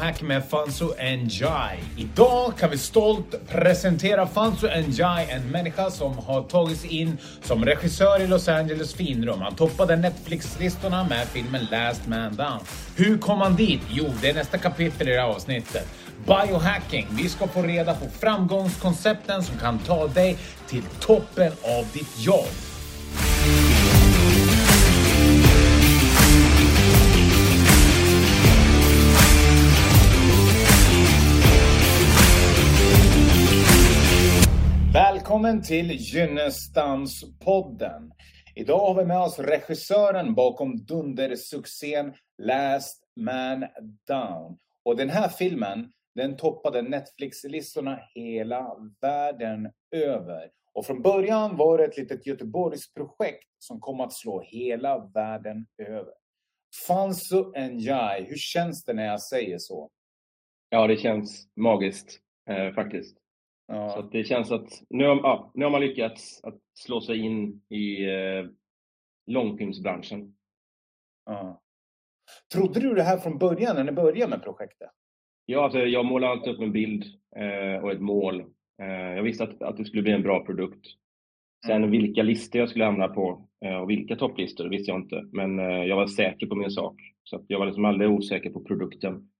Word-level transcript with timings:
Biohack 0.00 0.22
med 0.22 0.44
Fanzo 0.44 0.94
Njai. 0.98 1.78
Idag 1.96 2.52
kan 2.58 2.70
vi 2.70 2.78
stolt 2.78 3.48
presentera 3.48 4.26
Fanzo 4.26 4.66
Njai, 4.66 5.26
en 5.30 5.50
människa 5.50 5.90
som 5.90 6.18
har 6.18 6.42
tagits 6.42 6.84
in 6.84 7.18
som 7.42 7.64
regissör 7.64 8.20
i 8.20 8.26
Los 8.26 8.48
Angeles 8.48 8.94
finrum. 8.94 9.40
Han 9.40 9.54
toppade 9.54 9.96
Netflix-listorna 9.96 11.04
med 11.04 11.26
filmen 11.26 11.66
Last 11.70 12.06
Man 12.06 12.36
Down. 12.36 12.60
Hur 12.96 13.18
kom 13.18 13.40
han 13.40 13.56
dit? 13.56 13.80
Jo, 13.90 14.04
det 14.22 14.30
är 14.30 14.34
nästa 14.34 14.58
kapitel 14.58 15.08
i 15.08 15.12
det 15.12 15.20
här 15.20 15.28
avsnittet. 15.28 15.88
Biohacking. 16.26 17.06
Vi 17.10 17.28
ska 17.28 17.46
få 17.46 17.62
reda 17.62 17.94
på 17.94 18.06
framgångskoncepten 18.20 19.42
som 19.42 19.58
kan 19.58 19.78
ta 19.78 20.06
dig 20.06 20.38
till 20.68 20.82
toppen 21.00 21.52
av 21.62 21.86
ditt 21.92 22.18
jobb. 22.18 22.69
Välkommen 35.30 35.62
till 35.62 35.90
Gynnestamspodden. 35.90 38.12
Idag 38.54 38.78
har 38.78 38.94
vi 38.94 39.04
med 39.04 39.20
oss 39.20 39.38
regissören 39.38 40.34
bakom 40.34 40.76
dundersuccén 40.76 42.14
Last 42.38 43.04
Man 43.16 43.66
Down. 44.06 44.58
Och 44.82 44.96
den 44.96 45.10
här 45.10 45.28
filmen, 45.28 45.92
den 46.14 46.36
toppade 46.36 46.82
Netflix-listorna 46.82 48.00
hela 48.14 48.76
världen 49.00 49.72
över. 49.90 50.50
Och 50.72 50.86
från 50.86 51.02
början 51.02 51.56
var 51.56 51.78
det 51.78 51.84
ett 51.84 51.96
litet 51.96 52.26
Göteborgsprojekt 52.26 53.48
som 53.58 53.80
kom 53.80 54.00
att 54.00 54.12
slå 54.12 54.40
hela 54.40 55.10
världen 55.14 55.66
över. 55.78 56.14
Fansu 56.86 57.44
Njai, 57.70 58.26
hur 58.28 58.36
känns 58.36 58.84
det 58.84 58.92
när 58.92 59.06
jag 59.06 59.22
säger 59.22 59.58
så? 59.58 59.90
Ja, 60.68 60.86
det 60.86 60.96
känns 60.96 61.48
magiskt 61.56 62.20
eh, 62.48 62.72
faktiskt. 62.72 63.19
Ja. 63.72 63.88
Så 63.88 64.02
det 64.02 64.24
känns 64.24 64.52
att 64.52 64.82
nu 64.88 65.06
har, 65.06 65.16
ja, 65.16 65.50
nu 65.54 65.64
har 65.64 65.70
man 65.70 65.80
lyckats 65.80 66.44
att 66.44 66.58
slå 66.74 67.00
sig 67.00 67.18
in 67.18 67.62
i 67.68 68.04
eh, 68.04 68.46
långfilmsbranschen. 69.26 70.34
Ja. 71.26 71.60
Trodde 72.52 72.80
du 72.80 72.94
det 72.94 73.02
här 73.02 73.18
från 73.18 73.38
början 73.38 73.76
när 73.76 73.84
ni 73.84 73.92
började 73.92 74.30
med 74.30 74.42
projektet? 74.42 74.90
Ja, 75.46 75.64
alltså, 75.64 75.78
jag 75.78 76.04
målade 76.04 76.32
alltid 76.32 76.54
upp 76.54 76.60
en 76.60 76.72
bild 76.72 77.04
eh, 77.36 77.84
och 77.84 77.92
ett 77.92 78.00
mål. 78.00 78.40
Eh, 78.82 79.14
jag 79.16 79.22
visste 79.22 79.44
att, 79.44 79.62
att 79.62 79.76
det 79.76 79.84
skulle 79.84 80.02
bli 80.02 80.12
en 80.12 80.22
bra 80.22 80.44
produkt. 80.44 80.86
Sen 81.66 81.76
mm. 81.76 81.90
vilka 81.90 82.22
listor 82.22 82.58
jag 82.58 82.68
skulle 82.68 82.84
hamna 82.84 83.08
på 83.08 83.48
eh, 83.64 83.76
och 83.76 83.90
vilka 83.90 84.16
topplistor 84.16 84.68
visste 84.68 84.90
jag 84.90 85.00
inte. 85.00 85.28
Men 85.32 85.58
eh, 85.58 85.84
jag 85.84 85.96
var 85.96 86.06
säker 86.06 86.46
på 86.46 86.54
min 86.54 86.70
sak. 86.70 86.96
Så 87.24 87.44
jag 87.46 87.58
var 87.58 87.66
liksom 87.66 87.84
aldrig 87.84 88.10
osäker 88.10 88.50
på 88.50 88.64
produkten. 88.64 89.30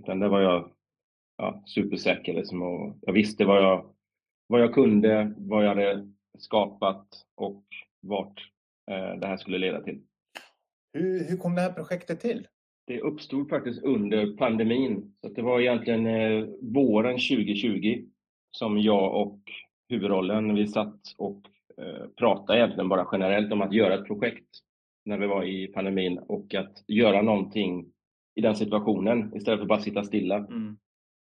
Utan 0.00 0.20
det 0.20 0.28
var 0.28 0.40
jag 0.40 0.72
ja, 1.42 1.62
supersäker. 1.66 2.34
Liksom, 2.34 2.62
och 2.62 2.96
jag 3.00 3.12
visste 3.12 3.44
vad 3.44 3.62
jag, 3.62 3.94
vad 4.46 4.60
jag 4.60 4.74
kunde, 4.74 5.34
vad 5.36 5.64
jag 5.64 5.68
hade 5.68 6.08
skapat 6.38 7.06
och 7.36 7.64
vart 8.00 8.50
eh, 8.90 9.20
det 9.20 9.26
här 9.26 9.36
skulle 9.36 9.58
leda 9.58 9.82
till. 9.82 10.02
Hur, 10.92 11.28
hur 11.28 11.36
kom 11.36 11.54
det 11.54 11.60
här 11.60 11.72
projektet 11.72 12.20
till? 12.20 12.46
Det 12.86 13.00
uppstod 13.00 13.48
faktiskt 13.48 13.82
under 13.82 14.36
pandemin. 14.36 15.14
Så 15.20 15.28
det 15.28 15.42
var 15.42 15.60
egentligen 15.60 16.06
eh, 16.06 16.46
våren 16.62 17.12
2020 17.12 18.04
som 18.50 18.78
jag 18.78 19.22
och 19.22 19.40
huvudrollen, 19.88 20.54
vi 20.54 20.66
satt 20.66 21.00
och 21.18 21.40
eh, 21.78 22.06
pratade 22.16 22.58
egentligen 22.58 22.88
bara 22.88 23.08
generellt 23.12 23.52
om 23.52 23.62
att 23.62 23.72
göra 23.72 23.94
ett 23.94 24.06
projekt 24.06 24.48
när 25.04 25.18
vi 25.18 25.26
var 25.26 25.44
i 25.44 25.66
pandemin 25.66 26.18
och 26.18 26.54
att 26.54 26.84
göra 26.88 27.22
någonting 27.22 27.92
i 28.34 28.40
den 28.40 28.56
situationen 28.56 29.36
istället 29.36 29.58
för 29.58 29.62
att 29.62 29.68
bara 29.68 29.80
sitta 29.80 30.04
stilla. 30.04 30.36
Mm. 30.36 30.76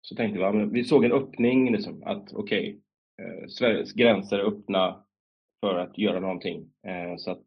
Så 0.01 0.15
tänkte 0.15 0.51
vi, 0.51 0.65
vi 0.65 0.83
såg 0.83 1.05
en 1.05 1.11
öppning, 1.11 1.71
liksom, 1.71 2.03
att 2.03 2.33
okej, 2.33 2.79
okay, 3.17 3.41
eh, 3.41 3.47
Sveriges 3.47 3.93
gränser 3.93 4.39
är 4.39 4.43
öppna 4.43 5.03
för 5.59 5.75
att 5.75 5.97
göra 5.97 6.19
någonting. 6.19 6.71
Eh, 6.87 7.17
så 7.17 7.31
att, 7.31 7.45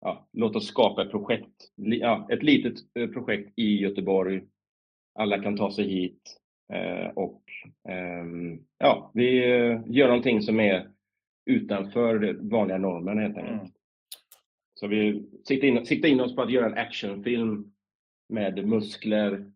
ja, 0.00 0.28
låt 0.32 0.56
oss 0.56 0.66
skapa 0.66 1.02
ett 1.02 1.10
projekt, 1.10 1.72
ja, 1.74 2.28
ett 2.30 2.42
litet 2.42 2.74
eh, 2.94 3.08
projekt 3.08 3.52
i 3.56 3.78
Göteborg. 3.80 4.42
Alla 5.14 5.42
kan 5.42 5.56
ta 5.56 5.72
sig 5.72 5.88
hit 5.88 6.40
eh, 6.72 7.08
och 7.08 7.42
ehm, 7.88 8.58
ja, 8.78 9.10
vi 9.14 9.38
gör 9.86 10.06
någonting 10.06 10.42
som 10.42 10.60
är 10.60 10.90
utanför 11.50 12.38
vanliga 12.40 12.78
normen 12.78 13.18
helt 13.18 13.36
enkelt. 13.36 13.60
Mm. 13.60 13.72
Så 14.74 14.86
vi 14.86 15.28
siktar 15.44 15.68
in, 15.68 15.86
siktar 15.86 16.08
in 16.08 16.20
oss 16.20 16.36
på 16.36 16.42
att 16.42 16.52
göra 16.52 16.66
en 16.66 16.78
actionfilm 16.78 17.72
med 18.28 18.66
muskler, 18.66 19.52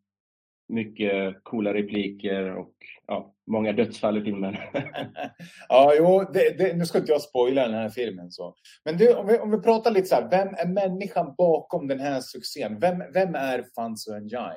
mycket 0.73 1.45
coola 1.45 1.75
repliker 1.75 2.57
och 2.57 2.75
ja, 3.07 3.35
många 3.47 3.73
dödsfall 3.73 4.19
i 4.19 4.25
filmen. 4.25 4.57
ja, 5.69 5.93
jo, 5.99 6.25
det, 6.33 6.59
det, 6.59 6.77
nu 6.77 6.85
ska 6.85 6.99
inte 6.99 7.13
jag 7.13 7.23
spoila 7.23 7.63
den 7.63 7.75
här 7.75 7.89
filmen. 7.89 8.31
Så. 8.31 8.55
Men 8.85 8.97
du, 8.97 9.15
om 9.15 9.27
vi, 9.27 9.39
om 9.39 9.51
vi 9.51 9.59
pratar 9.59 9.91
lite 9.91 10.07
så 10.07 10.15
här, 10.15 10.31
vem 10.31 10.49
är 10.49 10.67
människan 10.67 11.35
bakom 11.39 11.89
den 11.89 12.01
här 12.01 12.21
succén? 12.21 12.79
Vem, 12.81 12.99
vem 13.15 13.35
är 13.35 13.65
Fanzo 13.77 14.19
Njai? 14.19 14.57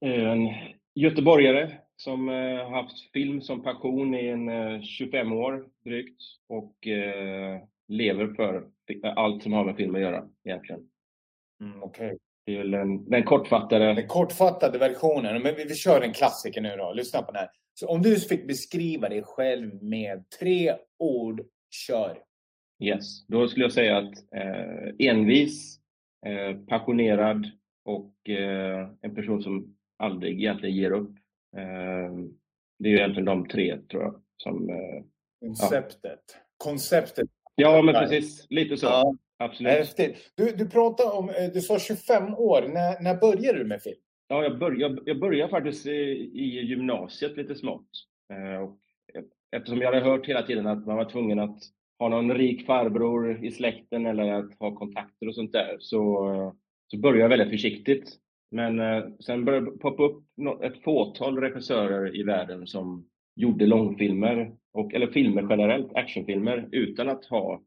En 0.00 0.48
göteborgare 0.94 1.72
som 1.96 2.28
eh, 2.28 2.70
haft 2.70 3.12
film 3.12 3.40
som 3.40 3.62
passion 3.62 4.14
i 4.14 4.28
en 4.28 4.48
eh, 4.48 4.80
25 4.82 5.32
år 5.32 5.68
drygt 5.84 6.22
och 6.48 6.86
eh, 6.86 7.60
lever 7.88 8.34
för 8.34 8.68
allt 9.16 9.42
som 9.42 9.52
har 9.52 9.64
med 9.64 9.76
film 9.76 9.94
att 9.94 10.00
göra 10.00 10.28
egentligen. 10.44 10.88
Mm, 11.60 11.82
okay. 11.82 12.16
Det 12.46 12.56
är 12.56 12.64
den, 12.64 13.10
den 13.10 13.24
kortfattade... 13.24 13.94
Den 13.94 14.08
kortfattade 14.08 14.78
versionen. 14.78 15.42
Men 15.42 15.54
vi, 15.54 15.64
vi 15.64 15.74
kör 15.74 16.00
en 16.00 16.12
klassiker 16.12 16.60
nu 16.60 16.76
då. 16.76 16.92
Lyssna 16.92 17.22
på 17.22 17.32
den 17.32 17.40
här. 17.40 17.50
Så 17.74 17.88
om 17.88 18.02
du 18.02 18.20
fick 18.20 18.46
beskriva 18.46 19.08
dig 19.08 19.22
själv 19.22 19.82
med 19.82 20.30
tre 20.40 20.74
ord, 20.98 21.42
kör. 21.70 22.18
Yes, 22.82 23.26
då 23.26 23.48
skulle 23.48 23.64
jag 23.64 23.72
säga 23.72 23.98
att 23.98 24.14
eh, 24.36 25.08
envis, 25.08 25.78
eh, 26.26 26.56
passionerad 26.66 27.50
och 27.84 28.30
eh, 28.30 28.88
en 29.00 29.14
person 29.14 29.42
som 29.42 29.76
aldrig 29.98 30.40
egentligen 30.40 30.76
ger 30.76 30.90
upp. 30.90 31.10
Eh, 31.56 32.12
det 32.78 32.88
är 32.88 32.92
ju 32.92 32.96
egentligen 32.96 33.24
de 33.24 33.48
tre, 33.48 33.78
tror 33.90 34.02
jag. 34.02 34.22
Som, 34.36 34.70
eh, 34.70 35.04
Konceptet. 35.40 36.20
Ja. 36.28 36.40
Konceptet. 36.56 37.28
Ja, 37.54 37.82
men 37.82 37.94
precis. 37.94 38.46
Lite 38.50 38.76
så. 38.76 38.86
Ja. 38.86 39.14
Absolut. 39.44 39.72
Häftigt. 39.72 40.32
Du, 40.36 40.52
du 40.56 40.68
pratade 40.70 41.10
om, 41.10 41.28
eh, 41.28 41.52
du 41.54 41.60
sa 41.60 41.78
25 41.78 42.34
år. 42.34 42.62
När, 42.62 43.02
när 43.02 43.20
började 43.20 43.58
du 43.58 43.64
med 43.64 43.82
film? 43.82 43.96
Ja, 44.28 44.42
jag 44.42 44.58
började, 44.58 45.02
jag 45.04 45.20
började 45.20 45.50
faktiskt 45.50 45.86
i, 45.86 46.30
i 46.34 46.64
gymnasiet 46.66 47.36
lite 47.36 47.54
smått. 47.54 47.88
Eh, 48.32 48.62
och 48.62 48.78
eftersom 49.56 49.80
jag 49.80 49.92
hade 49.92 50.04
hört 50.04 50.26
hela 50.28 50.42
tiden 50.42 50.66
att 50.66 50.86
man 50.86 50.96
var 50.96 51.10
tvungen 51.10 51.38
att 51.38 51.58
ha 51.98 52.08
någon 52.08 52.34
rik 52.34 52.66
farbror 52.66 53.44
i 53.44 53.50
släkten 53.50 54.06
eller 54.06 54.32
att 54.32 54.58
ha 54.58 54.74
kontakter 54.74 55.28
och 55.28 55.34
sånt 55.34 55.52
där, 55.52 55.76
så, 55.78 56.54
så 56.86 56.98
började 56.98 57.20
jag 57.20 57.28
väldigt 57.28 57.50
försiktigt. 57.50 58.18
Men 58.50 58.80
eh, 58.80 59.04
sen 59.20 59.44
började 59.44 59.70
det 59.70 59.78
poppa 59.78 60.02
upp 60.02 60.24
ett 60.62 60.82
fåtal 60.82 61.38
regissörer 61.38 62.16
i 62.16 62.22
världen 62.22 62.66
som 62.66 63.06
gjorde 63.36 63.66
långfilmer, 63.66 64.52
och, 64.72 64.94
eller 64.94 65.06
filmer 65.06 65.46
generellt, 65.50 65.94
actionfilmer, 65.94 66.68
utan 66.72 67.08
att 67.08 67.24
ha 67.24 67.52
eh, 67.54 67.60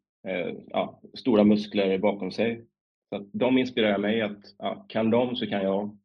ja, 0.67 1.01
stora 1.13 1.43
muskler 1.43 1.97
bakom 1.97 2.31
sig. 2.31 2.65
Så 3.09 3.15
att 3.15 3.27
de 3.31 3.57
inspirerar 3.57 3.97
mig 3.97 4.21
att 4.21 4.55
ja, 4.57 4.85
kan 4.89 5.09
de 5.09 5.35
så 5.35 5.47
kan 5.47 5.63
jag. 5.63 5.97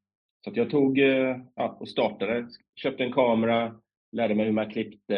Så 0.44 0.50
att 0.50 0.56
jag 0.56 0.70
tog 0.70 0.98
eh, 0.98 1.38
ja, 1.54 1.76
och 1.80 1.88
startade, 1.88 2.48
köpte 2.74 3.04
en 3.04 3.12
kamera, 3.12 3.80
lärde 4.12 4.34
mig 4.34 4.46
hur 4.46 4.52
man 4.52 4.70
klippte 4.70 5.16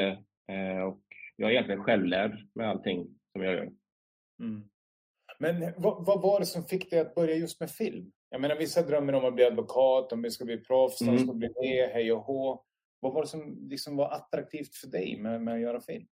eh, 0.49 0.82
och 0.82 1.00
jag 1.37 1.49
är 1.49 1.52
egentligen 1.52 1.84
självlärd 1.84 2.49
med 2.55 2.70
allting 2.70 3.06
som 3.32 3.43
jag 3.43 3.55
gör. 3.55 3.73
Mm. 4.40 4.62
Men 5.38 5.73
vad, 5.76 6.06
vad, 6.06 6.23
var 6.23 6.40
det 6.40 6.46
som 6.46 6.64
fick 6.64 6.90
dig 6.90 7.00
att 7.00 7.14
börja 7.14 7.34
just 7.34 7.61
med 7.61 7.70
film? 7.70 8.12
Jag 8.31 8.40
menar 8.40 8.56
vissa 8.56 8.82
drömmer 8.82 9.14
om 9.14 9.25
att 9.25 9.34
bli 9.34 9.44
advokat, 9.44 10.12
om 10.12 10.23
vi 10.23 10.31
ska 10.31 10.44
bli 10.44 10.58
proffs, 10.58 11.00
mm. 11.00 11.19
ska 11.19 11.32
bli 11.32 11.49
det, 11.49 11.90
hej 11.93 12.12
och 12.12 12.23
hå. 12.23 12.64
Vad 13.00 13.12
var 13.12 13.23
det 13.23 13.29
som 13.29 13.69
liksom 13.70 13.96
var 13.96 14.11
attraktivt 14.11 14.76
för 14.76 14.88
dig 14.88 15.17
med, 15.20 15.43
med 15.43 15.55
att 15.55 15.61
göra 15.61 15.81
film? 15.81 16.06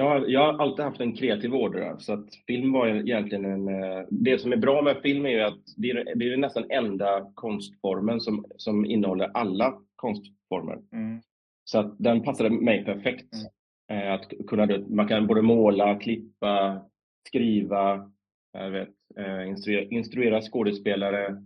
Jag 0.00 0.08
har, 0.08 0.26
jag 0.28 0.52
har 0.52 0.62
alltid 0.62 0.84
haft 0.84 1.00
en 1.00 1.16
kreativ 1.16 1.54
ådra, 1.54 1.98
så 1.98 2.12
att 2.12 2.34
film 2.46 2.72
var 2.72 2.86
egentligen 2.88 3.44
en... 3.44 3.68
Eh, 3.68 4.04
det 4.10 4.38
som 4.38 4.52
är 4.52 4.56
bra 4.56 4.82
med 4.82 4.96
film 5.02 5.26
är 5.26 5.30
ju 5.30 5.40
att 5.40 5.58
det 5.76 5.90
är, 5.90 6.14
det 6.14 6.32
är 6.32 6.36
nästan 6.36 6.70
enda 6.70 7.32
konstformen 7.34 8.20
som, 8.20 8.44
som 8.56 8.84
innehåller 8.84 9.30
alla 9.34 9.74
konstformer. 9.96 10.78
Mm. 10.92 11.20
Så 11.64 11.78
att 11.78 11.98
den 11.98 12.22
passade 12.22 12.50
mig 12.50 12.84
perfekt. 12.84 13.34
Mm. 13.88 14.06
Eh, 14.06 14.14
att 14.14 14.32
kunna, 14.46 14.68
man 14.88 15.08
kan 15.08 15.26
både 15.26 15.42
måla, 15.42 15.98
klippa, 15.98 16.80
skriva, 17.28 18.10
jag 18.52 18.70
vet, 18.70 18.94
eh, 19.16 19.48
instruera, 19.48 19.84
instruera 19.84 20.40
skådespelare, 20.40 21.44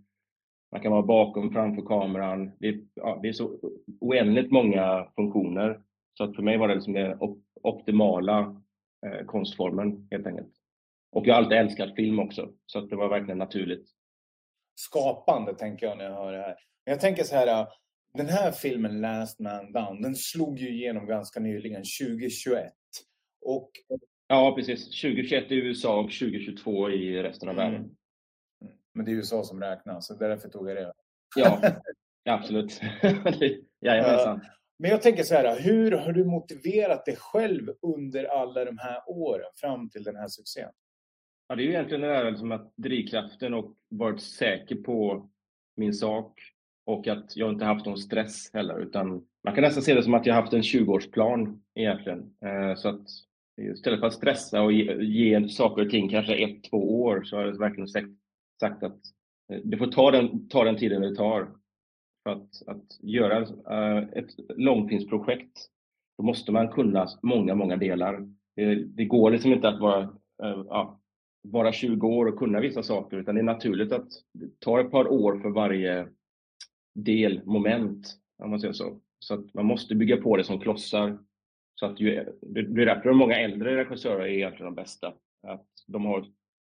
man 0.72 0.80
kan 0.80 0.92
vara 0.92 1.02
bakom, 1.02 1.50
framför 1.50 1.82
kameran. 1.82 2.50
Det 2.58 2.68
är, 2.68 2.80
ja, 2.94 3.18
det 3.22 3.28
är 3.28 3.32
så 3.32 3.58
oändligt 4.00 4.50
många 4.50 5.06
funktioner. 5.16 5.80
Så 6.18 6.24
att 6.24 6.36
för 6.36 6.42
mig 6.42 6.56
var 6.56 6.68
det 6.68 6.74
liksom 6.74 6.92
det 6.92 7.16
optimala 7.64 8.62
eh, 9.06 9.26
konstformen 9.26 10.08
helt 10.10 10.26
enkelt. 10.26 10.52
Och 11.12 11.26
jag 11.26 11.34
har 11.34 11.42
alltid 11.42 11.58
älskat 11.58 11.94
film 11.94 12.18
också, 12.18 12.52
så 12.66 12.80
det 12.80 12.96
var 12.96 13.08
verkligen 13.08 13.38
naturligt. 13.38 13.88
skapande, 14.74 15.54
tänker 15.54 15.86
jag 15.86 15.98
när 15.98 16.04
jag 16.04 16.14
hör 16.14 16.32
det 16.32 16.38
här. 16.38 16.56
Men 16.84 16.92
jag 16.92 17.00
tänker 17.00 17.24
så 17.24 17.36
här, 17.36 17.66
den 18.14 18.28
här 18.28 18.52
filmen 18.52 19.00
Last 19.00 19.40
Man 19.40 19.72
Down, 19.72 20.02
den 20.02 20.16
slog 20.16 20.58
ju 20.58 20.68
igenom 20.68 21.06
ganska 21.06 21.40
nyligen, 21.40 21.82
2021. 22.00 22.72
Och... 23.46 23.70
Ja, 24.26 24.54
precis. 24.56 24.84
2021 24.84 25.50
i 25.50 25.54
USA 25.54 26.00
och 26.00 26.10
2022 26.10 26.90
i 26.90 27.22
resten 27.22 27.48
av 27.48 27.56
världen. 27.56 27.80
Mm. 27.80 27.94
Men 28.94 29.04
det 29.04 29.10
är 29.10 29.14
USA 29.14 29.44
som 29.44 29.60
räknas, 29.60 30.06
så 30.06 30.14
därför 30.14 30.48
tog 30.48 30.70
jag 30.70 30.76
det. 30.76 30.92
Ja, 31.36 31.60
absolut. 32.24 32.80
Jajamensan. 33.80 34.40
Men 34.84 34.90
jag 34.90 35.02
tänker 35.02 35.22
så 35.22 35.34
här, 35.34 35.60
hur 35.60 35.90
har 35.90 36.12
du 36.12 36.24
motiverat 36.24 37.04
dig 37.04 37.16
själv 37.16 37.72
under 37.82 38.24
alla 38.24 38.64
de 38.64 38.78
här 38.78 39.02
åren 39.06 39.46
fram 39.56 39.90
till 39.90 40.02
den 40.02 40.16
här 40.16 40.28
succén? 40.28 40.70
Ja, 41.48 41.54
det 41.54 41.62
är 41.62 41.64
ju 41.64 41.70
egentligen 41.70 42.00
det 42.00 42.06
där 42.06 42.30
liksom 42.30 42.52
att 42.52 42.72
drivkraften 42.76 43.54
och 43.54 43.74
varit 43.88 44.20
säker 44.22 44.76
på 44.76 45.28
min 45.76 45.94
sak 45.94 46.40
och 46.86 47.08
att 47.08 47.36
jag 47.36 47.50
inte 47.52 47.64
haft 47.64 47.86
någon 47.86 47.98
stress 47.98 48.50
heller, 48.52 48.78
utan 48.78 49.26
man 49.44 49.54
kan 49.54 49.62
nästan 49.62 49.82
se 49.82 49.94
det 49.94 50.02
som 50.02 50.14
att 50.14 50.26
jag 50.26 50.34
haft 50.34 50.52
en 50.52 50.62
20-årsplan 50.62 51.60
egentligen. 51.74 52.36
Eh, 52.44 52.76
så 52.76 52.88
att 52.88 53.06
istället 53.60 54.00
för 54.00 54.06
att 54.06 54.14
stressa 54.14 54.62
och 54.62 54.72
ge, 54.72 55.48
saker 55.48 55.84
och 55.84 55.90
ting 55.90 56.08
kanske 56.08 56.34
ett, 56.34 56.64
två 56.70 57.02
år 57.02 57.22
så 57.24 57.36
har 57.36 57.44
jag 57.44 57.58
verkligen 57.58 57.88
sagt 57.88 58.82
att 58.82 59.00
eh, 59.52 59.60
det 59.64 59.76
får 59.76 59.86
ta 59.86 60.10
den, 60.10 60.48
ta 60.48 60.64
den 60.64 60.76
tiden 60.76 61.02
det 61.02 61.16
tar. 61.16 61.48
För 62.24 62.32
att, 62.32 62.62
att 62.66 62.98
göra 63.00 63.38
eh, 63.70 64.08
ett 64.12 64.30
långfilmsprojekt, 64.56 65.68
då 66.18 66.24
måste 66.24 66.52
man 66.52 66.68
kunna 66.68 67.06
många, 67.22 67.54
många 67.54 67.76
delar. 67.76 68.28
Det, 68.56 68.74
det 68.74 69.04
går 69.04 69.30
liksom 69.30 69.52
inte 69.52 69.68
att 69.68 69.80
vara, 69.80 70.02
eh, 70.42 70.64
ja, 70.68 71.00
vara 71.42 71.72
20 71.72 72.08
år 72.08 72.26
och 72.26 72.38
kunna 72.38 72.60
vissa 72.60 72.82
saker, 72.82 73.16
utan 73.16 73.34
det 73.34 73.40
är 73.40 73.42
naturligt 73.42 73.92
att 73.92 74.08
det 74.32 74.60
tar 74.60 74.78
ett 74.78 74.90
par 74.90 75.12
år 75.12 75.38
för 75.38 75.50
varje 75.50 76.08
delmoment, 76.94 78.16
om 78.42 78.50
man 78.50 78.60
säger 78.60 78.74
så. 78.74 79.00
Så 79.18 79.34
att 79.34 79.54
man 79.54 79.66
måste 79.66 79.94
bygga 79.94 80.16
på 80.16 80.36
det 80.36 80.44
som 80.44 80.60
klossar. 80.60 81.18
Så 81.74 81.86
att 81.86 82.00
ju, 82.00 82.24
det, 82.42 82.62
det 82.62 82.82
är 82.82 82.86
därför 82.86 83.12
många 83.12 83.36
äldre 83.36 83.76
regissörer 83.76 84.20
är 84.20 84.28
egentligen 84.28 84.64
de 84.64 84.74
bästa. 84.74 85.14
Att 85.46 85.66
de 85.86 86.04
har, 86.04 86.26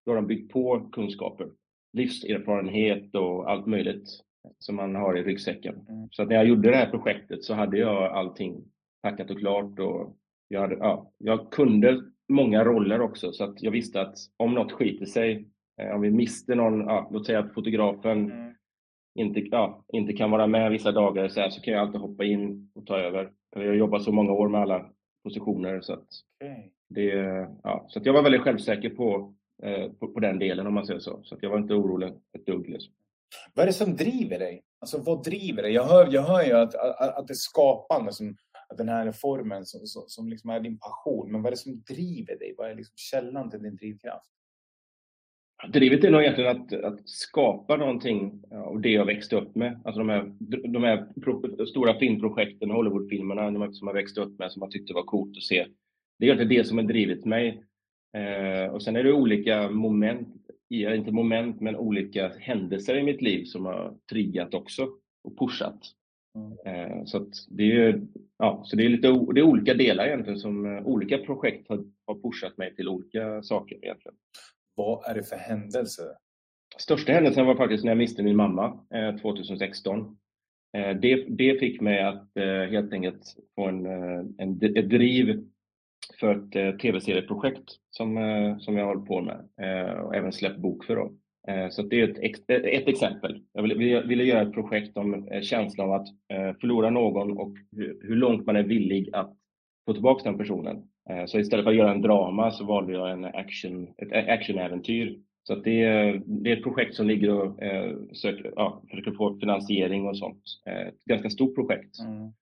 då 0.06 0.12
har 0.12 0.16
de 0.16 0.28
byggt 0.28 0.54
på 0.54 0.90
kunskaper, 0.92 1.50
livserfarenhet 1.94 3.16
och 3.16 3.52
allt 3.52 3.66
möjligt 3.66 4.24
som 4.60 4.75
man 4.75 4.95
har 4.95 5.18
i 5.18 5.24
ryggsäcken. 5.24 5.86
Mm. 5.90 6.07
Så 6.12 6.25
när 6.25 6.36
jag 6.36 6.48
gjorde 6.48 6.69
det 6.69 6.78
här 6.78 6.90
projektet 6.90 7.44
så 7.44 7.54
hade 7.54 7.78
jag 7.78 8.04
allting 8.04 8.63
packat 9.01 9.31
och 9.31 9.40
klart 9.40 9.80
och 9.80 10.18
jag, 10.48 10.62
hade, 10.62 10.75
ja, 10.75 11.12
jag 11.18 11.51
kunde 11.51 12.01
många 12.30 12.63
roller 12.63 13.01
också 13.01 13.31
så 13.31 13.44
att 13.44 13.63
jag 13.63 13.72
visste 13.72 14.01
att 14.01 14.16
om 14.38 14.54
något 14.54 14.72
skiter 14.72 15.06
sig, 15.06 15.48
eh, 15.81 15.95
om 15.95 16.01
vi 16.01 16.12
mister 16.12 16.56
någon, 16.56 16.80
ja, 16.80 17.10
låt 17.12 17.25
säga 17.25 17.40
att 17.40 17.54
fotografen 17.54 18.31
mm. 18.31 18.54
inte, 19.19 19.40
ja, 19.40 19.86
inte 19.94 20.13
kan 20.13 20.31
vara 20.31 20.48
med 20.48 20.72
vissa 20.72 20.92
dagar 20.92 21.28
så, 21.28 21.39
här, 21.39 21.50
så 21.50 21.62
kan 21.62 21.74
jag 21.74 21.81
alltid 21.81 22.01
hoppa 22.01 22.24
in 22.24 22.72
och 22.75 22.86
ta 22.86 22.98
över. 22.98 23.31
Jag 23.56 23.68
har 23.68 23.74
jobbat 23.74 24.04
så 24.04 24.12
många 24.12 24.31
år 24.31 24.50
med 24.50 24.62
alla 24.62 24.89
positioner 25.24 25.81
så 25.81 25.94
att, 25.94 26.07
okay. 26.44 26.69
det, 26.89 27.12
ja, 27.63 27.86
så 27.89 28.00
att 28.00 28.06
jag 28.06 28.13
var 28.13 28.24
väldigt 28.24 28.42
självsäker 28.42 28.89
på, 28.89 29.34
eh, 29.63 29.92
på, 29.92 30.07
på, 30.07 30.19
den 30.19 30.39
delen 30.39 30.68
om 30.68 30.74
man 30.74 30.86
säger 30.86 31.00
så. 31.00 31.19
Så 31.24 31.36
att 31.36 31.44
jag 31.44 31.50
var 31.50 31.57
inte 31.57 31.74
orolig 31.74 32.10
ett 32.34 32.46
dugg. 32.46 32.69
Liksom. 32.69 32.94
Vad 33.54 33.64
är 33.64 33.68
det 33.68 33.74
som 33.74 33.96
driver 33.96 34.40
dig? 34.40 34.64
Alltså 34.80 34.98
vad 34.98 35.24
driver 35.24 35.62
dig? 35.62 35.72
Jag 35.72 35.84
hör, 35.84 36.14
jag 36.14 36.22
hör 36.22 36.44
ju 36.44 36.54
att, 36.54 36.76
att, 36.76 37.18
att 37.18 37.28
det 37.28 37.34
är 37.34 37.36
skapande, 37.36 38.14
som, 38.14 38.36
att 38.70 38.78
den 38.78 38.90
här 38.90 39.12
formen 39.12 39.66
som, 39.66 39.80
som, 39.88 40.04
som 40.08 40.30
liksom 40.30 40.50
är 40.50 40.60
din 40.60 40.80
passion. 40.80 41.32
Men 41.32 41.42
vad 41.42 41.48
är 41.48 41.52
det 41.52 41.58
som 41.58 41.82
driver 41.82 42.40
dig? 42.40 42.56
Vad 42.58 42.72
är 42.72 42.76
liksom 42.76 42.94
källan 42.96 43.50
till 43.50 43.64
din 43.64 43.76
drivkraft? 43.76 44.30
Drivet 45.68 46.04
är 46.04 46.12
nog 46.12 46.22
egentligen 46.22 46.58
att, 46.58 46.74
att 46.74 47.10
skapa 47.10 47.76
någonting 47.76 48.44
av 48.52 48.82
det 48.82 48.90
jag 48.90 49.06
växte 49.06 49.36
upp 49.36 49.56
med. 49.56 49.82
Alltså 49.86 50.00
de 50.00 50.10
här, 50.10 50.34
de 50.68 50.84
här 50.84 51.08
pro, 51.22 51.66
stora 51.66 52.00
filmprojekten, 52.00 52.72
Hollywoodfilmerna 52.72 53.74
som 53.74 53.88
jag 53.88 53.94
växte 53.94 54.22
upp 54.22 54.40
med, 54.40 54.52
som 54.52 54.62
jag 54.62 54.72
tyckte 54.72 54.94
var 54.94 55.04
coolt 55.04 55.38
att 55.38 55.44
se. 55.44 55.68
Det 56.20 56.26
är 56.26 56.28
egentligen 56.28 56.64
det 56.64 56.68
som 56.68 56.78
har 56.78 56.86
drivit 56.86 57.26
mig. 57.26 57.64
Eh, 58.18 58.74
och 58.74 58.84
sen 58.84 58.96
är 58.96 59.04
det 59.04 59.14
olika 59.14 59.70
moment 59.70 60.43
inte 60.74 61.12
moment, 61.12 61.62
men 61.62 61.75
olika 61.75 62.31
händelser 62.40 62.96
i 62.96 63.04
mitt 63.04 63.22
liv 63.22 63.46
som 63.46 63.66
har 63.66 63.94
triggat 64.12 64.54
också 64.54 64.90
och 65.24 65.38
pushat. 65.40 65.80
Mm. 66.36 67.06
Så 67.06 67.25
det 67.48 67.72
är, 67.72 68.02
ja, 68.38 68.64
så 68.66 68.75
det 68.75 68.86
är 68.86 68.90
lite 68.90 69.08
det 69.08 69.40
är 69.40 69.44
olika 69.44 69.74
delar 69.74 70.06
egentligen 70.06 70.40
som 70.40 70.66
eh, 70.66 70.86
olika 70.86 71.18
projekt 71.18 71.70
har, 71.70 71.86
har 72.06 72.16
pushat 72.16 72.58
mig 72.58 72.75
till 72.75 72.90
olika 72.90 73.44
saker 73.44 73.75
egentligen. 73.75 74.16
Vad 74.75 75.10
är 75.10 75.16
det 75.16 75.24
för 75.24 75.36
händelser? 75.36 76.06
Största 76.78 77.14
händelsen 77.14 77.46
var 77.46 77.56
faktiskt 77.56 77.84
när 77.84 77.92
jag 77.92 77.98
miste 77.98 78.24
min 78.24 78.36
mamma 78.36 78.80
2016. 79.22 80.18
Eh, 80.78 80.98
det, 80.98 81.25
det 81.30 81.60
fick 81.60 81.81
mig 81.81 82.02
att 82.02 82.30
helt 82.70 82.94
enkelt 82.94 83.36
få 83.56 83.68
en, 83.68 83.86
en, 84.38 84.60
ett 84.75 84.90
driv 84.90 85.44
för 86.20 86.36
ett 86.36 86.56
eh, 86.56 86.78
tv-serieprojekt 86.78 87.64
som, 87.90 88.18
eh, 88.18 88.58
som 88.58 88.78
jag 88.78 88.86
håller 88.86 89.06
på 89.06 89.22
med 89.22 89.50
eh, 89.62 89.94
och 89.94 90.16
även 90.16 90.32
släppt 90.32 90.60
bok 90.60 90.86
för. 90.86 90.96
Då. 90.96 91.12
Eh, 91.48 91.70
så 91.70 91.82
det 91.82 92.02
är 92.02 92.10
ett, 92.10 92.50
eh, 92.50 92.56
ett 92.56 92.88
exempel. 92.88 93.42
Jag 93.54 93.64
ville, 93.64 94.02
ville 94.02 94.24
göra 94.24 94.42
ett 94.42 94.54
projekt 94.54 94.98
om 94.98 95.28
eh, 95.28 95.42
känslan 95.42 95.90
av 95.90 95.94
att 95.94 96.08
förlora 96.62 96.90
någon 96.90 97.38
och 97.38 97.54
hur 98.02 98.16
långt 98.16 98.46
man 98.46 98.56
är 98.56 98.64
villig 98.64 99.10
att 99.14 99.34
få 99.86 99.94
tillbaka 99.94 100.30
den 100.30 100.38
personen. 100.38 100.88
Så 101.28 101.40
istället 101.40 101.64
för 101.64 101.72
att 101.72 101.78
göra 101.78 101.92
en 101.92 102.02
drama 102.02 102.52
så 102.52 102.66
valde 102.66 102.94
jag 102.94 103.12
en 103.12 103.26
action, 103.26 103.88
ett 103.98 104.30
actionäventyr. 104.30 105.20
Så 105.44 105.56
det, 105.56 105.86
det 106.26 106.52
är 106.52 106.58
ett 106.58 106.64
projekt 106.64 106.96
som 106.96 107.08
ligger 107.08 107.30
och 107.30 107.60
söker, 108.14 108.54
ja, 108.56 108.84
försöker 108.90 109.12
få 109.12 109.40
finansiering 109.40 110.08
och 110.08 110.18
sånt. 110.18 110.44
Ett 110.66 111.06
ganska 111.06 111.30
stort 111.30 111.56
projekt. 111.56 112.00
Mm. 112.00 112.34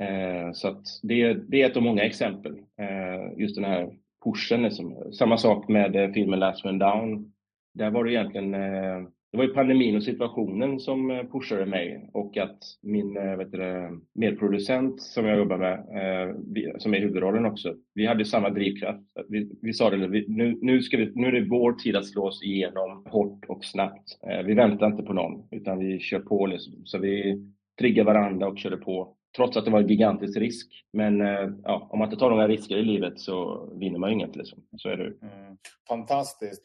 Eh, 0.00 0.52
så 0.52 0.68
att 0.68 0.82
det, 1.02 1.34
det, 1.34 1.62
är 1.62 1.70
ett 1.70 1.76
av 1.76 1.82
många 1.82 2.02
exempel. 2.02 2.52
Eh, 2.52 3.40
just 3.40 3.54
den 3.54 3.64
här 3.64 3.90
pushen. 4.24 4.62
Liksom. 4.62 5.12
Samma 5.12 5.38
sak 5.38 5.68
med 5.68 5.96
eh, 5.96 6.12
filmen 6.12 6.38
Last 6.38 6.64
Man 6.64 6.78
Down. 6.78 7.32
Där 7.74 7.90
var 7.90 8.04
det 8.04 8.12
egentligen 8.12 8.54
eh, 8.54 9.08
det 9.32 9.38
var 9.38 9.44
ju 9.44 9.54
pandemin 9.54 9.96
och 9.96 10.02
situationen 10.02 10.80
som 10.80 11.10
eh, 11.10 11.24
pushade 11.32 11.66
mig 11.66 12.10
och 12.12 12.36
att 12.36 12.58
min 12.82 13.16
eh, 13.16 13.36
vet 13.36 13.52
du, 13.52 14.00
medproducent 14.14 15.02
som 15.02 15.26
jag 15.26 15.38
jobbar 15.38 15.58
med, 15.58 16.82
som 16.82 16.94
är 16.94 17.00
huvudrollen 17.00 17.44
också, 17.44 17.74
vi 17.94 18.06
hade 18.06 18.24
samma 18.24 18.50
drivkraft. 18.50 19.00
Vi, 19.28 19.50
vi 19.62 19.72
sa 19.72 19.90
det, 19.90 20.24
nu, 20.28 20.58
nu, 20.62 20.82
ska 20.82 20.96
vi, 20.96 21.12
nu 21.14 21.26
är 21.26 21.32
det 21.32 21.48
vår 21.48 21.72
tid 21.72 21.96
att 21.96 22.06
slå 22.06 22.26
oss 22.26 22.42
igenom 22.42 23.06
hårt 23.06 23.44
och 23.48 23.64
snabbt. 23.64 24.18
Vi 24.44 24.54
väntar 24.54 24.86
inte 24.86 25.02
på 25.02 25.12
någon, 25.12 25.48
utan 25.50 25.78
vi 25.78 25.98
kör 25.98 26.20
på. 26.20 26.46
Liksom. 26.46 26.72
Så 26.84 26.98
vi 26.98 27.42
triggar 27.78 28.04
varandra 28.04 28.48
och 28.48 28.58
körde 28.58 28.76
på 28.76 29.16
trots 29.36 29.56
att 29.56 29.64
det 29.64 29.70
var 29.70 29.80
en 29.80 29.88
gigantisk 29.88 30.38
risk. 30.38 30.84
Men 30.92 31.20
eh, 31.20 31.50
ja, 31.62 31.88
om 31.90 31.98
man 31.98 32.08
inte 32.08 32.20
tar 32.20 32.30
några 32.30 32.48
risker 32.48 32.76
i 32.76 32.82
livet 32.82 33.20
så 33.20 33.66
vinner 33.80 33.98
man 33.98 34.10
inget. 34.10 34.36
Liksom. 34.36 34.66
Så 34.76 34.88
är 34.88 34.96
det. 34.96 35.04
Mm. 35.04 35.56
Fantastiskt. 35.88 36.62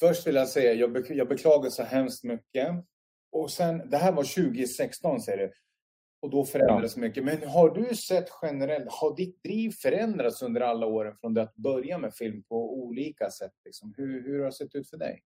Först 0.00 0.26
vill 0.26 0.34
jag 0.34 0.48
säga, 0.48 0.72
jag, 0.72 0.92
be 0.92 1.02
jag 1.08 1.28
beklagar 1.28 1.70
så 1.70 1.82
hemskt 1.82 2.24
mycket. 2.24 2.68
Och 3.32 3.50
sen, 3.50 3.90
det 3.90 3.96
här 3.96 4.12
var 4.12 4.22
2016 4.22 5.20
säger 5.20 5.38
du. 5.38 5.52
Och 6.22 6.30
då 6.30 6.44
förändrades 6.44 6.96
ja. 6.96 7.00
mycket. 7.00 7.24
Men 7.24 7.48
har 7.48 7.70
du 7.74 7.94
sett 7.94 8.28
generellt, 8.42 8.86
har 8.88 9.16
ditt 9.16 9.42
driv 9.42 9.70
förändrats 9.82 10.42
under 10.42 10.60
alla 10.60 10.86
åren 10.86 11.14
från 11.20 11.34
det 11.34 11.42
att 11.42 11.56
börja 11.56 11.98
med 11.98 12.14
film 12.14 12.42
på 12.42 12.82
olika 12.82 13.30
sätt? 13.30 13.52
Liksom? 13.64 13.94
Hur, 13.96 14.22
hur 14.24 14.38
har 14.38 14.46
det 14.46 14.52
sett 14.52 14.74
ut 14.74 14.90
för 14.90 14.96
dig? 14.96 15.22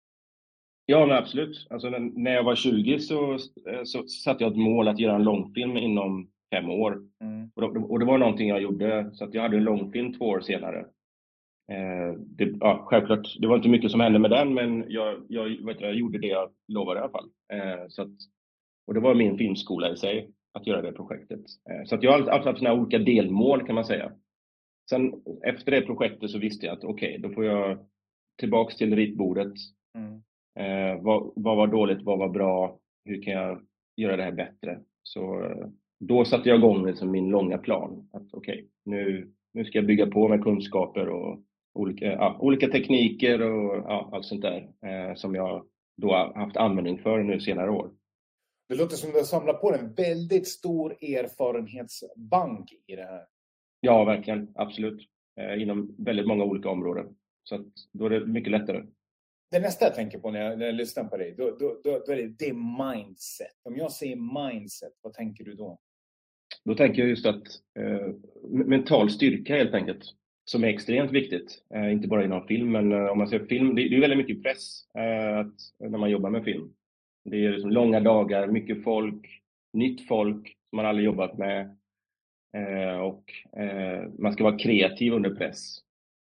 Ja, 0.87 1.19
absolut. 1.19 1.67
Alltså, 1.71 1.89
när 1.89 2.35
jag 2.35 2.45
var 2.45 2.57
20 2.57 2.99
så, 2.99 3.33
eh, 3.33 3.85
så 3.85 4.07
satte 4.07 4.45
jag 4.45 4.51
ett 4.53 4.59
mål 4.59 4.89
att 4.89 4.99
göra 4.99 5.15
en 5.15 5.25
långfilm 5.25 5.77
inom 5.77 6.31
fem 6.55 6.71
år. 6.71 7.03
Mm. 7.21 7.51
Och, 7.55 7.63
det, 7.63 7.81
och, 7.81 7.99
det, 7.99 8.05
var 8.05 8.19
någonting 8.19 8.49
jag 8.49 8.63
gjorde, 8.63 9.11
så 9.13 9.25
att 9.25 9.35
jag 9.35 9.43
hade 9.43 9.57
en 9.57 9.65
långfilm 9.65 10.13
två 10.13 10.25
år 10.25 10.41
senare. 10.41 10.79
Eh, 11.73 12.13
det, 12.19 12.55
ja, 12.61 12.87
självklart, 12.87 13.37
det 13.39 13.47
var 13.47 13.57
inte 13.57 13.69
mycket 13.69 13.91
som 13.91 14.01
hände 14.01 14.19
med 14.19 14.31
den, 14.31 14.55
men 14.55 14.85
jag, 14.89 15.27
jag, 15.29 15.65
vet, 15.67 15.81
jag 15.81 15.95
gjorde 15.95 16.19
det 16.19 16.27
jag 16.27 16.51
lovade 16.69 17.01
i 17.01 17.03
alla 17.03 17.13
fall. 17.13 17.31
Eh, 17.53 17.89
så 17.89 18.03
att, 18.03 18.17
och 18.87 18.95
det 18.95 19.01
var 19.01 19.15
min 19.15 19.39
filmskola 19.39 19.93
i 19.93 19.97
sig, 19.97 20.31
att 20.53 20.67
göra 20.67 20.83
det 20.83 20.93
projektet. 20.93 21.41
Eh, 21.71 21.85
så 21.85 21.95
att 21.95 22.03
jag 22.03 22.13
har 22.13 22.19
alltid 22.19 22.47
haft 22.47 22.59
sådana 22.59 22.81
olika 22.81 22.99
delmål 22.99 23.67
kan 23.67 23.75
man 23.75 23.85
säga. 23.85 24.13
Sen 24.91 25.23
efter 25.45 25.71
det 25.73 25.83
projektet 25.83 26.31
så 26.31 26.39
visste 26.39 26.67
jag 26.67 26.73
att 26.73 26.85
okej, 26.85 27.19
okay, 27.19 27.29
då 27.29 27.35
får 27.35 27.45
jag 27.45 27.79
tillbaks 28.39 28.77
till 28.77 28.97
ritbordet. 28.97 29.53
Mm. 29.99 30.23
Eh, 30.59 31.03
vad, 31.03 31.33
vad 31.37 31.57
var 31.57 31.67
dåligt, 31.67 32.03
vad 32.03 32.19
var 32.19 32.29
bra? 32.29 32.79
Hur 33.05 33.23
kan 33.23 33.33
jag 33.33 33.63
göra 33.97 34.17
det 34.17 34.23
här 34.23 34.33
bättre? 34.33 34.81
Så 35.03 35.45
eh, 35.45 35.67
då 36.01 36.25
satte 36.25 36.49
jag 36.49 36.59
igång 36.59 36.87
liksom 36.87 37.11
min 37.11 37.29
långa 37.29 37.59
plan. 37.59 38.09
Att 38.13 38.27
okej, 38.33 38.55
okay, 38.55 38.67
nu, 38.85 39.33
nu 39.53 39.65
ska 39.65 39.79
jag 39.79 39.87
bygga 39.87 40.07
på 40.07 40.29
med 40.29 40.43
kunskaper 40.43 41.09
och 41.09 41.43
olika, 41.75 42.07
ja, 42.07 42.37
olika 42.41 42.69
tekniker 42.69 43.43
och 43.43 43.77
ja, 43.77 44.11
allt 44.13 44.27
sånt 44.27 44.43
där 44.43 44.69
eh, 44.83 45.15
som 45.15 45.35
jag 45.35 45.67
då 45.97 46.13
har 46.13 46.35
haft 46.35 46.57
användning 46.57 46.99
för 46.99 47.23
nu 47.23 47.41
senare 47.41 47.71
år. 47.71 47.91
Det 48.69 48.75
låter 48.75 48.97
som 48.97 49.11
du 49.11 49.17
har 49.17 49.25
samlat 49.25 49.61
på 49.61 49.75
en 49.75 49.95
väldigt 49.95 50.49
stor 50.49 50.93
erfarenhetsbank 50.93 52.73
i 52.87 52.97
det 52.97 53.03
här. 53.03 53.25
Ja, 53.81 54.05
verkligen. 54.05 54.53
Absolut. 54.55 55.01
Eh, 55.41 55.63
inom 55.63 55.95
väldigt 55.99 56.27
många 56.27 56.45
olika 56.45 56.69
områden. 56.69 57.17
Så 57.43 57.55
att 57.55 57.67
då 57.93 58.07
är 58.07 58.11
det 58.11 58.27
mycket 58.27 58.51
lättare. 58.51 58.87
det 59.51 59.61
nästa 59.61 59.85
jag 59.85 59.95
tänker 59.95 60.19
på 60.19 60.31
när 60.31 60.41
jag, 60.41 60.59
när 60.59 60.67
jag 60.67 60.75
lyssnar 60.75 61.05
på 61.05 61.17
dig, 61.17 61.35
då, 61.39 61.51
då, 61.51 61.81
då, 61.85 62.03
då 62.07 62.13
är 62.13 62.17
det, 62.17 62.29
det 62.29 62.53
mindset. 62.53 63.57
Om 63.63 63.77
jag 63.77 63.93
säger 63.93 64.17
mindset, 64.51 64.93
vad 65.03 65.13
tänker 65.13 65.45
du 65.45 65.55
då? 65.55 65.79
Då 66.69 66.75
tänker 66.75 67.03
jag 67.03 67.09
just 67.09 67.27
att 67.27 67.43
eh, 67.79 68.09
mental 68.51 69.11
styrka 69.11 69.57
helt 69.57 69.75
enkelt, 69.75 70.05
som 70.45 70.65
är 70.65 70.69
extremt 70.69 71.13
viktigt. 71.13 71.63
Eh, 71.75 71.93
inte 71.93 72.09
bara 72.09 72.25
inom 72.25 72.47
film, 72.47 72.73
men 72.73 72.93
eh, 72.93 73.07
om 73.07 73.19
man 73.19 73.29
ser 73.29 73.47
film, 73.47 73.75
det, 73.75 73.89
det 73.89 73.97
är 73.97 74.01
väldigt 74.01 74.19
mycket 74.19 74.43
press 74.43 74.83
eh, 74.95 75.39
att, 75.39 75.55
när 75.91 75.99
man 75.99 76.11
jobbar 76.11 76.31
med 76.31 76.45
film. 76.45 76.73
Det 77.25 77.45
är 77.45 77.53
liksom 77.53 77.71
långa 77.71 78.01
dagar, 78.01 78.47
mycket 78.47 78.85
folk, 78.85 79.43
nytt 79.73 80.09
folk 80.09 80.47
som 80.71 80.77
man 80.77 80.87
aldrig 80.87 81.07
jobbat 81.07 81.39
med. 81.39 81.77
Eh, 82.57 82.99
och 82.99 83.25
eh, 83.61 84.09
man 84.19 84.33
ska 84.33 84.45
vara 84.45 84.59
kreativ 84.59 85.13
under 85.13 85.31
press. 85.31 85.79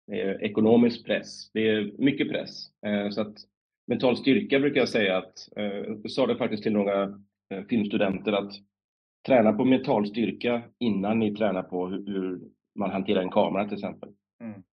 Det 0.07 0.21
är 0.21 0.43
ekonomisk 0.43 1.05
press, 1.05 1.51
det 1.53 1.69
är 1.69 1.91
mycket 1.97 2.29
press. 2.29 2.67
Eh, 2.85 3.09
så 3.09 3.21
att 3.21 3.35
mental 3.87 4.17
styrka 4.17 4.59
brukar 4.59 4.79
jag 4.79 4.89
säga 4.89 5.17
att, 5.17 5.49
jag 6.03 6.11
sa 6.11 6.27
det 6.27 6.35
faktiskt 6.35 6.63
till 6.63 6.73
några 6.73 7.03
eh, 7.53 7.63
filmstudenter 7.69 8.31
att 8.31 8.53
träna 9.25 9.53
på 9.53 9.65
mental 9.65 10.07
styrka 10.07 10.61
innan 10.79 11.19
ni 11.19 11.35
tränar 11.35 11.63
på 11.63 11.87
hur, 11.87 12.05
hur 12.05 12.41
man 12.75 12.91
hanterar 12.91 13.21
en 13.21 13.31
kamera 13.31 13.65
till 13.65 13.77
exempel. 13.77 14.09
Mm. 14.43 14.63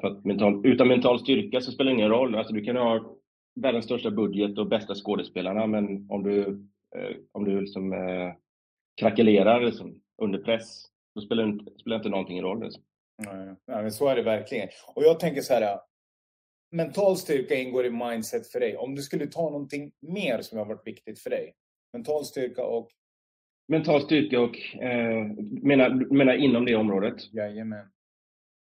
För 0.00 0.06
att 0.06 0.24
mental, 0.24 0.66
utan 0.66 0.88
mental 0.88 1.20
styrka 1.20 1.60
så 1.60 1.72
spelar 1.72 1.90
det 1.90 1.94
ingen 1.94 2.10
roll. 2.10 2.34
Alltså 2.34 2.54
du 2.54 2.64
kan 2.64 2.76
ha 2.76 3.16
världens 3.60 3.84
största 3.84 4.10
budget 4.10 4.58
och 4.58 4.68
bästa 4.68 4.94
skådespelarna, 4.94 5.66
men 5.66 6.10
om 6.10 6.22
du, 6.22 6.40
eh, 6.96 7.16
om 7.32 7.44
du 7.44 7.60
liksom, 7.60 7.92
eh, 7.92 8.32
krackelerar 9.00 9.60
liksom, 9.60 10.00
under 10.22 10.38
press, 10.38 10.84
då 11.14 11.20
spelar 11.20 11.44
inte, 11.44 11.78
spelar 11.80 11.96
inte 11.96 12.08
någonting 12.08 12.42
roll. 12.42 12.64
Liksom. 12.64 12.82
Nej, 13.18 13.56
men 13.66 13.92
så 13.92 14.08
är 14.08 14.16
det 14.16 14.22
verkligen. 14.22 14.68
Och 14.94 15.02
jag 15.02 15.20
tänker 15.20 15.40
så 15.40 15.54
här, 15.54 15.80
mental 16.70 17.16
styrka 17.16 17.54
ingår 17.54 17.86
i 17.86 17.90
mindset 17.90 18.46
för 18.46 18.60
dig. 18.60 18.76
Om 18.76 18.94
du 18.94 19.02
skulle 19.02 19.26
ta 19.26 19.42
någonting 19.42 19.92
mer 20.00 20.42
som 20.42 20.58
har 20.58 20.66
varit 20.66 20.86
viktigt 20.86 21.18
för 21.18 21.30
dig, 21.30 21.54
mental 21.92 22.24
styrka 22.24 22.64
och 22.64 22.88
Mental 23.68 24.00
styrka 24.00 24.40
och 24.40 24.82
eh, 24.82 25.26
menar, 25.62 26.14
menar 26.14 26.34
inom 26.34 26.64
det 26.64 26.76
området? 26.76 27.34
Jajamän. 27.34 27.86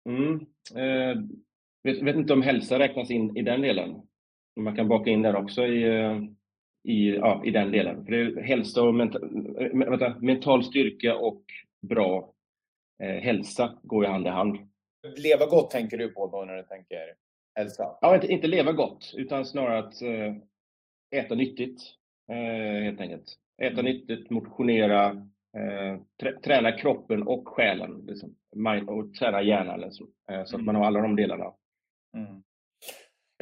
Mm. 0.08 0.34
Eh, 0.74 1.22
vet, 1.82 2.02
vet 2.02 2.16
inte 2.16 2.32
om 2.32 2.42
hälsa 2.42 2.78
räknas 2.78 3.10
in 3.10 3.36
i 3.36 3.42
den 3.42 3.60
delen? 3.60 4.02
Man 4.60 4.76
kan 4.76 4.88
baka 4.88 5.10
in 5.10 5.22
den 5.22 5.36
också 5.36 5.66
i, 5.66 5.82
eh, 5.82 6.22
i, 6.88 7.08
ja, 7.10 7.42
i 7.44 7.50
den 7.50 7.70
delen. 7.70 8.04
För 8.04 8.12
det 8.12 8.18
är 8.20 8.42
hälsa 8.42 8.82
och 8.82 8.94
menta, 8.94 9.18
eh, 9.58 9.72
vänta, 9.72 10.16
mental 10.20 10.64
styrka 10.64 11.16
och 11.16 11.42
bra 11.88 12.34
eh, 13.02 13.22
hälsa 13.22 13.78
går 13.82 14.04
ju 14.04 14.10
hand 14.10 14.26
i 14.26 14.30
hand. 14.30 14.58
Leva 15.16 15.46
gott 15.46 15.70
tänker 15.70 15.98
du 15.98 16.08
på 16.08 16.26
då 16.26 16.44
när 16.44 16.56
du 16.56 16.62
tänker 16.62 17.14
hälsa? 17.54 17.98
Ja, 18.00 18.14
inte, 18.14 18.32
inte 18.32 18.46
leva 18.46 18.72
gott, 18.72 19.14
utan 19.16 19.44
snarare 19.44 19.78
att 19.78 20.02
eh, 20.02 20.36
äta 21.20 21.34
nyttigt, 21.34 21.80
eh, 22.32 22.84
helt 22.84 23.00
enkelt. 23.00 23.38
Äta 23.62 23.80
mm. 23.80 23.84
nyttigt, 23.84 24.30
motionera, 24.30 25.06
eh, 25.56 26.32
träna 26.44 26.72
kroppen 26.72 27.22
och 27.22 27.48
själen. 27.48 28.06
Liksom. 28.06 28.34
Och 28.88 29.14
träna 29.14 29.42
hjärnan. 29.42 29.80
Liksom. 29.80 30.10
Eh, 30.30 30.44
så 30.44 30.56
att 30.56 30.62
mm. 30.62 30.64
man 30.64 30.74
har 30.74 30.84
alla 30.84 31.00
de 31.00 31.16
delarna. 31.16 31.44
Mm. 32.16 32.42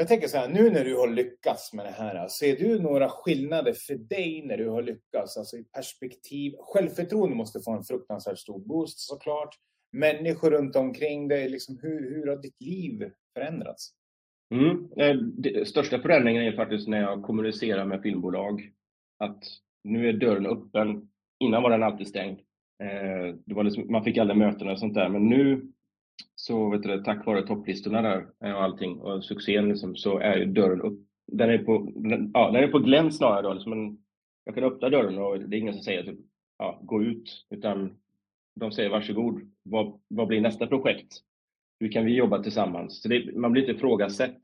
Jag 0.00 0.08
tänker 0.08 0.28
så 0.28 0.38
här, 0.38 0.48
nu 0.48 0.70
när 0.70 0.84
du 0.84 0.96
har 0.96 1.08
lyckats 1.08 1.72
med 1.72 1.86
det 1.86 1.90
här, 1.90 2.28
ser 2.28 2.56
du 2.56 2.80
några 2.80 3.08
skillnader 3.08 3.72
för 3.72 3.94
dig 3.94 4.42
när 4.46 4.56
du 4.56 4.68
har 4.68 4.82
lyckats? 4.82 5.36
Alltså 5.36 5.56
i 5.56 5.64
perspektiv, 5.64 6.52
självförtroende 6.58 7.36
måste 7.36 7.60
få 7.60 7.70
en 7.72 7.84
fruktansvärt 7.84 8.38
stor 8.38 8.58
boost 8.58 8.98
såklart. 8.98 9.54
Människor 9.92 10.50
runt 10.50 10.76
omkring 10.76 11.28
dig, 11.28 11.48
liksom, 11.48 11.78
hur, 11.82 12.14
hur 12.14 12.26
har 12.26 12.36
ditt 12.36 12.60
liv 12.60 13.10
förändrats? 13.34 13.94
Mm. 14.54 14.88
Eh, 14.96 15.16
det, 15.16 15.68
största 15.68 15.98
förändringen 15.98 16.42
är 16.42 16.52
faktiskt 16.52 16.88
när 16.88 17.00
jag 17.00 17.22
kommunicerar 17.22 17.84
med 17.84 18.02
filmbolag. 18.02 18.70
Att 19.24 19.44
nu 19.84 20.08
är 20.08 20.12
dörren 20.12 20.46
öppen. 20.46 21.08
Innan 21.40 21.62
var 21.62 21.70
den 21.70 21.82
alltid 21.82 22.08
stängd. 22.08 22.40
Eh, 22.82 23.34
det 23.46 23.54
var 23.54 23.64
liksom, 23.64 23.92
man 23.92 24.04
fick 24.04 24.18
aldrig 24.18 24.38
möten 24.38 24.68
och 24.68 24.78
sånt 24.78 24.94
där, 24.94 25.08
men 25.08 25.28
nu 25.28 25.72
så 26.34 26.70
vet 26.70 26.82
du, 26.82 27.02
tack 27.02 27.26
vare 27.26 27.46
topplistorna 27.46 28.02
där 28.02 28.26
eh, 28.44 28.52
och 28.52 28.62
allting 28.62 29.00
och 29.00 29.24
succén 29.24 29.68
liksom, 29.68 29.96
så 29.96 30.18
är 30.18 30.36
ju 30.36 30.44
dörren 30.44 30.80
upp. 30.80 31.00
Den 31.32 31.50
är 31.50 31.58
på, 31.58 31.92
den, 31.94 32.30
ja, 32.34 32.50
den 32.50 32.64
är 32.64 32.68
på 32.68 32.78
glänt 32.78 33.16
snarare 33.16 33.42
då. 33.42 33.52
Liksom 33.52 33.70
men 33.70 33.98
jag 34.44 34.54
kan 34.54 34.64
öppna 34.64 34.88
dörren 34.88 35.18
och 35.18 35.40
det 35.40 35.56
är 35.56 35.60
ingen 35.60 35.74
som 35.74 35.82
säger 35.82 36.02
typ, 36.02 36.18
ja, 36.58 36.80
gå 36.82 37.02
ut, 37.02 37.46
utan 37.50 37.96
de 38.60 38.72
säger 38.72 38.90
varsågod, 38.90 39.40
vad, 39.62 40.00
vad 40.08 40.28
blir 40.28 40.40
nästa 40.40 40.66
projekt? 40.66 41.14
Hur 41.80 41.92
kan 41.92 42.04
vi 42.04 42.14
jobba 42.14 42.42
tillsammans? 42.42 43.02
Så 43.02 43.08
det, 43.08 43.36
man 43.36 43.52
blir 43.52 43.62
inte 43.62 43.72
ifrågasatt. 43.72 44.38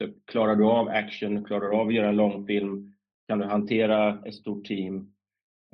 Typ, 0.00 0.26
klarar 0.26 0.56
du 0.56 0.64
av 0.64 0.88
action? 0.88 1.44
Klarar 1.44 1.70
du 1.70 1.76
av 1.76 1.88
att 1.88 1.94
göra 1.94 2.08
en 2.08 2.16
långfilm? 2.16 2.94
Kan 3.30 3.38
du 3.38 3.44
hantera 3.44 4.22
ett 4.26 4.34
stort 4.34 4.64
team? 4.64 5.12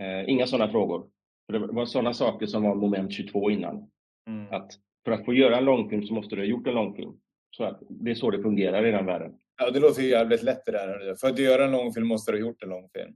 Eh, 0.00 0.30
inga 0.30 0.46
sådana 0.46 0.72
frågor. 0.72 1.06
För 1.46 1.58
det 1.58 1.66
var 1.66 1.86
sådana 1.86 2.12
saker 2.12 2.46
som 2.46 2.62
var 2.62 2.74
moment 2.74 3.12
22 3.12 3.50
innan. 3.50 3.90
Mm. 4.28 4.52
Att 4.54 4.72
för 5.04 5.12
att 5.12 5.24
få 5.24 5.34
göra 5.34 5.58
en 5.58 5.64
långfilm 5.64 6.02
så 6.02 6.14
måste 6.14 6.36
du 6.36 6.42
ha 6.42 6.46
gjort 6.46 6.66
en 6.66 6.74
långfilm. 6.74 7.12
Så 7.56 7.64
att 7.64 7.82
det 7.88 8.10
är 8.10 8.14
så 8.14 8.30
det 8.30 8.42
fungerar 8.42 8.86
i 8.86 8.90
den 8.90 9.06
världen. 9.06 9.34
Ja, 9.58 9.70
det 9.70 9.80
låter 9.80 10.02
ju 10.02 10.08
jävligt 10.08 10.42
lätt 10.42 10.66
det 10.66 10.72
där. 10.72 11.14
För 11.20 11.28
att 11.28 11.38
göra 11.38 11.64
en 11.64 11.72
långfilm 11.72 12.06
måste 12.06 12.32
du 12.32 12.38
ha 12.38 12.46
gjort 12.46 12.62
en 12.62 12.68
långfilm. 12.68 13.14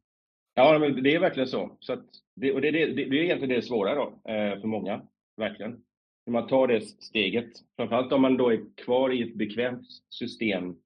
Ja, 0.55 0.79
men 0.79 1.03
det 1.03 1.15
är 1.15 1.21
verkligen 1.21 1.49
så. 1.49 1.77
så 1.81 1.93
att 1.93 2.07
det, 2.37 2.53
och 2.53 2.61
det, 2.61 2.71
det, 2.71 2.87
det, 2.87 3.03
är 3.03 3.15
egentligen 3.15 3.55
det 3.55 3.63
svåra 3.63 3.95
då, 3.95 4.31
eh, 4.33 4.61
för 4.61 4.67
många. 4.67 5.03
Verkligen. 5.37 5.83
Hur 6.27 6.33
man 6.33 6.47
tar 6.47 6.67
det 6.67 6.81
steget. 6.81 7.51
Framförallt 7.77 8.13
om 8.13 8.23
man 8.23 8.37
då 8.37 8.53
är 8.53 8.61
kvar 8.85 9.13
i 9.13 9.23
ett 9.23 9.35
bekvämt 9.35 9.87
system 10.11 10.77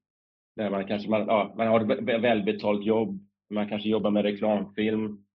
där 0.55 0.69
man 0.69 0.87
kanske 0.87 1.09
man, 1.09 1.27
ja, 1.27 1.53
man 1.57 1.67
har 1.67 1.91
ett 1.91 2.23
välbetalt 2.23 2.85
jobb, 2.85 3.24
man 3.49 3.69
kanske 3.69 3.89
jobbar 3.89 4.11
med 4.11 4.23
reklamfilm. 4.23 5.25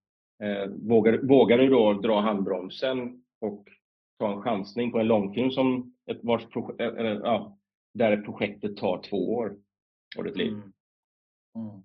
Eh, 0.43 0.67
vågar, 0.67 1.19
vågar 1.19 1.59
du 1.59 1.69
då 1.69 1.93
dra 1.93 2.21
handbromsen 2.21 3.25
och 3.41 3.65
ta 4.19 4.33
en 4.33 4.43
chansning 4.43 4.93
på 4.93 4.99
en 4.99 5.07
långfilm 5.07 5.51
som 5.51 5.95
ett 6.11 6.19
vars 6.23 6.43
eh, 6.79 6.87
eller, 6.87 7.21
ja, 7.21 7.59
där 7.95 8.17
projektet 8.17 8.77
tar 8.77 9.03
två 9.03 9.35
år 9.35 9.57
av 10.19 10.25
ditt 10.25 10.37
liv. 10.37 10.53
Mm. 10.53 10.73
Mm. 11.57 11.83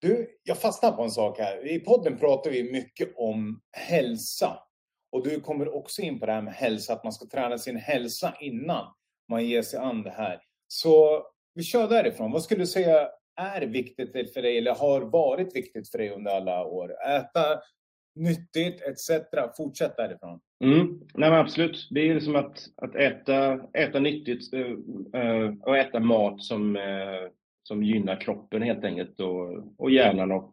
Du, 0.00 0.38
jag 0.42 0.58
fastnar 0.60 0.92
på 0.92 1.02
en 1.02 1.10
sak 1.10 1.38
här. 1.38 1.68
I 1.68 1.80
podden 1.80 2.18
pratar 2.18 2.50
vi 2.50 2.72
mycket 2.72 3.12
om 3.16 3.60
hälsa. 3.72 4.58
Och 5.12 5.24
du 5.24 5.40
kommer 5.40 5.74
också 5.74 6.02
in 6.02 6.20
på 6.20 6.26
det 6.26 6.32
här 6.32 6.42
med 6.42 6.54
hälsa, 6.54 6.92
att 6.92 7.04
man 7.04 7.12
ska 7.12 7.26
träna 7.26 7.58
sin 7.58 7.76
hälsa 7.76 8.34
innan 8.40 8.94
man 9.28 9.44
ger 9.46 9.62
sig 9.62 9.78
an 9.78 10.02
det 10.02 10.10
här. 10.10 10.40
Så 10.68 11.22
vi 11.54 11.62
kör 11.62 11.88
därifrån. 11.88 12.32
Vad 12.32 12.42
skulle 12.42 12.62
du 12.62 12.66
säga 12.66 13.08
är 13.36 13.66
viktigt 13.66 14.34
för 14.34 14.42
dig 14.42 14.58
eller 14.58 14.74
har 14.74 15.00
varit 15.00 15.56
viktigt 15.56 15.90
för 15.90 15.98
dig 15.98 16.10
under 16.10 16.30
alla 16.30 16.64
år? 16.64 16.92
Äta 17.08 17.60
nyttigt 18.14 18.82
etc. 18.82 19.10
Fortsätt 19.56 19.96
därifrån. 19.96 20.40
Mm. 20.64 21.00
Nej, 21.14 21.30
men 21.30 21.40
absolut. 21.40 21.88
Det 21.90 22.00
är 22.00 22.20
som 22.20 22.36
att, 22.36 22.68
att 22.76 22.94
äta, 22.94 23.60
äta 23.72 23.98
nyttigt 24.00 24.54
äh, 24.54 25.54
och 25.60 25.76
äta 25.76 26.00
mat 26.00 26.42
som, 26.42 26.76
äh, 26.76 27.30
som 27.62 27.82
gynnar 27.82 28.20
kroppen 28.20 28.62
helt 28.62 28.84
enkelt 28.84 29.20
och, 29.20 29.78
och 29.78 29.90
hjärnan. 29.90 30.32
Och, 30.32 30.50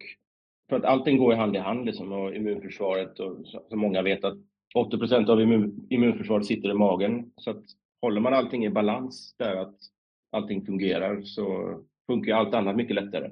för 0.70 0.76
att 0.76 0.86
allting 0.86 1.18
går 1.18 1.34
hand 1.34 1.56
i 1.56 1.60
hand 1.60 1.86
liksom, 1.86 2.12
och 2.12 2.36
immunförsvaret 2.36 3.20
och 3.20 3.38
som 3.70 3.80
många 3.80 4.02
vet 4.02 4.24
att 4.24 4.38
80% 4.76 5.30
av 5.30 5.42
immun, 5.42 5.88
immunförsvaret 5.90 6.46
sitter 6.46 6.70
i 6.72 6.74
magen. 6.74 7.32
Så 7.36 7.52
att 7.52 7.64
håller 8.02 8.22
man 8.22 8.34
allting 8.34 8.66
i 8.66 8.70
balans 8.70 9.36
där 9.38 9.56
att 9.56 9.76
allting 10.32 10.66
fungerar 10.66 11.22
så 11.22 11.78
funkar 12.10 12.36
allt 12.36 12.54
annat 12.54 12.76
mycket 12.76 12.96
lättare. 12.96 13.32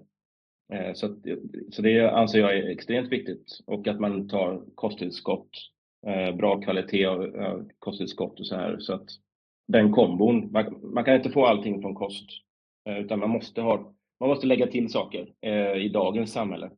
Eh, 0.73 0.93
så, 0.93 1.05
att, 1.05 1.17
så 1.71 1.81
det 1.81 2.11
anser 2.11 2.39
jag 2.39 2.57
är 2.57 2.69
extremt 2.69 3.11
viktigt 3.11 3.59
och 3.65 3.87
att 3.87 3.99
man 3.99 4.27
tar 4.27 4.61
kosttillskott, 4.75 5.49
eh, 6.07 6.35
bra 6.35 6.61
kvalitet 6.61 7.05
av 7.05 7.69
kosttillskott 7.79 8.39
och 8.39 8.47
så 8.47 8.55
här. 8.55 8.79
Så 8.79 8.93
att 8.93 9.09
den 9.67 9.91
kombon, 9.91 10.51
man, 10.51 10.79
man 10.93 11.03
kan 11.03 11.15
inte 11.15 11.29
få 11.29 11.45
allting 11.45 11.81
från 11.81 11.95
kost 11.95 12.29
eh, 12.89 12.97
utan 12.97 13.19
man 13.19 13.29
måste, 13.29 13.61
ha, 13.61 13.93
man 14.19 14.29
måste 14.29 14.47
lägga 14.47 14.67
till 14.67 14.89
saker 14.89 15.33
i 15.77 15.89
dagens 15.89 16.31
samhälle. 16.31 16.71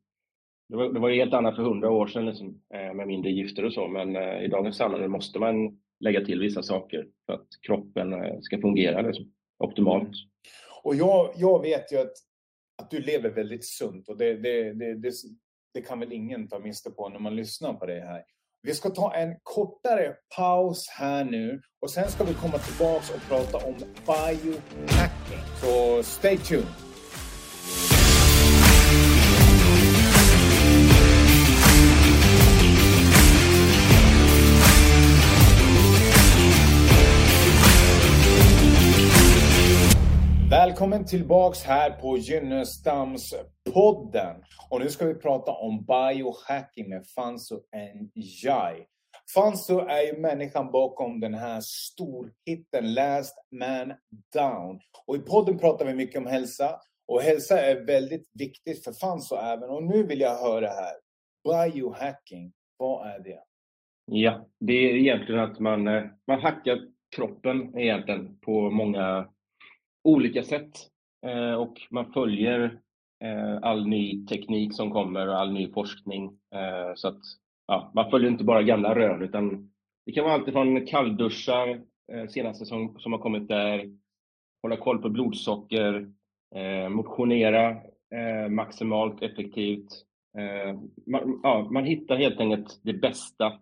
Det 0.70 0.76
var, 0.76 0.94
det 0.94 1.00
var 1.00 1.10
helt 1.10 1.34
annat 1.34 1.56
för 1.56 1.64
hundra 1.64 1.92
år 1.92 2.08
sedan 2.08 2.26
liksom, 2.26 2.62
med 2.70 3.08
mindre 3.08 3.32
gifter 3.32 3.66
och 3.66 3.74
så 3.74 3.88
men 3.88 4.16
i 4.16 4.48
dagens 4.48 4.78
samhälle 4.78 5.08
måste 5.08 5.40
man 5.40 5.80
lägga 6.00 6.26
till 6.26 6.40
vissa 6.40 6.64
saker 6.64 7.08
för 7.26 7.34
att 7.34 7.48
kroppen 7.62 8.16
ska 8.42 8.62
fungera 8.62 9.02
liksom, 9.02 9.32
optimalt. 9.58 10.04
Mm. 10.04 10.14
Och 10.84 10.96
jag, 10.96 11.34
jag 11.36 11.62
vet 11.62 11.92
ju 11.92 11.98
att 11.98 12.14
att 12.80 12.92
du 12.92 13.00
lever 13.00 13.30
väldigt 13.30 13.66
sunt 13.66 14.10
och 14.10 14.18
det, 14.18 14.34
det, 14.34 14.74
det, 14.74 14.96
det, 14.96 15.14
det 15.74 15.82
kan 15.82 16.00
väl 16.00 16.14
ingen 16.14 16.48
ta 16.48 16.60
miste 16.60 16.92
på 16.92 17.10
när 17.10 17.20
man 17.20 17.36
lyssnar 17.36 17.74
på 17.74 17.86
det 17.86 18.02
här. 18.02 18.24
Vi 18.62 18.74
ska 18.74 18.90
ta 18.90 19.14
en 19.16 19.36
kortare 19.44 20.16
paus 20.36 20.88
här 20.90 21.24
nu 21.24 21.62
och 21.82 21.90
sen 21.90 22.12
ska 22.12 22.24
vi 22.24 22.34
komma 22.34 22.58
tillbaks 22.58 23.10
och 23.10 23.22
prata 23.22 23.58
om 23.58 23.76
biohacking. 24.06 25.44
Så 25.62 26.04
stay 26.04 26.38
tuned! 26.38 26.89
Välkommen 40.50 41.06
tillbaks 41.06 41.64
här 41.64 41.92
på 41.92 42.18
Gynnestams-podden. 42.18 44.44
Och 44.70 44.80
nu 44.80 44.90
ska 44.90 45.06
vi 45.06 45.16
prata 45.16 45.52
om 45.52 45.86
biohacking 45.86 46.90
med 46.90 47.08
Fanso 47.16 47.62
Njai. 48.16 48.86
Fanso 49.34 49.80
är 49.80 50.14
ju 50.14 50.18
människan 50.22 50.72
bakom 50.72 51.20
den 51.20 51.34
här 51.34 51.60
storhitten 51.62 52.94
Last 52.94 53.36
Man 53.52 53.94
Down. 54.34 54.80
Och 55.08 55.16
i 55.16 55.20
podden 55.20 55.58
pratar 55.58 55.86
vi 55.86 55.94
mycket 55.94 56.18
om 56.18 56.28
hälsa. 56.28 56.80
Och 57.08 57.22
hälsa 57.22 57.62
är 57.62 57.86
väldigt 57.86 58.30
viktigt 58.34 58.84
för 58.84 58.92
Fanso 58.92 59.36
även. 59.36 59.70
Och 59.70 59.84
nu 59.84 60.04
vill 60.04 60.20
jag 60.20 60.38
höra 60.38 60.68
här. 60.68 60.94
Biohacking, 61.44 62.54
vad 62.78 63.08
är 63.08 63.20
det? 63.24 63.40
Ja, 64.06 64.48
det 64.60 64.74
är 64.74 64.96
egentligen 64.96 65.42
att 65.42 65.60
man, 65.60 65.88
eh, 65.88 66.04
man 66.28 66.42
hackar 66.42 66.80
kroppen 67.16 67.80
egentligen 67.80 68.40
på 68.40 68.70
många 68.70 69.30
olika 70.04 70.44
sätt. 70.44 70.72
Eh, 71.26 71.54
och 71.54 71.74
man 71.92 72.14
följer 72.14 72.80
eh, 73.24 73.58
all 73.62 73.88
ny 73.88 74.26
teknik 74.26 74.76
som 74.76 74.92
kommer 74.92 75.28
och 75.28 75.40
all 75.40 75.52
ny 75.52 75.72
forskning. 75.72 76.26
Eh, 76.56 76.94
så 76.96 77.08
att 77.08 77.22
ja, 77.68 77.92
man 77.96 78.10
följer 78.10 78.32
inte 78.32 78.44
bara 78.44 78.64
gamla 78.64 78.96
rön 78.96 79.22
utan 79.22 79.72
det 80.06 80.12
kan 80.12 80.24
vara 80.24 80.34
allt 80.34 80.52
från 80.52 80.86
kallduschar, 80.86 81.82
eh, 82.12 82.28
senaste 82.28 82.66
som, 82.66 83.00
som 83.00 83.12
har 83.12 83.20
kommit 83.20 83.48
där, 83.48 83.98
hålla 84.62 84.78
koll 84.78 85.02
på 85.02 85.10
blodsocker, 85.10 86.12
eh, 86.56 86.90
motionera 86.90 87.70
eh, 88.16 88.50
maximalt 88.50 89.22
effektivt. 89.22 90.06
Man, 91.06 91.40
ja, 91.44 91.68
man 91.72 91.86
hittar 91.86 92.16
helt 92.18 92.40
enkelt 92.40 92.80
det 92.84 92.94
bästa 92.94 93.60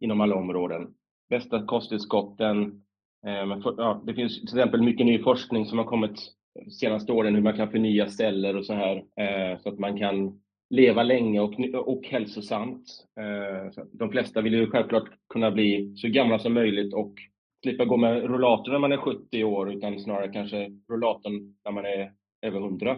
inom 0.00 0.20
alla 0.20 0.34
områden. 0.36 0.94
Bästa 1.30 1.66
kosttillskotten, 1.66 2.85
Eh, 3.26 3.60
för, 3.62 3.74
ja, 3.78 4.02
det 4.06 4.14
finns 4.14 4.40
till 4.40 4.58
exempel 4.58 4.82
mycket 4.82 5.06
ny 5.06 5.22
forskning 5.22 5.66
som 5.66 5.78
har 5.78 5.84
kommit 5.84 6.36
senaste 6.80 7.12
åren 7.12 7.34
hur 7.34 7.42
man 7.42 7.56
kan 7.56 7.70
förnya 7.70 8.08
celler 8.08 8.56
och 8.56 8.66
så 8.66 8.74
här 8.74 8.96
eh, 8.96 9.58
så 9.58 9.68
att 9.68 9.78
man 9.78 9.98
kan 9.98 10.40
leva 10.70 11.02
länge 11.02 11.40
och, 11.40 11.54
och 11.74 12.06
hälsosamt. 12.06 12.84
Eh, 13.20 13.84
de 13.92 14.10
flesta 14.10 14.40
vill 14.40 14.54
ju 14.54 14.70
självklart 14.70 15.08
kunna 15.32 15.50
bli 15.50 15.96
så 15.96 16.08
gamla 16.08 16.38
som 16.38 16.54
möjligt 16.54 16.94
och 16.94 17.14
slippa 17.62 17.84
gå 17.84 17.96
med 17.96 18.24
rollator 18.24 18.72
när 18.72 18.78
man 18.78 18.92
är 18.92 18.96
70 18.96 19.44
år 19.44 19.72
utan 19.72 20.00
snarare 20.00 20.32
kanske 20.32 20.70
rollatorn 20.90 21.54
när 21.64 21.72
man 21.72 21.84
är 21.84 22.12
över 22.42 22.60
100. 22.60 22.90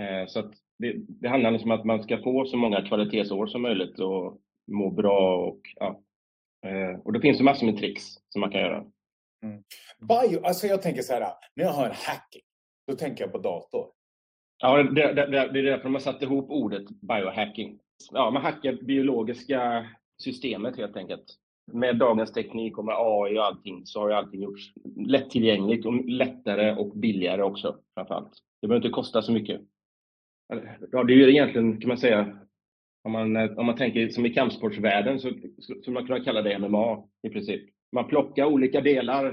Eh, 0.00 0.26
så 0.26 0.38
att 0.40 0.52
det, 0.78 0.94
det 0.96 1.28
handlar 1.28 1.50
liksom 1.50 1.70
om 1.70 1.78
att 1.78 1.84
man 1.84 2.02
ska 2.02 2.22
få 2.22 2.44
så 2.44 2.56
många 2.56 2.82
kvalitetsår 2.82 3.46
som 3.46 3.62
möjligt 3.62 3.98
och 3.98 4.38
må 4.72 4.90
bra 4.90 5.46
och 5.46 5.60
ja. 5.76 6.00
Eh, 6.66 7.00
och 7.04 7.12
det 7.12 7.20
finns 7.20 7.38
det 7.38 7.44
massor 7.44 7.66
med 7.66 7.76
tricks 7.76 8.02
som 8.28 8.40
man 8.40 8.50
kan 8.50 8.60
göra. 8.60 8.84
Mm. 9.42 9.62
Bio, 9.98 10.44
alltså 10.44 10.66
jag 10.66 10.82
tänker 10.82 11.02
så 11.02 11.12
här, 11.12 11.32
när 11.54 11.64
jag 11.64 11.72
hör 11.72 11.88
hacking, 11.88 12.42
då 12.86 12.94
tänker 12.94 13.24
jag 13.24 13.32
på 13.32 13.38
dator. 13.38 13.86
Ja, 14.58 14.82
det, 14.82 15.12
det, 15.12 15.26
det, 15.26 15.52
det 15.52 15.58
är 15.58 15.62
därför 15.62 15.84
de 15.84 15.94
har 15.94 16.00
satt 16.00 16.22
ihop 16.22 16.50
ordet 16.50 16.88
biohacking. 16.88 17.78
Ja, 18.12 18.30
man 18.30 18.42
hackar 18.42 18.72
biologiska 18.72 19.86
systemet 20.22 20.76
helt 20.76 20.96
enkelt. 20.96 21.24
Med 21.72 21.96
dagens 21.96 22.32
teknik 22.32 22.78
och 22.78 22.84
med 22.84 22.94
AI 22.98 23.38
och 23.38 23.44
allting 23.44 23.86
så 23.86 24.00
har 24.00 24.08
ju 24.08 24.14
allting 24.14 24.42
gjorts 24.42 24.72
lättillgängligt 24.96 25.86
och 25.86 26.04
lättare 26.04 26.74
och 26.74 26.96
billigare 26.96 27.42
också 27.42 27.76
framförallt. 27.94 28.32
Det 28.60 28.68
behöver 28.68 28.86
inte 28.86 28.94
kosta 28.94 29.22
så 29.22 29.32
mycket. 29.32 29.60
Ja, 30.92 31.04
det 31.04 31.12
är 31.12 31.16
ju 31.16 31.30
egentligen, 31.30 31.80
kan 31.80 31.88
man 31.88 31.98
säga, 31.98 32.38
om 33.04 33.12
man, 33.12 33.58
om 33.58 33.66
man 33.66 33.76
tänker 33.76 34.08
som 34.08 34.26
i 34.26 34.34
kampsportsvärlden 34.34 35.20
så 35.20 35.28
skulle 35.58 35.94
man 35.94 36.06
kunna 36.06 36.24
kalla 36.24 36.42
det 36.42 36.58
MMA 36.58 37.04
i 37.22 37.28
princip 37.28 37.70
man 37.92 38.08
plockar 38.08 38.44
olika 38.44 38.80
delar. 38.80 39.26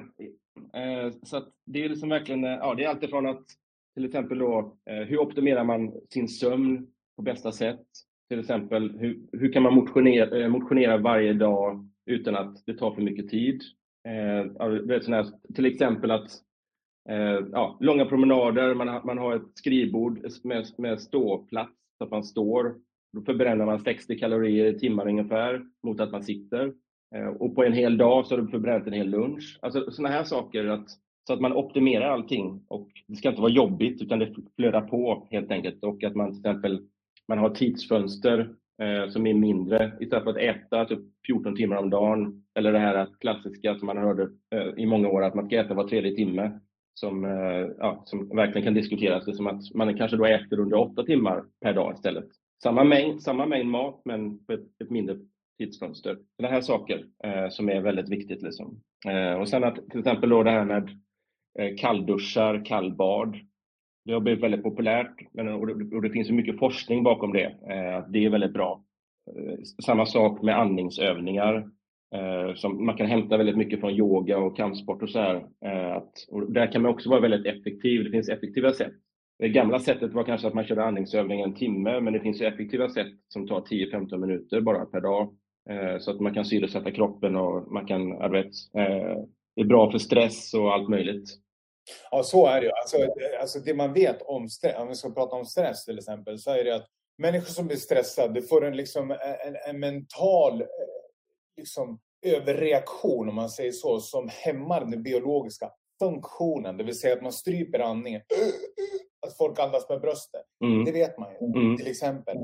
Eh, 0.73 1.12
så 1.23 1.43
det 1.65 1.84
är 1.84 1.89
liksom 1.89 2.10
verkligen, 2.10 2.43
eh, 2.43 2.51
ja, 2.51 2.75
det 2.75 2.84
är 2.84 2.89
alltifrån 2.89 3.27
att 3.27 3.45
till 3.93 4.06
exempel 4.06 4.39
då, 4.39 4.77
eh, 4.89 5.08
hur 5.08 5.17
optimerar 5.17 5.63
man 5.63 5.93
sin 6.10 6.27
sömn 6.27 6.88
på 7.15 7.21
bästa 7.21 7.51
sätt? 7.51 7.86
Till 8.29 8.39
exempel, 8.39 8.97
hur, 8.97 9.19
hur 9.32 9.53
kan 9.53 9.63
man 9.63 9.73
motionera, 9.73 10.49
motionera 10.49 10.97
varje 10.97 11.34
dag 11.34 11.89
utan 12.06 12.36
att 12.36 12.65
det 12.65 12.73
tar 12.73 12.91
för 12.91 13.01
mycket 13.01 13.29
tid? 13.29 13.62
Här, 14.03 15.53
till 15.53 15.65
exempel 15.65 16.12
att 16.12 16.29
ja, 17.51 17.77
långa 17.79 18.06
promenader, 18.06 18.73
man, 18.73 19.06
man 19.06 19.17
har 19.17 19.36
ett 19.36 19.51
skrivbord 19.53 20.32
med, 20.43 20.65
med 20.77 21.01
ståplats, 21.01 21.73
så 21.97 22.03
att 22.03 22.12
man 22.12 22.23
står. 22.23 22.75
Då 23.13 23.21
förbränner 23.21 23.65
man 23.65 23.79
60 23.79 24.17
kalorier 24.17 24.65
i 24.65 24.79
timmar 24.79 25.08
ungefär 25.08 25.65
mot 25.84 25.99
att 25.99 26.12
man 26.12 26.23
sitter. 26.23 26.73
Eh, 27.15 27.27
och 27.27 27.55
på 27.55 27.63
en 27.63 27.73
hel 27.73 27.97
dag 27.97 28.25
så 28.25 28.35
har 28.35 28.41
du 28.41 28.47
förbränt 28.47 28.87
en 28.87 28.93
hel 28.93 29.09
lunch. 29.09 29.59
Alltså 29.61 29.91
sådana 29.91 30.15
här 30.15 30.23
saker, 30.23 30.65
att, 30.65 30.89
så 31.27 31.33
att 31.33 31.41
man 31.41 31.53
optimerar 31.53 32.09
allting. 32.09 32.65
Och 32.67 32.89
det 33.07 33.15
ska 33.15 33.29
inte 33.29 33.41
vara 33.41 33.51
jobbigt 33.51 34.01
utan 34.01 34.19
det 34.19 34.35
flödar 34.55 34.81
på 34.81 35.27
helt 35.31 35.51
enkelt. 35.51 35.83
Och 35.83 36.03
att 36.03 36.15
man 36.15 36.29
till 36.29 36.39
exempel 36.39 36.81
man 37.27 37.37
har 37.37 37.49
tidsfönster 37.49 38.49
eh, 38.81 39.09
som 39.09 39.27
är 39.27 39.33
mindre 39.33 39.91
istället 39.99 40.23
för 40.23 40.31
att 40.31 40.37
äta 40.37 40.85
typ 40.85 40.99
14 41.27 41.55
timmar 41.55 41.77
om 41.77 41.89
dagen. 41.89 42.43
Eller 42.55 42.71
det 42.71 42.79
här 42.79 43.07
klassiska 43.19 43.75
som 43.75 43.85
man 43.85 43.97
hörde 43.97 44.29
eh, 44.55 44.67
i 44.77 44.85
många 44.85 45.09
år 45.09 45.23
att 45.23 45.35
man 45.35 45.45
ska 45.45 45.59
äta 45.59 45.73
var 45.73 45.87
tredje 45.87 46.15
timme. 46.15 46.59
Som, 46.93 47.25
eh, 47.25 47.69
ja, 47.77 48.03
som 48.05 48.29
verkligen 48.29 48.65
kan 48.65 48.73
diskuteras. 48.73 49.25
Det 49.25 49.31
är 49.31 49.35
som 49.35 49.47
att 49.47 49.73
man 49.73 49.97
kanske 49.97 50.17
då 50.17 50.25
äter 50.25 50.59
under 50.59 50.77
8 50.77 51.03
timmar 51.03 51.43
per 51.61 51.73
dag 51.73 51.93
istället. 51.93 52.27
Samma 52.63 52.83
mängd, 52.83 53.21
samma 53.21 53.45
mängd 53.45 53.69
mat 53.69 54.01
men 54.05 54.45
på 54.45 54.53
ett, 54.53 54.81
ett 54.83 54.89
mindre 54.89 55.15
tidsfönster. 55.57 56.17
Sådana 56.35 56.53
här 56.53 56.61
saker 56.61 57.05
eh, 57.23 57.49
som 57.49 57.69
är 57.69 57.81
väldigt 57.81 58.09
viktigt. 58.09 58.41
Liksom. 58.41 58.81
Eh, 59.07 59.33
och 59.33 59.49
sen 59.49 59.63
att 59.63 59.75
till 59.89 59.99
exempel 59.99 60.29
då 60.29 60.43
det 60.43 60.51
här 60.51 60.65
med 60.65 60.89
eh, 61.59 61.77
kallduschar, 61.77 62.65
kallbad. 62.65 63.37
Det 64.05 64.13
har 64.13 64.19
blivit 64.19 64.43
väldigt 64.43 64.63
populärt 64.63 65.15
men, 65.33 65.47
och, 65.47 65.67
det, 65.67 65.95
och 65.95 66.01
det 66.01 66.09
finns 66.09 66.29
ju 66.29 66.33
mycket 66.33 66.59
forskning 66.59 67.03
bakom 67.03 67.33
det. 67.33 67.45
Eh, 67.45 68.09
det 68.09 68.25
är 68.25 68.29
väldigt 68.29 68.53
bra. 68.53 68.83
Eh, 69.35 69.57
samma 69.85 70.05
sak 70.05 70.41
med 70.41 70.59
andningsövningar. 70.59 71.69
Eh, 72.15 72.53
som 72.55 72.85
man 72.85 72.97
kan 72.97 73.07
hämta 73.07 73.37
väldigt 73.37 73.57
mycket 73.57 73.79
från 73.79 73.91
yoga 73.91 74.37
och 74.37 74.57
kampsport 74.57 75.03
och 75.03 75.09
så 75.09 75.19
här. 75.19 75.35
Att, 75.97 76.25
och 76.29 76.51
där 76.51 76.71
kan 76.71 76.81
man 76.81 76.91
också 76.91 77.09
vara 77.09 77.19
väldigt 77.19 77.45
effektiv. 77.45 78.03
Det 78.03 78.11
finns 78.11 78.29
effektiva 78.29 78.73
sätt 78.73 78.93
det 79.39 79.49
gamla 79.49 79.79
sättet 79.79 80.13
var 80.13 80.23
kanske 80.23 80.47
att 80.47 80.53
man 80.53 80.65
körde 80.65 80.83
andningsövning 80.83 81.41
en 81.41 81.53
timme, 81.53 81.99
men 81.99 82.13
det 82.13 82.19
finns 82.19 82.41
ju 82.41 82.45
effektiva 82.45 82.89
sätt 82.89 83.13
som 83.27 83.47
tar 83.47 83.61
10-15 83.61 84.17
minuter 84.17 84.61
bara 84.61 84.85
per 84.85 85.01
dag. 85.01 85.35
Eh, 85.69 85.99
så 85.99 86.12
att 86.12 86.19
man 86.19 86.34
kan 86.34 86.45
syresätta 86.45 86.91
kroppen 86.91 87.36
och 87.36 87.71
man 87.71 87.88
kan, 87.88 88.10
jag 88.10 88.30
vet, 88.30 88.51
det 89.56 89.62
är 89.62 89.65
bra 89.65 89.91
för 89.91 89.97
stress 89.97 90.54
och 90.54 90.73
allt 90.73 90.89
möjligt. 90.89 91.30
Ja, 92.12 92.23
så 92.23 92.47
är 92.47 92.62
det 92.62 92.65
ju. 92.65 92.71
Alltså, 92.71 92.97
eh, 92.97 93.41
alltså 93.41 93.60
det 93.60 93.73
man 93.73 93.93
vet 93.93 94.21
om 94.21 94.49
stress, 94.49 94.75
om 94.78 94.88
vi 94.88 94.95
ska 94.95 95.10
prata 95.10 95.36
om 95.36 95.45
stress 95.45 95.86
till 95.86 95.97
exempel, 95.97 96.39
så 96.39 96.51
är 96.51 96.63
det 96.63 96.75
att 96.75 96.88
människor 97.17 97.47
som 97.47 97.67
blir 97.67 97.78
stressade 97.78 98.41
får 98.41 98.65
en, 98.65 98.78
liksom, 98.78 99.12
en, 99.12 99.56
en 99.69 99.80
mental 99.80 100.63
liksom, 101.58 101.99
överreaktion, 102.25 103.30
om 103.30 103.36
man 103.36 103.49
säger 103.49 103.71
så, 103.71 103.99
som 103.99 104.30
hämmar 104.32 104.86
den 104.86 105.04
biologiska 105.04 105.71
funktionen. 105.99 106.77
Det 106.77 106.84
vill 106.84 106.99
säga 106.99 107.13
att 107.13 107.21
man 107.21 107.31
stryper 107.31 107.79
andningen. 107.79 108.21
Att 109.27 109.38
folk 109.38 109.60
andas 109.60 109.89
med 109.89 110.01
bröstet. 110.01 110.45
Mm. 110.63 110.86
Det 110.86 110.91
vet 110.91 111.17
man 111.17 111.29
ju, 111.31 111.62
mm. 111.62 111.77
till 111.77 111.88
exempel. 111.88 112.38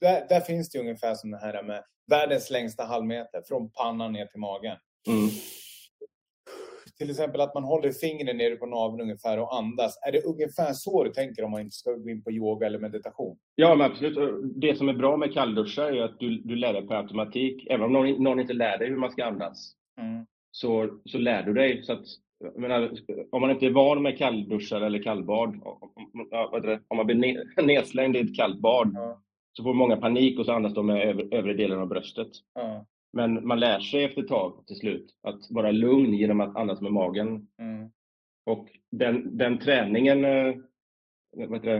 Där, 0.00 0.26
där, 0.28 0.40
finns 0.40 0.70
det 0.70 0.78
ungefär 0.78 1.14
som 1.14 1.30
det 1.30 1.38
här 1.38 1.62
med 1.62 1.84
världens 2.10 2.50
längsta 2.50 2.84
halvmeter, 2.84 3.42
från 3.48 3.70
pannan 3.70 4.12
ner 4.12 4.26
till 4.26 4.40
magen. 4.40 4.76
Mm. 5.08 5.28
Till 6.98 7.10
exempel 7.10 7.40
att 7.40 7.54
man 7.54 7.64
håller 7.64 7.92
fingret 7.92 8.36
nere 8.36 8.56
på 8.56 8.66
naveln 8.66 9.00
ungefär 9.00 9.38
och 9.38 9.56
andas. 9.56 9.98
Är 10.06 10.12
det 10.12 10.22
ungefär 10.22 10.72
så 10.72 11.04
du 11.04 11.10
tänker 11.10 11.44
om 11.44 11.50
man 11.50 11.60
inte 11.60 11.76
ska 11.76 11.92
gå 11.92 12.10
in 12.10 12.22
på 12.22 12.32
yoga 12.32 12.66
eller 12.66 12.78
meditation? 12.78 13.38
Ja, 13.54 13.74
men 13.74 13.90
absolut. 13.90 14.18
Det 14.56 14.76
som 14.76 14.88
är 14.88 14.92
bra 14.92 15.16
med 15.16 15.32
kallduschar 15.32 15.92
är 15.92 16.02
att 16.02 16.20
du, 16.20 16.42
du 16.44 16.56
lär 16.56 16.72
dig 16.72 16.86
på 16.86 16.94
automatik. 16.94 17.66
Även 17.70 17.86
om 17.86 17.92
någon, 17.92 18.22
någon 18.22 18.40
inte 18.40 18.52
lär 18.52 18.78
dig 18.78 18.88
hur 18.88 18.96
man 18.96 19.10
ska 19.10 19.24
andas, 19.24 19.72
mm. 20.00 20.26
så, 20.50 21.00
så 21.04 21.18
lär 21.18 21.42
du 21.42 21.52
dig. 21.52 21.82
Så 21.82 21.92
att 21.92 22.06
menar, 22.40 22.90
om 23.30 23.40
man 23.40 23.50
inte 23.50 23.66
är 23.66 23.70
van 23.70 24.02
med 24.02 24.18
kallduschar 24.18 24.80
eller 24.80 25.02
kallbad, 25.02 25.60
om 26.88 26.96
man 26.96 27.06
blir 27.06 27.62
nedslängd 27.62 28.16
i 28.16 28.20
ett 28.20 28.36
kallt 28.36 28.60
bad, 28.60 28.90
ja. 28.94 29.22
så 29.52 29.62
får 29.62 29.74
många 29.74 29.96
panik 29.96 30.38
och 30.38 30.46
så 30.46 30.52
andas 30.52 30.74
de 30.74 30.86
med 30.86 31.32
övre 31.34 31.54
delen 31.54 31.78
av 31.78 31.88
bröstet. 31.88 32.28
Ja. 32.54 32.86
Men 33.12 33.46
man 33.46 33.60
lär 33.60 33.80
sig 33.80 34.04
efter 34.04 34.22
ett 34.22 34.28
tag 34.28 34.66
till 34.66 34.76
slut 34.76 35.14
att 35.22 35.50
vara 35.50 35.70
lugn 35.70 36.14
genom 36.14 36.40
att 36.40 36.56
andas 36.56 36.80
med 36.80 36.92
magen. 36.92 37.48
Mm. 37.58 37.90
Och 38.46 38.68
den, 38.90 39.36
den 39.36 39.58
träningen 39.58 40.24
eh, 40.24 40.54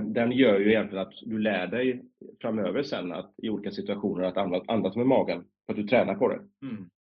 den 0.03 0.33
gör 0.33 0.61
ju 0.61 0.69
egentligen 0.71 1.07
att 1.07 1.15
du 1.23 1.39
lär 1.39 1.67
dig 1.67 2.03
framöver 2.41 2.83
sen 2.83 3.13
att 3.13 3.35
i 3.43 3.51
olika 3.51 3.71
situationer 3.71 4.25
att 4.25 4.37
andas, 4.37 4.63
andas 4.67 4.97
med 4.97 5.07
magen, 5.07 5.45
för 5.67 5.73
att 5.73 5.77
du 5.77 5.89
tränar 5.89 6.15
på 6.15 6.29
det. 6.29 6.41
Mm 6.63 6.91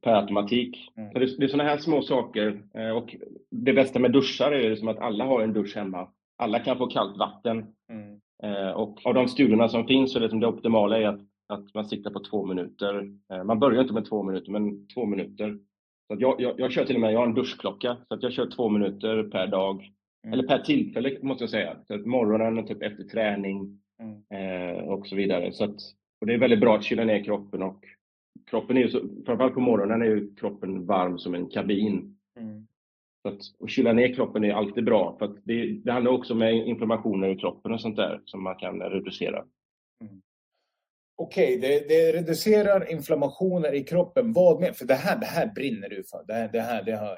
per 0.00 0.12
automatik. 0.12 0.92
Mm. 0.96 1.12
Så 1.12 1.18
det, 1.18 1.38
det 1.38 1.44
är 1.44 1.48
sådana 1.48 1.70
här 1.70 1.78
små 1.78 2.02
saker. 2.02 2.62
Eh, 2.74 2.90
och 2.90 3.16
det 3.50 3.72
bästa 3.72 3.98
med 3.98 4.12
duschar 4.12 4.52
är 4.52 4.70
liksom 4.70 4.88
att 4.88 4.98
alla 4.98 5.24
har 5.24 5.42
en 5.42 5.52
dusch 5.52 5.76
hemma. 5.76 6.08
Alla 6.38 6.58
kan 6.58 6.78
få 6.78 6.86
kallt 6.86 7.18
vatten. 7.18 7.66
Mm. 7.92 8.20
Eh, 8.42 8.70
och 8.70 9.06
av 9.06 9.14
de 9.14 9.28
studierna 9.28 9.68
som 9.68 9.86
finns 9.86 10.12
så 10.12 10.18
är 10.18 10.22
det, 10.22 10.30
som 10.30 10.40
det 10.40 10.46
optimala 10.46 10.98
är 10.98 11.06
att, 11.06 11.20
att 11.48 11.74
man 11.74 11.84
siktar 11.84 12.10
på 12.10 12.20
två 12.20 12.46
minuter. 12.46 13.10
Eh, 13.32 13.44
man 13.44 13.58
börjar 13.58 13.82
inte 13.82 13.94
med 13.94 14.08
två 14.08 14.22
minuter, 14.22 14.52
men 14.52 14.88
två 14.88 15.06
minuter. 15.06 15.58
Så 16.06 16.16
jag, 16.18 16.40
jag, 16.40 16.60
jag, 16.60 16.72
kör 16.72 16.84
till 16.84 16.94
och 16.94 17.00
med, 17.00 17.12
jag 17.12 17.18
har 17.18 17.26
en 17.26 17.34
duschklocka, 17.34 17.96
så 18.08 18.14
att 18.14 18.22
jag 18.22 18.32
kör 18.32 18.50
två 18.50 18.68
minuter 18.68 19.22
per 19.22 19.46
dag 19.46 19.92
Mm. 20.24 20.32
Eller 20.32 20.48
per 20.48 20.58
tillfälle 20.58 21.18
måste 21.22 21.42
jag 21.42 21.50
säga. 21.50 21.76
Så 21.86 21.94
att 21.94 22.06
morgonen, 22.06 22.66
typ 22.66 22.82
efter 22.82 23.04
träning 23.04 23.80
mm. 24.02 24.22
eh, 24.30 24.84
och 24.84 25.06
så 25.06 25.16
vidare. 25.16 25.52
Så 25.52 25.64
att, 25.64 25.76
och 26.20 26.26
det 26.26 26.34
är 26.34 26.38
väldigt 26.38 26.60
bra 26.60 26.76
att 26.76 26.84
kyla 26.84 27.04
ner 27.04 27.24
kroppen 27.24 27.62
och 27.62 27.84
kroppen 28.46 28.76
är 28.76 28.80
ju 28.80 28.88
så, 28.88 29.00
framförallt 29.26 29.54
på 29.54 29.60
morgonen 29.60 30.02
är 30.02 30.06
ju 30.06 30.34
kroppen 30.34 30.86
varm 30.86 31.18
som 31.18 31.34
en 31.34 31.46
kabin. 31.46 32.16
Mm. 32.40 32.66
Så 33.22 33.28
att, 33.28 33.40
och 33.58 33.70
kyla 33.70 33.92
ner 33.92 34.14
kroppen 34.14 34.44
är 34.44 34.52
alltid 34.52 34.84
bra 34.84 35.16
för 35.18 35.40
det, 35.44 35.80
det 35.84 35.92
handlar 35.92 36.12
också 36.12 36.34
om 36.34 36.42
inflammationer 36.42 37.28
i 37.28 37.36
kroppen 37.36 37.72
och 37.72 37.80
sånt 37.80 37.96
där 37.96 38.20
som 38.24 38.42
man 38.42 38.56
kan 38.56 38.80
reducera. 38.80 39.44
Mm. 40.00 40.20
Okej, 41.16 41.58
okay, 41.58 41.68
det, 41.68 41.88
det, 41.88 42.12
reducerar 42.12 42.92
inflammationer 42.92 43.74
i 43.74 43.84
kroppen. 43.84 44.32
Vad 44.32 44.60
med? 44.60 44.76
För 44.76 44.86
det 44.86 44.94
här, 44.94 45.20
det 45.20 45.26
här 45.26 45.52
brinner 45.54 45.88
du 45.88 46.04
för. 46.04 46.24
Det 46.26 46.32
här, 46.32 46.48
det 46.52 46.60
här, 46.60 46.84
det 46.84 46.96
här. 46.96 47.16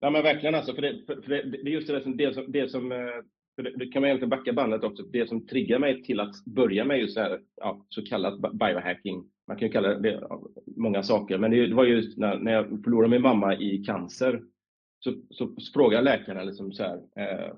Ja 0.00 0.10
men 0.10 0.22
verkligen 0.22 0.54
alltså, 0.54 0.74
för 0.74 0.82
det, 0.82 1.06
för, 1.06 1.14
det, 1.14 1.42
det 1.42 1.70
är 1.70 1.72
just 1.72 1.88
det 1.88 2.02
som, 2.02 2.16
det 2.16 2.34
som, 2.34 2.52
det 2.52 2.68
som 2.68 2.92
eh, 2.92 2.98
det, 3.62 3.76
det, 3.76 3.86
kan 3.86 4.02
man 4.02 4.08
egentligen 4.08 4.30
backa 4.30 4.52
bandet 4.52 4.84
också. 4.84 5.02
Det 5.02 5.28
som 5.28 5.46
triggar 5.46 5.78
mig 5.78 6.02
till 6.02 6.20
att 6.20 6.44
börja 6.44 6.84
med 6.84 6.98
just 6.98 7.14
så, 7.14 7.20
här, 7.20 7.40
ja, 7.56 7.86
så 7.88 8.04
kallat 8.04 8.52
biohacking. 8.52 9.24
Man 9.48 9.56
kan 9.56 9.68
ju 9.68 9.72
kalla 9.72 9.94
det 9.94 10.28
många 10.76 11.02
saker, 11.02 11.38
men 11.38 11.50
det, 11.50 11.74
var 11.74 11.84
just 11.84 12.18
när, 12.18 12.38
när 12.38 12.52
jag 12.52 12.84
förlorade 12.84 13.10
min 13.10 13.22
mamma 13.22 13.56
i 13.56 13.84
cancer 13.84 14.42
så, 15.04 15.14
så, 15.30 15.54
så 15.58 15.72
frågade 15.72 16.02
läkarna 16.02 16.42
liksom 16.42 16.72
så 16.72 16.82
här, 16.82 16.96
eh, 16.96 17.52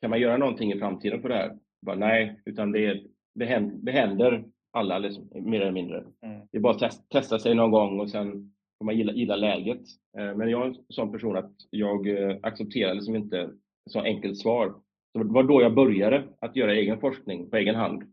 kan 0.00 0.10
man 0.10 0.20
göra 0.20 0.36
någonting 0.36 0.72
i 0.72 0.78
framtiden 0.78 1.22
för 1.22 1.28
det 1.28 1.34
här? 1.34 1.58
Bara, 1.86 1.96
nej, 1.96 2.42
utan 2.44 2.72
det, 2.72 3.02
det, 3.34 3.44
händer, 3.44 3.76
det 3.82 3.92
händer 3.92 4.44
alla 4.72 4.98
liksom, 4.98 5.28
mer 5.34 5.60
eller 5.60 5.72
mindre. 5.72 5.98
Mm. 5.98 6.40
Det 6.50 6.58
är 6.58 6.60
bara 6.60 6.72
att 6.72 6.78
test, 6.78 7.08
testa 7.10 7.38
sig 7.38 7.54
någon 7.54 7.70
gång 7.70 8.00
och 8.00 8.10
sen 8.10 8.52
får 8.78 8.84
man 8.84 8.96
gilla, 8.96 9.12
gilla 9.12 9.36
läget. 9.36 9.82
Eh, 10.18 10.36
men 10.36 10.50
jag 10.50 10.62
är 10.62 10.66
en 10.66 10.76
sån 10.88 11.12
person 11.12 11.36
att 11.36 11.52
jag 11.70 12.08
eh, 12.08 12.36
accepterar 12.42 12.94
liksom 12.94 13.16
inte 13.16 13.50
så 13.90 14.00
enkelt 14.00 14.38
svar. 14.38 14.74
Så 15.12 15.18
det 15.18 15.32
var 15.32 15.42
då 15.42 15.62
jag 15.62 15.74
började 15.74 16.24
att 16.38 16.56
göra 16.56 16.74
egen 16.74 17.00
forskning 17.00 17.50
på 17.50 17.56
egen 17.56 17.74
hand. 17.74 18.11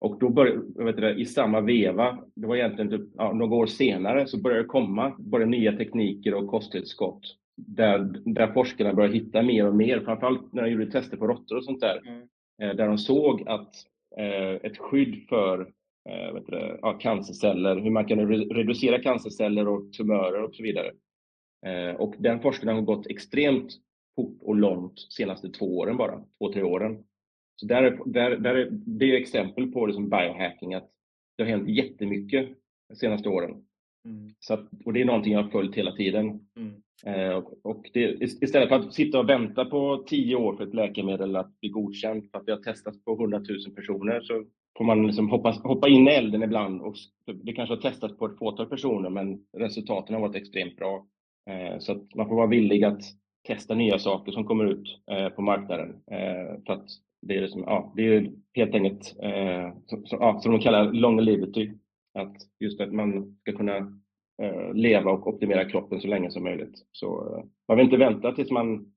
Och 0.00 0.18
då 0.18 0.28
började, 0.28 0.92
du, 0.92 1.20
i 1.20 1.24
samma 1.24 1.60
veva, 1.60 2.18
det 2.34 2.46
var 2.46 2.56
egentligen 2.56 2.90
typ, 2.90 3.08
ja, 3.16 3.32
några 3.32 3.54
år 3.54 3.66
senare, 3.66 4.26
så 4.26 4.40
började 4.40 4.62
det 4.62 4.68
komma 4.68 5.16
både 5.18 5.46
nya 5.46 5.72
tekniker 5.72 6.34
och 6.34 6.48
kosttillskott 6.48 7.36
där, 7.56 7.98
där 8.24 8.52
forskarna 8.52 8.94
började 8.94 9.14
hitta 9.14 9.42
mer 9.42 9.66
och 9.66 9.74
mer, 9.74 10.00
framförallt 10.00 10.52
när 10.52 10.62
de 10.62 10.70
gjorde 10.70 10.90
tester 10.90 11.16
på 11.16 11.26
råttor 11.26 11.56
och 11.56 11.64
sånt 11.64 11.80
där, 11.80 12.02
mm. 12.06 12.28
Eh, 12.62 12.76
där 12.76 12.86
de 12.86 12.98
såg 12.98 13.48
att 13.48 13.74
eh, 14.16 14.54
ett 14.70 14.78
skydd 14.78 15.28
för 15.28 15.60
eh, 16.08 16.34
vet 16.34 16.46
du, 16.46 16.78
ja, 16.82 16.92
cancerceller, 16.92 17.76
hur 17.76 17.90
man 17.90 18.04
kan 18.04 18.28
reducera 18.28 19.02
cancerceller 19.02 19.68
och 19.68 19.92
tumörer 19.92 20.42
och 20.42 20.54
så 20.54 20.62
vidare. 20.62 20.90
Eh, 21.66 21.94
och 21.94 22.14
den 22.18 22.40
forskningen 22.40 22.76
har 22.76 22.82
gått 22.82 23.06
extremt 23.06 23.72
fort 24.16 24.38
och 24.40 24.56
långt 24.56 24.94
de 24.94 25.14
senaste 25.14 25.48
två 25.48 25.78
åren 25.78 25.96
bara, 25.96 26.20
två, 26.38 26.52
tre 26.52 26.62
åren. 26.62 27.04
Så 27.60 27.66
där, 27.66 27.98
där, 28.06 28.36
där 28.36 28.54
är, 28.54 28.68
det 28.70 29.04
är 29.04 29.20
exempel 29.20 29.72
på 29.72 29.86
det 29.86 29.92
som 29.92 30.08
biohacking, 30.10 30.74
att 30.74 30.90
det 31.36 31.42
har 31.42 31.50
hänt 31.50 31.68
jättemycket 31.68 32.48
de 32.88 32.94
senaste 32.94 33.28
åren. 33.28 33.50
Mm. 34.04 34.30
Så 34.38 34.54
att, 34.54 34.68
och 34.84 34.92
det 34.92 35.00
är 35.00 35.04
någonting 35.04 35.32
jag 35.32 35.42
har 35.42 35.50
följt 35.50 35.74
hela 35.74 35.92
tiden. 35.92 36.40
Mm. 36.56 36.82
Eh, 37.06 37.42
och 37.62 37.90
det, 37.92 38.22
istället 38.22 38.68
för 38.68 38.76
att 38.76 38.94
sitta 38.94 39.18
och 39.18 39.28
vänta 39.28 39.64
på 39.64 40.04
tio 40.06 40.36
år 40.36 40.56
för 40.56 40.64
ett 40.64 40.74
läkemedel 40.74 41.36
att 41.36 41.60
bli 41.60 41.68
godkänt, 41.68 42.30
för 42.30 42.38
att 42.38 42.46
det 42.46 42.52
har 42.52 42.62
testats 42.62 43.04
på 43.04 43.12
100 43.12 43.38
000 43.38 43.74
personer, 43.74 44.20
så 44.20 44.44
får 44.78 44.84
man 44.84 45.06
liksom 45.06 45.30
hoppa, 45.30 45.50
hoppa 45.50 45.88
in 45.88 46.08
i 46.08 46.10
elden 46.10 46.42
ibland. 46.42 46.82
Och 46.82 46.94
det 47.42 47.52
kanske 47.52 47.74
har 47.74 47.82
testats 47.82 48.16
på 48.16 48.26
ett 48.26 48.38
fåtal 48.38 48.66
personer, 48.66 49.10
men 49.10 49.44
resultaten 49.56 50.14
har 50.14 50.22
varit 50.22 50.36
extremt 50.36 50.76
bra. 50.76 51.06
Eh, 51.50 51.78
så 51.78 51.92
att 51.92 52.14
man 52.14 52.28
får 52.28 52.36
vara 52.36 52.46
villig 52.46 52.84
att 52.84 53.02
testa 53.46 53.74
nya 53.74 53.98
saker 53.98 54.32
som 54.32 54.44
kommer 54.44 54.64
ut 54.64 55.00
eh, 55.10 55.28
på 55.28 55.42
marknaden. 55.42 55.90
Eh, 56.10 56.62
för 56.66 56.72
att 56.72 56.88
det 57.22 57.36
är, 57.36 57.40
liksom, 57.40 57.64
ja, 57.66 57.92
det 57.96 58.02
är 58.02 58.32
helt 58.54 58.74
enkelt, 58.74 59.16
eh, 59.22 59.72
som, 59.86 60.04
ja, 60.10 60.40
som 60.40 60.52
de 60.52 60.60
kallar 60.60 60.92
longevity, 60.92 61.72
att 62.14 62.36
just 62.60 62.80
att 62.80 62.92
man 62.92 63.36
ska 63.40 63.52
kunna 63.52 63.76
eh, 64.42 64.74
leva 64.74 65.10
och 65.10 65.26
optimera 65.26 65.70
kroppen 65.70 66.00
så 66.00 66.08
länge 66.08 66.30
som 66.30 66.44
möjligt. 66.44 66.86
Så 66.92 67.36
eh, 67.36 67.44
man 67.68 67.76
vill 67.76 67.84
inte 67.84 67.96
vänta 67.96 68.32
tills 68.32 68.50
man, 68.50 68.92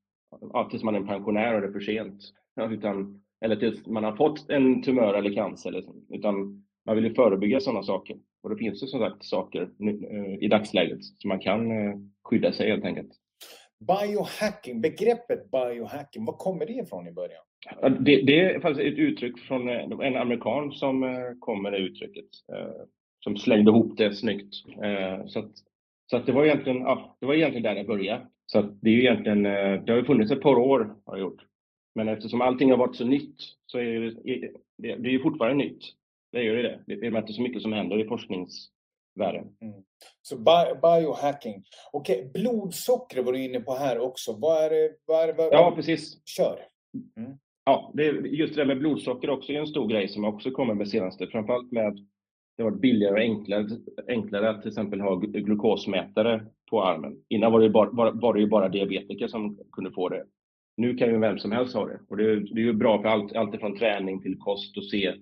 ja, 0.53 0.67
tills 0.71 0.83
man 0.83 0.95
är 0.95 1.01
pensionär 1.01 1.55
och 1.55 1.61
det 1.61 1.67
är 1.67 1.71
för 1.71 1.79
sent, 1.79 2.23
ja, 2.55 2.71
utan, 2.71 3.23
eller 3.45 3.55
tills 3.55 3.87
man 3.87 4.03
har 4.03 4.15
fått 4.15 4.49
en 4.49 4.81
tumör 4.81 5.13
eller 5.13 5.33
cancer, 5.33 5.71
liksom, 5.71 6.05
utan 6.09 6.63
man 6.85 6.95
vill 6.95 7.05
ju 7.05 7.13
förebygga 7.13 7.59
sådana 7.59 7.83
saker. 7.83 8.17
Och 8.43 8.49
det 8.49 8.57
finns 8.57 8.83
ju 8.83 8.87
som 8.87 8.99
sagt 8.99 9.25
saker 9.25 9.61
eh, 9.61 10.43
i 10.43 10.47
dagsläget 10.47 11.03
som 11.03 11.29
man 11.29 11.39
kan 11.39 11.71
eh, 11.71 11.95
skydda 12.23 12.51
sig 12.53 12.69
helt 12.69 12.85
enkelt. 12.85 13.11
Biohacking, 13.79 14.81
begreppet 14.81 15.51
biohacking, 15.51 16.25
var 16.25 16.37
kommer 16.37 16.65
det 16.65 16.73
ifrån 16.73 17.07
i 17.07 17.11
början? 17.11 17.43
Det, 17.99 18.21
det, 18.21 18.39
är 18.39 18.59
faktiskt 18.59 18.87
ett 18.87 18.99
uttryck 18.99 19.39
från 19.39 19.69
eh, 19.69 19.99
en 19.99 20.17
amerikan 20.17 20.71
som 20.71 21.03
eh, 21.03 21.09
kom 21.39 21.61
med 21.61 21.73
det 21.73 21.77
uttrycket. 21.77 22.25
Eh, 22.53 22.85
som 23.23 23.37
slängde 23.37 23.71
ihop 23.71 23.97
det 23.97 24.15
snyggt. 24.15 24.55
Så, 25.27 25.39
att, 25.39 25.51
så 26.09 26.17
att 26.17 26.25
det, 26.25 26.31
var 26.31 26.45
egentligen, 26.45 26.81
ja, 26.81 27.17
det 27.19 27.25
var 27.25 27.33
egentligen 27.33 27.63
där 27.63 27.75
det 27.75 27.83
började. 27.83 28.27
Så 28.45 28.61
det 28.61 28.89
är 28.89 28.99
egentligen, 28.99 29.43
det 29.43 29.89
har 29.89 29.95
ju 29.95 30.05
funnits 30.05 30.31
ett 30.31 30.41
par 30.41 30.55
år, 30.55 30.95
har 31.05 31.17
gjort. 31.17 31.41
Men 31.95 32.07
eftersom 32.07 32.41
allting 32.41 32.69
har 32.69 32.77
varit 32.77 32.95
så 32.95 33.05
nytt 33.05 33.35
så 33.65 33.77
är 33.77 33.99
det, 33.99 34.51
det, 34.77 34.95
det 34.95 35.15
är 35.15 35.19
fortfarande 35.19 35.63
nytt. 35.63 35.83
Det 36.31 36.39
är 36.39 36.43
ju 36.43 36.61
det. 36.61 36.79
Det 36.85 36.93
är 36.93 37.17
inte 37.17 37.33
så 37.33 37.41
mycket 37.41 37.61
som 37.61 37.73
händer 37.73 37.99
i 37.99 38.07
forskningsvärlden. 38.07 39.55
Mm. 39.61 39.83
Så 40.21 40.37
biohacking. 40.81 41.63
Okej, 41.91 42.19
okay, 42.19 42.41
blodsocker 42.41 43.23
var 43.23 43.33
du 43.33 43.43
inne 43.43 43.59
på 43.59 43.73
här 43.73 43.99
också. 43.99 44.37
Vad 44.39 44.63
är 44.63 44.69
det? 44.69 44.95
Vad 45.05 45.23
är 45.23 45.27
det 45.27 45.33
vad, 45.33 45.53
ja, 45.53 45.73
precis. 45.75 46.21
Kör. 46.25 46.59
Mm. 47.17 47.37
Ja, 47.65 47.91
det, 47.93 48.03
just 48.11 48.55
det 48.55 48.61
där 48.61 48.65
med 48.65 48.79
blodsocker 48.79 49.29
också 49.29 49.51
är 49.51 49.59
en 49.59 49.67
stor 49.67 49.87
grej 49.87 50.07
som 50.07 50.25
också 50.25 50.51
kommer 50.51 50.73
med 50.73 50.87
senaste. 50.87 51.27
Framförallt 51.27 51.71
med 51.71 51.87
att 51.87 51.97
det 52.57 52.63
har 52.63 52.71
varit 52.71 52.81
billigare 52.81 53.13
och 53.13 53.19
enklare, 53.19 53.67
enklare 54.07 54.49
att 54.49 54.61
till 54.61 54.69
exempel 54.69 55.01
ha 55.01 55.15
glukosmätare 55.15 56.45
på 56.69 56.83
armen. 56.83 57.17
Innan 57.29 57.51
var 57.51 57.59
det, 57.59 57.69
bara, 57.69 58.11
var 58.11 58.33
det 58.33 58.39
ju 58.39 58.47
bara 58.47 58.69
diabetiker 58.69 59.27
som 59.27 59.59
kunde 59.71 59.91
få 59.91 60.09
det. 60.09 60.25
Nu 60.77 60.95
kan 60.95 61.09
ju 61.09 61.17
vem 61.17 61.37
som 61.37 61.51
helst 61.51 61.75
ha 61.75 61.85
det. 61.85 61.99
Och 62.07 62.17
det, 62.17 62.39
det 62.39 62.61
är 62.61 62.65
ju 62.65 62.73
bra 62.73 63.01
för 63.01 63.09
allt, 63.09 63.35
allt 63.35 63.59
från 63.59 63.77
träning 63.77 64.21
till 64.21 64.37
kost 64.37 64.77
och 64.77 64.85
se 64.85 65.13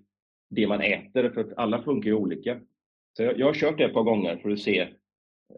det 0.50 0.68
man 0.68 0.82
äter, 0.82 1.30
för 1.30 1.42
att 1.42 1.58
alla 1.58 1.84
funkar 1.84 2.10
ju 2.10 2.16
olika. 2.16 2.60
Så 3.18 3.24
jag, 3.24 3.40
jag 3.40 3.46
har 3.46 3.54
kört 3.54 3.78
det 3.78 3.86
ett 3.86 3.94
par 3.94 4.04
gånger 4.04 4.38
för 4.38 4.50
att 4.50 4.60
se 4.60 4.80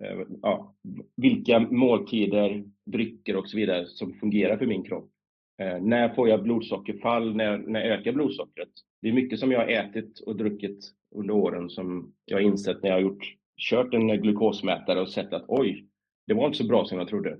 eh, 0.02 0.20
ja, 0.42 0.76
vilka 1.16 1.60
måltider, 1.60 2.64
drycker 2.86 3.36
och 3.36 3.50
så 3.50 3.58
vidare 3.58 3.86
som 3.86 4.14
fungerar 4.14 4.58
för 4.58 4.66
min 4.66 4.84
kropp. 4.84 5.13
Eh, 5.62 5.82
när 5.82 6.14
får 6.16 6.30
jag 6.30 6.44
blodsockerfall? 6.44 7.36
När, 7.36 7.58
när 7.58 7.82
ökar 7.82 8.12
blodsockret? 8.12 8.70
Det 9.02 9.10
är 9.10 9.14
mycket 9.14 9.40
som 9.40 9.52
jag 9.52 9.60
har 9.60 9.68
ätit 9.68 10.20
och 10.20 10.36
druckit 10.36 10.92
under 11.16 11.34
åren 11.34 11.70
som 11.70 12.14
jag 12.26 12.38
har 12.38 12.42
insett 12.42 12.84
när 12.84 12.90
jag 12.90 12.96
har 12.96 13.02
gjort, 13.02 13.36
kört 13.70 13.94
en 13.94 14.08
glukosmätare 14.08 15.02
och 15.02 15.10
sett 15.10 15.34
att 15.34 15.46
oj, 15.48 15.88
det 16.28 16.34
var 16.34 16.46
inte 16.46 16.58
så 16.58 16.68
bra 16.68 16.86
som 16.86 16.98
jag 16.98 17.08
trodde. 17.08 17.38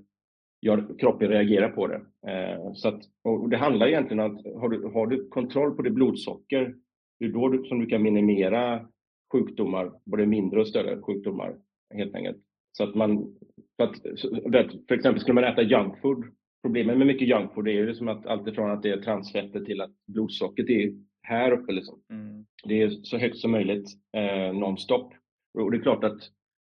Jag, 0.60 1.00
kroppen 1.00 1.28
reagerar 1.28 1.68
på 1.68 1.86
det. 1.86 2.00
Eh, 2.26 2.72
så 2.74 2.88
att, 2.88 3.00
och 3.24 3.48
det 3.48 3.56
handlar 3.56 3.86
egentligen 3.86 4.20
om 4.20 4.36
att 4.36 4.60
har 4.60 4.68
du, 4.68 4.86
har 4.86 5.06
du 5.06 5.28
kontroll 5.28 5.76
på 5.76 5.82
ditt 5.82 5.92
blodsocker, 5.92 6.74
det 7.18 7.24
är 7.24 7.28
då 7.28 7.48
du, 7.48 7.64
som 7.64 7.78
du 7.78 7.86
kan 7.86 8.02
minimera 8.02 8.88
sjukdomar, 9.32 9.92
både 10.04 10.26
mindre 10.26 10.60
och 10.60 10.68
större 10.68 11.02
sjukdomar 11.02 11.56
helt 11.94 12.14
enkelt. 12.14 12.36
Så 12.72 12.84
att 12.84 12.94
man, 12.94 13.36
för, 13.76 13.84
att, 13.84 14.72
för 14.88 14.94
exempel 14.94 15.20
skulle 15.20 15.34
man 15.34 15.44
äta 15.44 15.62
junkfood 15.62 16.24
problemet 16.64 16.98
med 16.98 17.06
mycket 17.06 17.28
junkfood 17.28 17.68
är 17.68 17.72
ju 17.72 17.94
som 17.94 18.08
att 18.08 18.26
alltifrån 18.26 18.70
att 18.70 18.82
det 18.82 18.90
är 18.90 19.00
transfetter 19.00 19.60
till 19.60 19.80
att 19.80 19.90
blodsockret 20.06 20.70
är 20.70 20.92
här 21.22 21.52
uppe. 21.52 21.72
Liksom. 21.72 22.00
Mm. 22.10 22.46
Det 22.64 22.82
är 22.82 22.90
så 22.90 23.18
högt 23.18 23.36
som 23.36 23.50
möjligt 23.50 23.88
eh, 24.16 24.52
nonstop. 24.52 25.12
Och 25.58 25.70
det 25.70 25.76
är 25.76 25.82
klart 25.82 26.04
att 26.04 26.18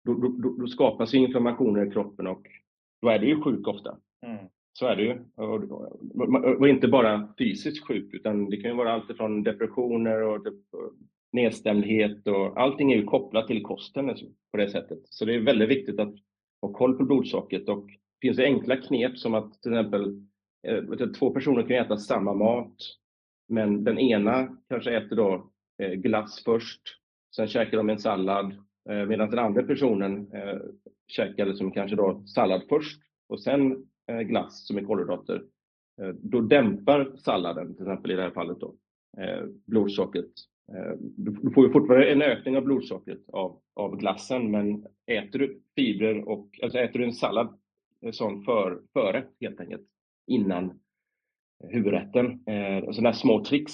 då, 0.04 0.14
då, 0.14 0.56
då 0.58 0.66
skapas 0.66 1.14
inflammationer 1.14 1.86
i 1.86 1.90
kroppen 1.90 2.26
och 2.26 2.46
då 3.02 3.08
är 3.08 3.18
du 3.18 3.26
ju 3.26 3.42
sjuk 3.42 3.68
ofta. 3.68 3.98
Mm. 4.26 4.46
Så 4.72 4.86
är 4.86 4.96
det 4.96 5.02
ju. 5.02 5.18
Och, 5.34 6.60
och, 6.60 6.68
inte 6.68 6.88
bara 6.88 7.34
fysiskt 7.38 7.86
sjuk 7.86 8.14
utan 8.14 8.50
det 8.50 8.56
kan 8.56 8.70
ju 8.70 8.76
vara 8.76 8.92
allt 8.92 9.16
från 9.16 9.42
depressioner 9.42 10.22
och 10.22 10.46
nedstämdhet 11.32 12.26
och 12.26 12.60
allting 12.60 12.92
är 12.92 12.96
ju 12.96 13.04
kopplat 13.04 13.46
till 13.46 13.62
kosten 13.62 14.06
liksom, 14.06 14.28
på 14.52 14.56
det 14.56 14.70
sättet. 14.70 14.98
Så 15.04 15.24
det 15.24 15.34
är 15.34 15.40
väldigt 15.40 15.68
viktigt 15.68 16.00
att 16.00 16.14
ha 16.62 16.72
koll 16.72 16.98
på 16.98 17.04
blodsockret 17.04 17.68
och 17.68 17.90
finns 18.20 18.36
det 18.36 18.44
enkla 18.44 18.76
knep 18.76 19.18
som 19.18 19.34
att 19.34 19.62
till 19.62 19.72
exempel 19.72 20.22
eh, 20.66 21.08
två 21.18 21.30
personer 21.30 21.62
kan 21.62 21.76
äta 21.76 21.96
samma 21.96 22.34
mat, 22.34 22.76
men 23.48 23.84
den 23.84 23.98
ena 23.98 24.56
kanske 24.68 24.96
äter 24.96 25.16
då 25.16 25.50
eh, 25.82 25.92
glass 25.92 26.42
först, 26.44 26.82
sen 27.36 27.46
käkar 27.46 27.76
de 27.76 27.90
en 27.90 27.98
sallad, 27.98 28.52
eh, 28.90 29.06
medan 29.06 29.30
den 29.30 29.38
andra 29.38 29.62
personen 29.62 30.32
eh, 30.32 30.58
käkar 31.08 31.46
liksom 31.46 31.70
kanske 31.70 31.96
då 31.96 32.22
sallad 32.26 32.62
först 32.68 33.02
och 33.28 33.42
sen 33.42 33.86
eh, 34.10 34.20
glass 34.20 34.66
som 34.66 34.78
är 34.78 34.82
kolhydrater. 34.82 35.42
Eh, 36.02 36.08
då 36.08 36.40
dämpar 36.40 37.16
salladen, 37.16 37.74
till 37.74 37.84
exempel 37.84 38.10
i 38.10 38.14
det 38.14 38.22
här 38.22 38.30
fallet, 38.30 38.60
då, 38.60 38.74
blodsockret. 39.66 40.30
Du 41.00 41.50
får 41.54 41.66
ju 41.66 41.72
fortfarande 41.72 42.12
en 42.12 42.22
ökning 42.22 42.56
av 42.56 42.64
blodsockret 42.64 43.18
av, 43.32 43.60
av 43.74 43.96
glassen, 43.96 44.50
men 44.50 44.86
äter 45.06 45.38
du 45.38 45.62
fibrer 45.76 46.28
och 46.28 46.60
alltså 46.62 46.78
äter 46.78 46.98
du 46.98 47.04
en 47.04 47.12
sallad 47.12 47.58
sån 48.12 48.44
för, 48.44 48.80
förrätt 48.92 49.30
helt 49.40 49.60
enkelt 49.60 49.86
innan 50.26 50.80
huvudrätten. 51.68 52.26
Eh, 52.26 52.90
sådana 52.90 53.10
här 53.10 53.12
små 53.12 53.44
tricks. 53.44 53.72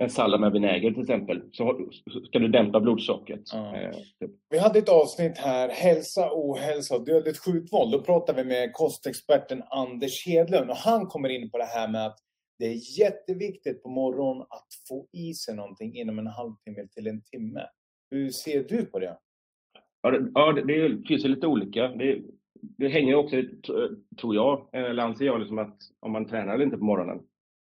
En 0.00 0.10
sallad 0.10 0.40
med 0.40 0.52
vinäger 0.52 0.90
till 0.90 1.00
exempel, 1.00 1.42
så 1.52 1.88
ska 2.24 2.38
du 2.38 2.48
dämpa 2.48 2.80
blodsockret. 2.80 3.40
Ja. 3.52 3.76
Eh, 3.76 3.90
typ. 3.90 4.30
Vi 4.50 4.58
hade 4.58 4.78
ett 4.78 4.88
avsnitt 4.88 5.38
här, 5.38 5.68
hälsa, 5.68 6.30
ohälsa 6.32 6.96
och 6.96 7.04
dödligt 7.04 7.38
skjutvåld. 7.38 7.92
Då 7.92 8.02
pratade 8.02 8.42
vi 8.42 8.48
med 8.48 8.72
kostexperten 8.72 9.62
Anders 9.70 10.26
Hedlund 10.26 10.70
och 10.70 10.76
han 10.76 11.06
kommer 11.06 11.28
in 11.28 11.50
på 11.50 11.58
det 11.58 11.64
här 11.64 11.88
med 11.88 12.06
att 12.06 12.18
det 12.58 12.66
är 12.66 13.00
jätteviktigt 13.00 13.82
på 13.82 13.88
morgonen 13.88 14.42
att 14.42 14.68
få 14.88 15.06
i 15.12 15.34
sig 15.34 15.56
någonting 15.56 15.96
inom 15.96 16.18
en 16.18 16.26
halvtimme 16.26 16.86
till 16.94 17.06
en 17.06 17.22
timme. 17.22 17.60
Hur 18.10 18.30
ser 18.30 18.64
du 18.64 18.84
på 18.84 18.98
det? 18.98 19.18
Ja, 20.02 20.10
det, 20.10 20.30
ja, 20.34 20.52
det 20.52 21.08
finns 21.08 21.24
ju 21.24 21.28
lite 21.28 21.46
olika. 21.46 21.88
Det, 21.88 22.22
det 22.78 22.88
hänger 22.88 23.14
också, 23.14 23.36
tror 24.20 24.34
jag, 24.34 24.68
eller 24.72 25.02
anser 25.02 25.24
jag, 25.26 25.40
liksom 25.40 25.58
att 25.58 25.76
om 26.00 26.12
man 26.12 26.24
tränar 26.24 26.54
eller 26.54 26.64
inte 26.64 26.78
på 26.78 26.84
morgonen. 26.84 27.20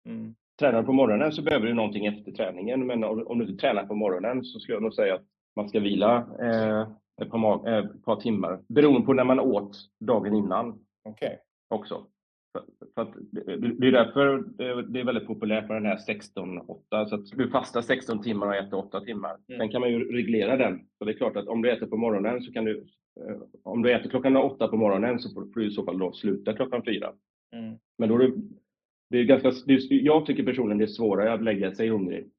Mm. 0.05 0.35
Tränar 0.59 0.79
du 0.79 0.85
på 0.85 0.93
morgonen 0.93 1.31
så 1.31 1.41
behöver 1.41 1.67
du 1.67 1.73
någonting 1.73 2.05
efter 2.05 2.31
träningen, 2.31 2.87
men 2.87 3.03
om 3.03 3.39
du 3.39 3.45
inte 3.45 3.61
tränar 3.61 3.85
på 3.85 3.95
morgonen 3.95 4.43
så 4.43 4.59
skulle 4.59 4.75
jag 4.75 4.83
nog 4.83 4.93
säga 4.93 5.15
att 5.15 5.25
man 5.55 5.69
ska 5.69 5.79
vila 5.79 6.17
eh, 6.17 6.87
ett, 7.21 7.31
par, 7.31 7.69
eh, 7.69 7.85
ett 7.85 8.05
par 8.05 8.15
timmar, 8.15 8.59
beroende 8.67 9.05
på 9.05 9.13
när 9.13 9.23
man 9.23 9.39
åt 9.39 9.77
dagen 9.99 10.33
innan. 10.33 10.79
Okay. 11.09 11.35
Också. 11.69 12.05
För, 12.51 12.63
för 12.95 13.01
att, 13.01 13.13
det 13.79 13.87
är 13.87 13.91
därför 13.91 14.43
det 14.83 14.99
är 14.99 15.03
väldigt 15.03 15.27
populärt 15.27 15.67
med 15.67 15.77
den 15.77 15.85
här 15.85 15.97
16-8, 15.97 17.05
så 17.05 17.15
att 17.15 17.25
du 17.25 17.49
fastar 17.49 17.81
16 17.81 18.21
timmar 18.21 18.47
och 18.47 18.55
äter 18.55 18.77
8 18.77 19.01
timmar. 19.01 19.37
Mm. 19.47 19.59
Sen 19.59 19.69
kan 19.69 19.81
man 19.81 19.89
ju 19.89 20.11
reglera 20.11 20.57
den. 20.57 20.79
Så 20.97 21.05
det 21.05 21.11
är 21.11 21.17
klart 21.17 21.35
att 21.35 21.47
om 21.47 21.61
du 21.61 21.71
äter 21.71 21.87
på 21.87 21.97
morgonen 21.97 22.41
så 22.41 22.53
kan 22.53 22.65
du, 22.65 22.77
eh, 22.77 22.83
om 23.63 23.81
du 23.81 23.93
äter 23.93 24.09
klockan 24.09 24.37
8 24.37 24.67
på 24.67 24.77
morgonen 24.77 25.19
så 25.19 25.33
får 25.33 25.45
du 25.55 25.67
i 25.67 25.71
så 25.71 25.85
fall 25.85 25.99
då 25.99 26.11
sluta 26.11 26.53
klockan 26.53 26.83
4. 26.83 27.13
Mm. 27.55 27.77
Men 27.97 28.09
då 28.09 28.15
är 28.15 28.19
det, 28.19 28.33
det 29.09 29.17
är 29.17 29.23
ganska, 29.23 29.51
det 29.65 29.73
är, 29.73 30.05
jag 30.05 30.25
tycker 30.25 30.43
personligen 30.43 30.77
det 30.77 30.85
är 30.85 30.87
svårare 30.87 31.33
att 31.33 31.43
lägga 31.43 31.75
sig 31.75 31.89
hungrig 31.89 32.29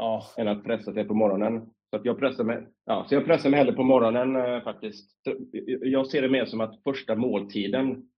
oh. 0.00 0.24
än 0.36 0.48
att 0.48 0.64
pressa 0.64 0.92
sig 0.92 1.04
på 1.04 1.14
morgonen. 1.14 1.70
Så 1.90 2.00
jag 2.04 2.18
pressar 2.18 2.44
mig, 2.44 2.66
ja, 2.84 3.06
så 3.08 3.14
jag 3.14 3.24
pressar 3.24 3.50
mig 3.50 3.58
hellre 3.58 3.72
på 3.72 3.82
morgonen 3.82 4.36
eh, 4.36 4.62
faktiskt. 4.62 5.10
Jag 5.80 6.06
ser 6.06 6.22
det 6.22 6.28
mer 6.28 6.44
som 6.44 6.60
att 6.60 6.82
första 6.82 7.14
måltiden 7.14 8.08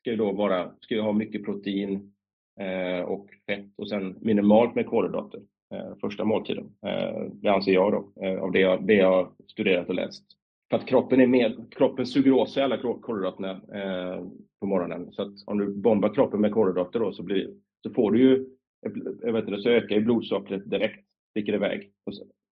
ska 0.00 0.10
ju 0.10 0.16
då 0.16 0.32
vara, 0.32 0.70
ska 0.80 0.94
ju 0.94 1.00
ha 1.00 1.12
mycket 1.12 1.44
protein 1.44 2.12
eh, 2.60 3.04
och 3.04 3.28
fett 3.46 3.68
och 3.76 3.88
sen 3.88 4.16
minimalt 4.20 4.74
med 4.74 4.86
kolhydrater 4.86 5.40
eh, 5.74 5.96
första 6.00 6.24
måltiden. 6.24 6.70
Eh, 6.86 7.22
det 7.32 7.48
anser 7.48 7.72
jag 7.72 7.92
då, 7.92 8.26
eh, 8.26 8.42
av 8.42 8.52
det 8.52 8.60
jag, 8.60 8.86
det 8.86 8.94
jag 8.94 9.32
studerat 9.46 9.88
och 9.88 9.94
läst. 9.94 10.24
För 10.70 10.76
att 10.76 10.86
kroppen, 10.86 11.20
är 11.20 11.26
med, 11.26 11.74
kroppen 11.76 12.06
suger 12.06 12.32
åt 12.32 12.50
sig 12.50 12.62
alla 12.62 12.78
kolhydraterna 12.78 13.50
eh, 13.50 14.24
på 14.60 14.66
morgonen. 14.66 15.12
Så 15.12 15.22
att 15.22 15.32
om 15.46 15.58
du 15.58 15.74
bombar 15.74 16.14
kroppen 16.14 16.40
med 16.40 16.52
kolhydrater 16.52 17.00
då 17.00 17.12
så, 17.12 17.22
blir, 17.22 17.50
så 17.82 17.90
får 17.90 18.10
du 18.10 18.20
ju, 18.20 18.46
jag 19.22 19.32
vet 19.32 19.48
inte, 19.48 19.60
så 19.60 19.68
ökar 19.68 19.96
ju 19.96 20.02
blodsockret 20.02 20.70
direkt, 20.70 21.06
sticker 21.30 21.54
iväg. 21.54 21.90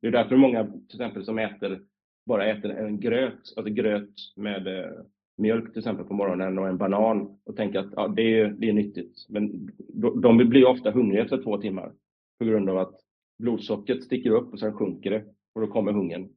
Det 0.00 0.07
är 0.07 0.12
därför 0.12 0.37
många 0.37 0.64
till 0.66 1.03
exempel 1.03 1.24
som 1.24 1.38
äter, 1.38 1.81
bara 2.27 2.46
äter 2.46 2.70
en 2.70 3.00
gröt, 3.00 3.53
alltså 3.57 3.72
gröt 3.72 4.14
med 4.37 4.66
eh, 4.66 4.90
mjölk 5.37 5.72
till 5.72 5.79
exempel 5.79 6.07
på 6.07 6.14
morgonen 6.14 6.59
och 6.59 6.68
en 6.68 6.79
banan 6.79 7.38
och 7.44 7.57
tänker 7.57 7.79
att 7.79 7.92
ja, 7.96 8.09
det, 8.09 8.40
är, 8.40 8.48
det 8.48 8.68
är 8.68 8.72
nyttigt. 8.72 9.27
Men 9.29 9.70
de 10.22 10.37
blir 10.37 10.68
ofta 10.68 10.90
hungriga 10.90 11.22
efter 11.22 11.42
två 11.42 11.59
timmar 11.59 11.92
på 12.38 12.44
grund 12.44 12.70
av 12.70 12.79
att 12.79 13.00
blodsockret 13.38 14.03
sticker 14.03 14.31
upp 14.31 14.53
och 14.53 14.61
sen 14.61 14.72
sjunker 14.72 15.11
det 15.11 15.24
och 15.55 15.61
då 15.61 15.66
kommer 15.66 15.92
hungern. 15.92 16.29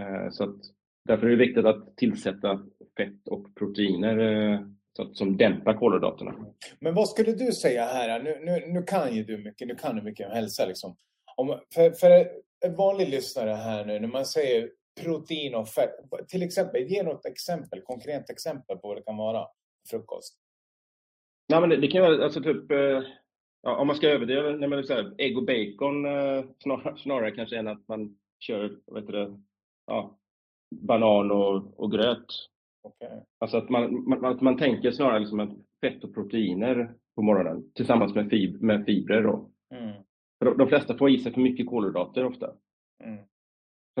Eh, 0.00 0.30
så 0.30 0.44
att, 0.44 0.56
därför 1.04 1.26
är 1.26 1.30
det 1.30 1.36
viktigt 1.36 1.64
att 1.64 1.96
tillsätta 1.96 2.62
fett 2.96 3.28
och 3.28 3.54
proteiner 3.54 4.18
eh, 4.18 4.60
så 4.96 5.02
att, 5.02 5.16
som 5.16 5.36
dämpar 5.36 5.74
kolhydraterna. 5.74 6.34
Men 6.78 6.94
vad 6.94 7.08
skulle 7.08 7.32
du 7.32 7.52
säga 7.52 7.84
här? 7.84 8.22
Nu, 8.22 8.40
nu, 8.44 8.72
nu 8.72 8.82
kan 8.82 9.14
ju 9.14 9.24
du 9.24 9.38
mycket, 9.38 9.68
nu 9.68 9.74
kan 9.74 9.96
du 9.96 10.02
mycket 10.02 10.26
om 10.26 10.32
hälsa. 10.32 10.66
Liksom. 10.66 10.96
Om, 11.36 11.60
för, 11.74 11.90
för 11.90 12.28
en 12.66 12.76
vanlig 12.76 13.08
lyssnare 13.08 13.50
här 13.50 13.84
nu, 13.84 14.00
när 14.00 14.08
man 14.08 14.24
säger 14.24 14.70
protein 15.02 15.54
och 15.54 15.68
fett. 15.68 15.94
Till 16.28 16.42
exempel, 16.42 16.82
ge 16.82 17.02
något 17.02 17.26
exempel, 17.26 17.80
konkret 17.80 18.30
exempel 18.30 18.76
på 18.76 18.88
vad 18.88 18.96
det 18.96 19.02
kan 19.02 19.16
vara 19.16 19.46
frukost. 19.90 20.38
Nej, 21.48 21.60
men 21.60 21.70
det, 21.70 21.76
det 21.76 21.88
kan 21.88 22.02
vara 22.02 22.24
alltså 22.24 22.42
typ, 22.42 22.70
eh, 22.70 23.02
ja, 23.62 23.76
om 23.76 23.86
man 23.86 23.96
ska 23.96 24.08
överdriva, 24.08 24.50
nej, 24.50 24.68
men 24.68 24.84
så 24.84 24.94
här, 24.94 25.14
ägg 25.18 25.38
och 25.38 25.44
bacon 25.44 26.06
eh, 26.06 26.44
snarare, 26.58 26.98
snarare 26.98 27.30
kanske 27.30 27.56
än 27.56 27.68
att 27.68 27.88
man 27.88 28.18
kör, 28.38 28.78
vad 28.86 29.02
heter 29.02 29.12
det, 29.12 29.40
ja, 29.86 30.18
banan 30.80 31.30
och, 31.30 31.80
och 31.80 31.92
gröt. 31.92 32.26
Okay. 32.82 33.20
Alltså 33.40 33.56
att 33.56 33.68
man, 33.68 34.08
man, 34.08 34.24
att 34.24 34.40
man 34.40 34.58
tänker 34.58 34.90
snarare 34.90 35.18
liksom 35.18 35.40
att 35.40 35.50
fett 35.80 36.04
och 36.04 36.14
proteiner 36.14 36.94
på 37.16 37.22
morgonen 37.22 37.72
tillsammans 37.74 38.14
med, 38.14 38.30
fib 38.30 38.62
med 38.62 38.84
fibrer. 38.84 39.22
Då. 39.22 39.50
Mm. 39.74 39.92
För 40.38 40.46
de, 40.46 40.58
de 40.58 40.68
flesta 40.68 40.96
får 40.96 41.10
i 41.10 41.18
sig 41.18 41.32
för 41.32 41.40
mycket 41.40 41.66
kolhydrater 41.66 42.24
ofta. 42.24 42.50
Mm. 43.04 43.24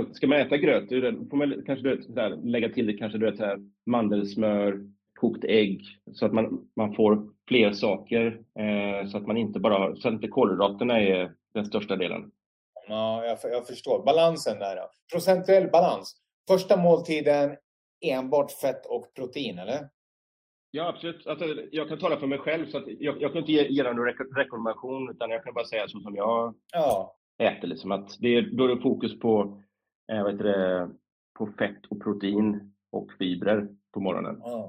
Så 0.00 0.14
ska 0.14 0.26
man 0.26 0.38
äta 0.38 0.56
gröt, 0.56 0.88
då 0.88 1.26
får 1.30 1.36
man 1.36 1.62
kanske 1.66 1.88
du 1.88 1.96
vet, 1.96 2.44
lägga 2.44 2.68
till 2.68 2.86
det 2.86 2.92
kanske 2.92 3.18
du 3.18 3.30
vet, 3.30 3.40
här, 3.40 3.58
mandelsmör, 3.86 4.90
kokt 5.20 5.44
ägg, 5.44 5.82
så 6.12 6.26
att 6.26 6.32
man, 6.32 6.68
man 6.76 6.94
får 6.94 7.28
fler 7.48 7.72
saker. 7.72 8.40
Eh, 8.58 9.08
så 9.08 9.16
att 9.16 9.26
man 9.26 9.36
inte 9.36 9.60
bara, 9.60 9.96
så 9.96 10.08
att 10.08 10.14
inte 10.14 10.28
kolhydraterna 10.28 11.00
är 11.00 11.32
den 11.54 11.64
största 11.64 11.96
delen. 11.96 12.30
Ja, 12.88 13.24
jag, 13.24 13.38
jag 13.52 13.66
förstår. 13.66 14.04
Balansen 14.04 14.58
där. 14.58 14.78
Procentuell 15.12 15.70
balans. 15.70 16.16
Första 16.48 16.76
måltiden 16.76 17.56
enbart 18.00 18.52
fett 18.52 18.86
och 18.86 19.14
protein, 19.14 19.58
eller? 19.58 19.88
Ja, 20.70 20.88
absolut. 20.88 21.26
Alltså, 21.26 21.44
jag 21.72 21.88
kan 21.88 21.98
tala 21.98 22.16
för 22.16 22.26
mig 22.26 22.38
själv, 22.38 22.66
så 22.66 22.82
jag, 22.86 23.22
jag, 23.22 23.32
kan 23.32 23.40
inte 23.40 23.52
ge, 23.52 23.68
ge 23.68 23.82
någon 23.82 24.06
rekommendation, 24.36 25.10
utan 25.10 25.30
jag 25.30 25.44
kan 25.44 25.54
bara 25.54 25.64
säga 25.64 25.88
så 25.88 26.00
som 26.00 26.16
jag 26.16 26.54
ja. 26.72 27.16
äter. 27.38 27.68
Liksom, 27.68 27.92
att 27.92 28.16
det 28.20 28.28
är, 28.28 28.42
då 28.42 28.64
är 28.64 28.68
det 28.68 28.82
fokus 28.82 29.18
på 29.18 29.60
eh, 30.12 30.24
vet 30.24 30.38
det, 30.38 30.90
på 31.38 31.46
fett 31.58 31.86
och 31.90 32.02
protein 32.02 32.74
och 32.92 33.12
fibrer 33.18 33.68
på 33.92 34.00
morgonen. 34.00 34.34
Mm. 34.34 34.68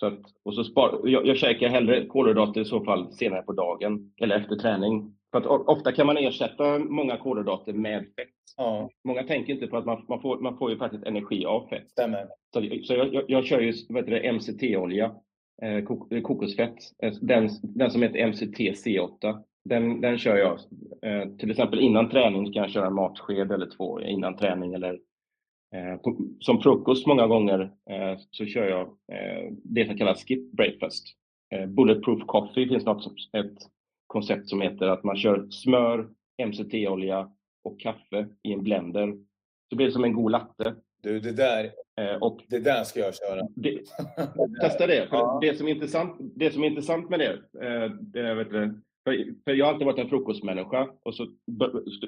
Så 0.00 0.06
att, 0.06 0.20
och 0.42 0.54
så 0.54 0.64
spar, 0.64 1.00
jag, 1.04 1.26
jag 1.26 1.36
käkar 1.36 1.68
hellre 1.68 2.06
kolhydrater 2.06 2.60
i 2.60 2.64
så 2.64 2.84
fall 2.84 3.12
senare 3.12 3.42
på 3.42 3.52
dagen 3.52 4.12
eller 4.20 4.36
efter 4.36 4.56
träning. 4.56 5.16
För 5.30 5.38
att 5.38 5.46
ofta 5.46 5.92
kan 5.92 6.06
man 6.06 6.16
ersätta 6.16 6.78
många 6.78 7.16
kolhydrater 7.16 7.72
med 7.72 8.04
fett. 8.16 8.31
Mm. 8.58 8.88
Många 9.04 9.22
tänker 9.22 9.52
inte 9.52 9.66
på 9.66 9.76
att 9.76 9.86
man, 9.86 10.04
man, 10.08 10.20
får, 10.20 10.40
man 10.40 10.58
får 10.58 10.70
ju 10.70 10.78
faktiskt 10.78 11.04
energi 11.04 11.44
av 11.44 11.68
fett. 11.68 11.90
Stämmer. 11.90 12.26
Så, 12.54 12.60
så 12.84 12.94
jag, 12.94 13.14
jag, 13.14 13.24
jag 13.28 13.44
kör 13.44 13.60
ju 13.60 14.32
MCT-olja, 14.32 15.14
eh, 15.62 15.84
kok, 15.84 16.22
kokosfett, 16.22 16.76
eh, 17.02 17.12
den, 17.20 17.48
den 17.62 17.90
som 17.90 18.02
heter 18.02 18.18
MCT-C8. 18.18 19.42
Den, 19.64 20.00
den 20.00 20.18
kör 20.18 20.36
jag. 20.36 20.58
Eh, 21.02 21.28
till 21.36 21.50
exempel 21.50 21.80
innan 21.80 22.10
träning 22.10 22.52
kan 22.52 22.62
jag 22.62 22.70
köra 22.70 22.86
en 22.86 22.94
matsked 22.94 23.52
eller 23.52 23.70
två 23.76 24.00
innan 24.00 24.36
träning. 24.36 24.74
Eller, 24.74 24.92
eh, 25.74 25.96
på, 26.02 26.16
som 26.40 26.60
frukost 26.60 27.06
många 27.06 27.26
gånger 27.26 27.60
eh, 27.90 28.18
så 28.30 28.46
kör 28.46 28.68
jag 28.68 28.80
eh, 29.12 29.52
det 29.64 29.86
som 29.86 29.96
kallas 29.96 30.24
skip 30.24 30.52
breakfast. 30.52 31.06
Bulletproof 31.68 32.26
coffee 32.26 32.68
finns 32.68 32.84
något 32.84 33.02
som, 33.02 33.14
ett 33.32 33.58
koncept 34.06 34.48
som 34.48 34.60
heter 34.60 34.86
att 34.86 35.04
man 35.04 35.16
kör 35.16 35.46
smör, 35.50 36.08
MCT-olja 36.46 37.30
och 37.62 37.80
kaffe 37.80 38.26
i 38.42 38.52
en 38.52 38.62
blender. 38.62 39.16
Så 39.70 39.76
blir 39.76 39.86
det 39.86 39.92
som 39.92 40.04
en 40.04 40.12
god 40.12 40.30
latte. 40.30 40.74
Du, 41.02 41.20
det 41.20 41.32
där, 41.32 41.64
eh, 42.00 42.14
och 42.14 42.40
det 42.48 42.58
där 42.58 42.84
ska 42.84 43.00
jag 43.00 43.14
köra. 43.14 43.48
Det, 43.54 43.78
testa 44.60 44.86
det. 44.86 45.08
Ja. 45.10 45.38
det, 45.42 45.56
som 45.56 45.68
är 45.68 45.72
intressant, 45.72 46.16
det 46.20 46.50
som 46.50 46.62
är 46.62 46.66
intressant 46.66 47.10
med 47.10 47.20
det, 47.20 47.42
det 48.00 48.34
vet 48.34 48.50
du, 48.50 48.80
för, 49.04 49.52
jag 49.52 49.66
har 49.66 49.72
alltid 49.72 49.86
varit 49.86 49.98
en 49.98 50.08
frukostmänniska 50.08 50.88
och 51.02 51.14
så 51.14 51.26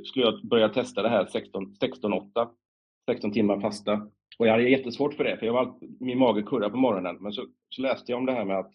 skulle 0.04 0.24
jag 0.24 0.46
börja 0.46 0.68
testa 0.68 1.02
det 1.02 1.08
här 1.08 1.24
16-8, 1.24 2.48
16 3.10 3.32
timmar 3.32 3.60
fasta. 3.60 4.10
Och 4.38 4.46
jag 4.46 4.52
hade 4.52 4.68
jättesvårt 4.68 5.14
för 5.14 5.24
det, 5.24 5.36
för 5.36 5.46
jag 5.46 5.52
var 5.52 5.74
min 6.00 6.18
mage 6.18 6.42
kurrar 6.42 6.70
på 6.70 6.76
morgonen. 6.76 7.16
Men 7.20 7.32
så, 7.32 7.46
så, 7.68 7.82
läste 7.82 8.12
jag 8.12 8.18
om 8.18 8.26
det 8.26 8.32
här 8.32 8.44
med 8.44 8.58
att 8.58 8.72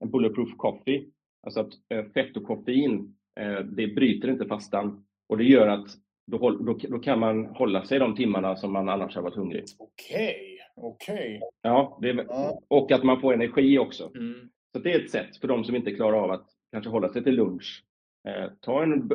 en 0.00 0.10
bulletproof 0.10 0.56
coffee, 0.56 1.06
alltså 1.46 1.60
att 1.60 1.72
äh, 1.88 2.04
fett 2.04 2.36
och 2.36 2.44
koffein, 2.44 3.16
det 3.64 3.86
bryter 3.86 4.30
inte 4.30 4.46
fastan. 4.46 5.04
Och 5.28 5.38
det 5.38 5.44
gör 5.44 5.68
att 5.68 5.86
då, 6.26 6.50
då, 6.50 6.78
då, 6.88 6.98
kan 6.98 7.18
man 7.18 7.46
hålla 7.46 7.84
sig 7.84 7.98
de 7.98 8.16
timmarna 8.16 8.56
som 8.56 8.72
man 8.72 8.88
annars 8.88 9.14
har 9.14 9.22
varit 9.22 9.34
hungrig. 9.34 9.64
Okej, 9.78 10.58
okay. 10.76 10.88
okej. 10.90 11.14
Okay. 11.14 11.40
Ja, 11.62 11.98
det, 12.02 12.26
och 12.68 12.92
att 12.92 13.02
man 13.02 13.20
får 13.20 13.34
energi 13.34 13.78
också. 13.78 14.10
Mm. 14.16 14.48
Så 14.72 14.78
det 14.78 14.92
är 14.92 15.04
ett 15.04 15.10
sätt 15.10 15.36
för 15.36 15.48
de 15.48 15.64
som 15.64 15.76
inte 15.76 15.90
klarar 15.90 16.16
av 16.16 16.30
att 16.30 16.46
kanske 16.72 16.90
hålla 16.90 17.12
sig 17.12 17.24
till 17.24 17.34
lunch. 17.34 17.84
Eh, 18.28 18.50
ta 18.60 18.82
en 18.82 19.08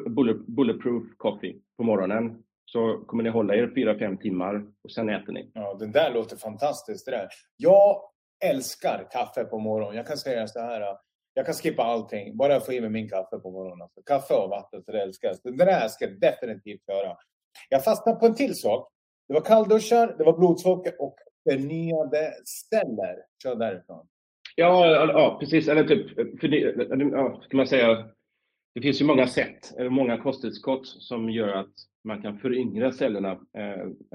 bulletproof 0.47 1.03
coffee 1.17 1.61
på 1.77 1.83
morgonen 1.83 2.43
så 2.65 2.97
kommer 2.97 3.23
ni 3.23 3.29
hålla 3.29 3.55
er 3.55 3.67
4-5 3.67 4.17
timmar 4.17 4.65
och 4.83 4.91
sen 4.91 5.09
äter 5.09 5.33
ni. 5.33 5.51
Ja, 5.53 5.73
det 5.79 5.87
där 5.91 6.13
låter 6.13 6.37
fantastiskt. 6.37 7.05
Det 7.05 7.11
där. 7.11 7.27
Jag 7.57 8.01
älskar 8.45 9.07
kaffe 9.11 9.43
på 9.43 9.59
morgonen. 9.59 9.95
Jag 9.95 10.07
kan 10.07 10.17
säga 10.17 10.47
så 10.47 10.59
här. 10.59 10.81
Jag 11.39 11.45
kan 11.45 11.55
skippa 11.55 11.83
allting, 11.83 12.37
bara 12.37 12.53
jag 12.53 12.65
får 12.65 12.73
i 12.73 12.81
mig 12.81 12.89
min 12.89 13.09
kaffe 13.09 13.39
på 13.39 13.51
morgonen. 13.51 13.81
Alltså, 13.81 14.01
kaffe 14.01 14.33
och 14.33 14.49
vatten, 14.49 14.83
så 14.83 14.91
det 14.91 15.01
älskas. 15.01 15.41
Det 15.41 15.51
där 15.51 15.87
ska 15.87 16.05
jag 16.05 16.19
definitivt 16.19 16.81
göra. 16.87 17.17
Jag 17.69 17.83
fastnade 17.83 18.19
på 18.19 18.25
en 18.25 18.35
till 18.35 18.55
sak. 18.55 18.91
Det 19.27 19.33
var 19.33 19.41
kallduschar, 19.41 20.15
det 20.17 20.23
var 20.23 20.37
blodsocker 20.37 21.01
och 21.01 21.15
förnyade 21.49 22.33
celler. 22.45 23.15
Kör 23.43 23.55
därifrån. 23.55 24.07
Ja, 24.55 24.87
ja 25.13 25.37
precis. 25.39 25.67
Eller 25.67 25.83
typ, 25.83 26.15
för 26.39 26.47
ja, 27.13 27.41
ska 27.43 27.57
man 27.57 27.67
säga, 27.67 28.09
det 28.75 28.81
finns 28.81 29.01
ju 29.01 29.05
många 29.05 29.27
sätt, 29.27 29.73
många 29.89 30.17
kosttillskott 30.17 30.87
som 30.87 31.29
gör 31.29 31.47
att 31.47 31.73
man 32.03 32.21
kan 32.21 32.39
föryngra 32.39 32.91
cellerna 32.91 33.39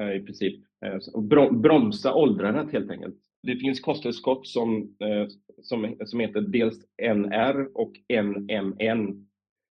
eh, 0.00 0.16
i 0.16 0.20
princip 0.20 0.64
eh, 0.86 0.98
och 1.14 1.22
bromsa 1.54 2.14
åldrandet 2.14 2.72
helt 2.72 2.90
enkelt. 2.90 3.16
Det 3.46 3.56
finns 3.56 3.80
kosttillskott 3.80 4.46
som, 4.46 4.96
eh, 5.00 5.26
som, 5.62 5.96
som 6.04 6.20
heter 6.20 6.40
dels 6.40 6.78
NR 7.02 7.68
och 7.74 7.92
NMN. 8.22 9.26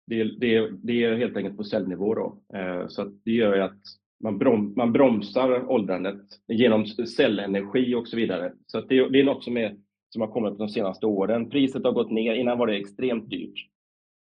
Det, 0.06 0.24
det, 0.24 0.70
det 0.82 1.04
är 1.04 1.16
helt 1.16 1.36
enkelt 1.36 1.56
på 1.56 1.64
cellnivå 1.64 2.14
då. 2.14 2.42
Eh, 2.58 2.88
så 2.88 3.04
det 3.24 3.30
gör 3.30 3.58
att 3.58 3.80
man, 4.22 4.38
brom, 4.38 4.74
man 4.76 4.92
bromsar 4.92 5.70
åldrandet 5.70 6.22
genom 6.48 6.86
cellenergi 6.86 7.94
och 7.94 8.08
så 8.08 8.16
vidare. 8.16 8.52
Så 8.66 8.80
det, 8.80 9.08
det, 9.08 9.20
är 9.20 9.24
något 9.24 9.44
som, 9.44 9.56
är, 9.56 9.76
som 10.10 10.22
har 10.22 10.28
kommit 10.28 10.58
de 10.58 10.68
senaste 10.68 11.06
åren. 11.06 11.50
Priset 11.50 11.84
har 11.84 11.92
gått 11.92 12.10
ner, 12.10 12.34
innan 12.34 12.58
var 12.58 12.66
det 12.66 12.76
extremt 12.76 13.30
dyrt. 13.30 13.68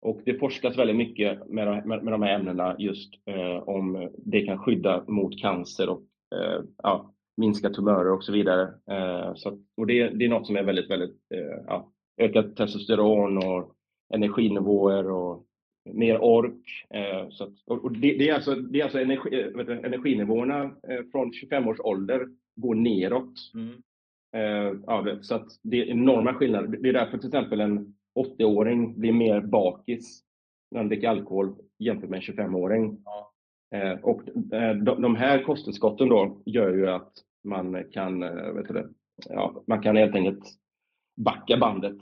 Och 0.03 0.21
det 0.25 0.35
forskas 0.35 0.79
väldigt 0.79 0.97
mycket 0.97 1.49
med, 1.49 1.87
med, 1.87 2.05
med 2.05 2.15
de 2.15 2.23
här 2.23 2.35
ämnena 2.35 2.77
just 2.79 3.15
eh, 3.27 3.69
om 3.69 4.11
det 4.17 4.47
kan 4.47 4.59
skydda 4.59 5.05
mot 5.09 5.39
cancer 5.39 5.89
och 5.89 6.03
eh, 6.35 6.65
ja, 6.83 7.15
minska 7.37 7.71
tumörer 7.71 8.13
och 8.13 8.25
så 8.25 8.33
vidare. 8.33 8.63
Eh, 8.91 9.35
så, 9.35 9.59
och 9.77 9.87
det, 9.87 10.09
det, 10.09 10.25
är 10.25 10.29
något 10.29 10.47
som 10.47 10.57
är 10.57 10.63
väldigt, 10.63 10.91
väldigt 10.91 11.17
eh, 11.35 11.65
ja, 11.67 11.93
ökat 12.21 12.57
testosteron 12.57 13.39
och 13.39 13.75
energinivåer 14.15 15.11
och 15.11 15.47
mer 15.85 16.23
ork. 16.23 16.87
Eh, 16.95 17.29
så 17.31 17.45
att, 17.45 17.53
och 17.67 17.93
det, 17.93 18.19
det, 18.19 18.29
är 18.29 18.35
alltså, 18.35 18.55
det 18.55 18.81
är 18.81 18.85
alltså 18.85 19.01
energi, 19.01 19.31
du, 19.31 19.73
energinivåerna 19.73 20.71
från 21.13 21.33
25 21.33 21.69
års 21.69 21.81
ålder 21.81 22.27
går 22.57 22.75
neråt. 22.75 23.35
Mm. 23.55 23.83
Ja, 24.87 25.19
så 25.21 25.35
att 25.35 25.49
det 25.63 25.83
är 25.83 25.87
enorma 25.87 26.35
skillnader. 26.35 26.69
Det 26.69 26.89
är 26.89 26.93
därför 26.93 27.19
till 27.19 27.29
exempel 27.29 27.61
en 27.61 27.95
80-åring 28.19 29.01
blir 29.01 29.13
mer 29.13 29.41
bakis 29.41 30.23
när 30.71 30.79
han 30.79 30.89
dricker 30.89 31.09
alkohol 31.09 31.55
jämfört 31.79 32.11
med 32.11 32.17
en 32.17 32.35
25-åring. 32.35 33.03
Ja. 33.05 33.32
Eh, 33.73 33.99
och 34.03 34.23
eh, 34.55 34.77
de 34.77 35.17
här 35.17 35.43
kosttillskotten 35.43 36.09
då 36.09 36.43
gör 36.47 36.75
ju 36.75 36.89
att 36.89 37.13
man 37.45 37.85
kan, 37.93 38.23
eh, 38.23 38.53
vet 38.53 38.69
du 38.69 38.75
det, 38.75 38.89
ja, 39.29 39.63
man 39.67 39.83
kan 39.83 39.97
helt 39.97 40.15
enkelt 40.15 40.45
backa 41.17 41.57
bandet. 41.57 41.99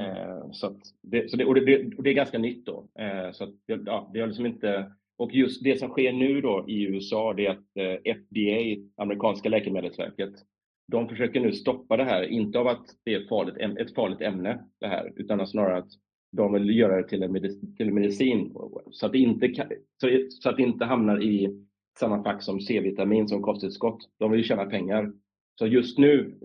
Eh, 0.00 0.50
så 0.52 0.80
det, 1.02 1.30
så 1.30 1.36
det, 1.36 1.44
och 1.44 1.54
det, 1.54 1.96
och 1.96 2.02
det, 2.02 2.10
är 2.10 2.14
ganska 2.14 2.38
nytt 2.38 2.66
då. 2.66 2.88
Eh, 2.98 3.32
så 3.32 3.44
att, 3.44 3.54
ja, 3.66 4.10
det 4.12 4.20
har 4.20 4.26
liksom 4.26 4.46
inte, 4.46 4.92
och 5.18 5.34
just 5.34 5.64
det 5.64 5.78
som 5.78 5.88
sker 5.88 6.12
nu 6.12 6.40
då 6.40 6.64
i 6.68 6.82
USA, 6.82 7.32
det 7.32 7.46
är 7.46 7.50
att 7.50 7.76
eh, 7.76 8.14
FDA, 8.14 8.86
amerikanska 8.96 9.48
läkemedelsverket, 9.48 10.34
de 10.92 11.08
försöker 11.08 11.40
nu 11.40 11.52
stoppa 11.52 11.96
det 11.96 12.04
här, 12.04 12.22
inte 12.22 12.58
av 12.58 12.66
att 12.66 12.86
det 13.04 13.14
är 13.14 13.28
farligt, 13.28 13.78
ett 13.78 13.94
farligt 13.94 14.20
ämne 14.20 14.64
det 14.80 14.86
här, 14.86 15.12
utan 15.16 15.46
snarare 15.46 15.78
att 15.78 15.90
de 16.32 16.52
vill 16.52 16.78
göra 16.78 16.96
det 16.96 17.08
till 17.08 17.22
en, 17.22 17.32
medicin, 17.32 17.76
till 17.76 17.88
en 17.88 17.94
medicin 17.94 18.54
så 18.90 19.06
att, 19.06 19.12
det 19.12 19.18
inte 19.18 19.68
så 20.28 20.48
att 20.48 20.56
det 20.56 20.62
inte 20.62 20.84
hamnar 20.84 21.22
i 21.22 21.64
samma 21.98 22.22
fack 22.22 22.42
som 22.42 22.60
C-vitamin 22.60 23.28
som 23.28 23.42
kosttillskott. 23.42 23.98
De 24.18 24.30
vill 24.30 24.44
tjäna 24.44 24.64
pengar. 24.64 25.12
Så 25.58 25.66
just 25.66 25.98
nu, 25.98 26.38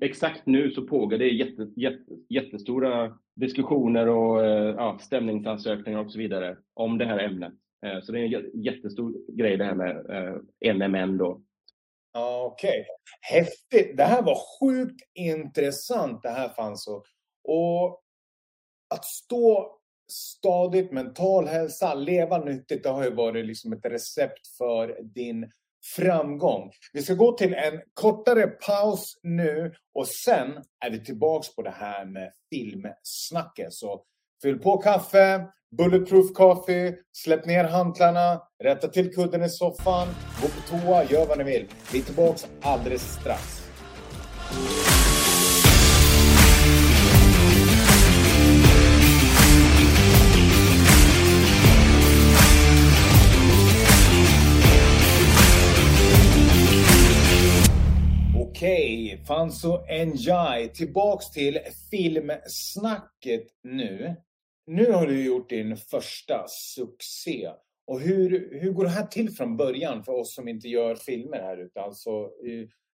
exakt 0.00 0.46
nu 0.46 0.70
så 0.70 0.86
pågår 0.86 1.18
det 1.18 1.28
jätte, 1.28 1.72
jätte, 1.76 2.04
jättestora 2.28 3.18
diskussioner 3.36 4.08
och 4.08 4.44
eh, 4.44 4.74
ja, 4.76 4.98
stämningsansökningar 5.00 6.04
och 6.04 6.12
så 6.12 6.18
vidare 6.18 6.56
om 6.74 6.98
det 6.98 7.04
här 7.04 7.18
ämnet. 7.18 7.52
Eh, 7.86 8.00
så 8.02 8.12
det 8.12 8.20
är 8.20 8.24
en 8.24 8.62
jättestor 8.62 9.36
grej 9.36 9.56
det 9.56 9.64
här 9.64 9.74
med 9.74 9.96
eh, 10.10 10.74
NMN 10.74 11.18
då. 11.18 11.42
Okej, 12.18 12.68
okay. 12.68 12.84
häftigt. 13.20 13.96
Det 13.96 14.04
här 14.04 14.22
var 14.22 14.36
sjukt 14.60 15.00
intressant 15.14 16.22
det 16.22 16.28
här 16.28 16.48
fanns. 16.48 16.88
Och 17.44 18.00
att 18.88 19.04
stå 19.04 19.78
stadigt, 20.12 20.92
mental 20.92 21.48
hälsa, 21.48 21.94
leva 21.94 22.38
nyttigt, 22.38 22.82
det 22.82 22.88
har 22.88 23.04
ju 23.04 23.14
varit 23.14 23.46
liksom 23.46 23.72
ett 23.72 23.84
recept 23.84 24.46
för 24.58 25.02
din 25.02 25.50
framgång. 25.96 26.70
Vi 26.92 27.02
ska 27.02 27.14
gå 27.14 27.32
till 27.32 27.54
en 27.54 27.80
kortare 27.94 28.46
paus 28.46 29.20
nu 29.22 29.74
och 29.94 30.08
sen 30.08 30.50
är 30.84 30.90
vi 30.90 31.04
tillbaks 31.04 31.54
på 31.54 31.62
det 31.62 31.70
här 31.70 32.04
med 32.04 32.32
filmsnacket. 32.50 33.72
Så 33.72 34.02
fyll 34.42 34.58
på 34.58 34.78
kaffe, 34.78 35.46
bulletproof 35.76 36.32
coffee, 36.32 36.94
släpp 37.12 37.46
ner 37.46 37.64
hantlarna, 37.64 38.42
rätta 38.64 38.88
till 38.88 39.14
kudden 39.14 39.42
i 39.42 39.48
soffan, 39.48 40.08
gå 40.42 40.48
på 40.48 40.60
toa, 40.68 41.04
gör 41.04 41.26
vad 41.26 41.38
ni 41.38 41.44
vill. 41.44 41.66
Vi 41.92 41.98
är 41.98 42.02
tillbaks 42.02 42.46
alldeles 42.62 43.02
strax. 43.02 43.68
Okej, 59.24 59.68
okay, 59.68 60.06
Njai. 60.06 60.68
Tillbaks 60.68 61.30
till 61.30 61.58
filmsnacket 61.90 63.46
nu. 63.62 64.16
Nu 64.66 64.92
har 64.92 65.06
du 65.06 65.24
gjort 65.24 65.50
din 65.50 65.76
första 65.76 66.44
succé. 66.48 67.50
Och 67.86 68.00
hur, 68.00 68.60
hur 68.60 68.72
går 68.72 68.84
det 68.84 68.90
här 68.90 69.06
till 69.06 69.30
från 69.30 69.56
början 69.56 70.04
för 70.04 70.12
oss 70.12 70.34
som 70.34 70.48
inte 70.48 70.68
gör 70.68 70.94
filmer 70.94 71.40
här 71.40 71.56
ute? 71.56 71.80
Alltså, 71.80 72.30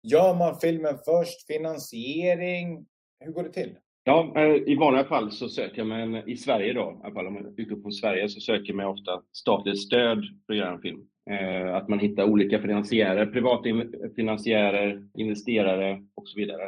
gör 0.04 0.36
man 0.36 0.60
filmen 0.60 0.98
först? 1.06 1.48
Finansiering? 1.48 2.86
Hur 3.20 3.32
går 3.32 3.44
det 3.44 3.54
till? 3.54 3.78
Ja, 4.06 4.34
eh, 4.36 4.56
i 4.72 4.76
vanliga 4.76 5.04
fall 5.04 5.32
så 5.32 5.50
söker 5.50 5.84
man, 5.84 6.30
i 6.30 6.38
Sverige 6.38 6.74
då, 6.74 6.82
i 6.82 7.06
alla 7.06 7.14
fall 7.14 7.28
om 7.28 7.34
man 7.34 7.54
utgår 7.58 7.82
från 7.82 7.92
Sverige, 7.92 8.30
så 8.30 8.40
söker 8.40 8.74
man 8.74 8.86
ofta 8.86 9.22
statligt 9.34 9.80
stöd 9.80 10.26
för 10.46 10.54
att 10.54 10.60
göra 10.60 10.72
en 10.72 10.82
film. 10.82 11.02
Eh, 11.30 11.76
att 11.76 11.88
man 11.88 12.00
hittar 12.00 12.24
olika 12.24 12.62
finansiärer, 12.62 13.26
privata 13.26 13.70
finansiärer, 14.16 15.08
investerare 15.18 16.04
och 16.16 16.28
så 16.28 16.40
vidare. 16.40 16.64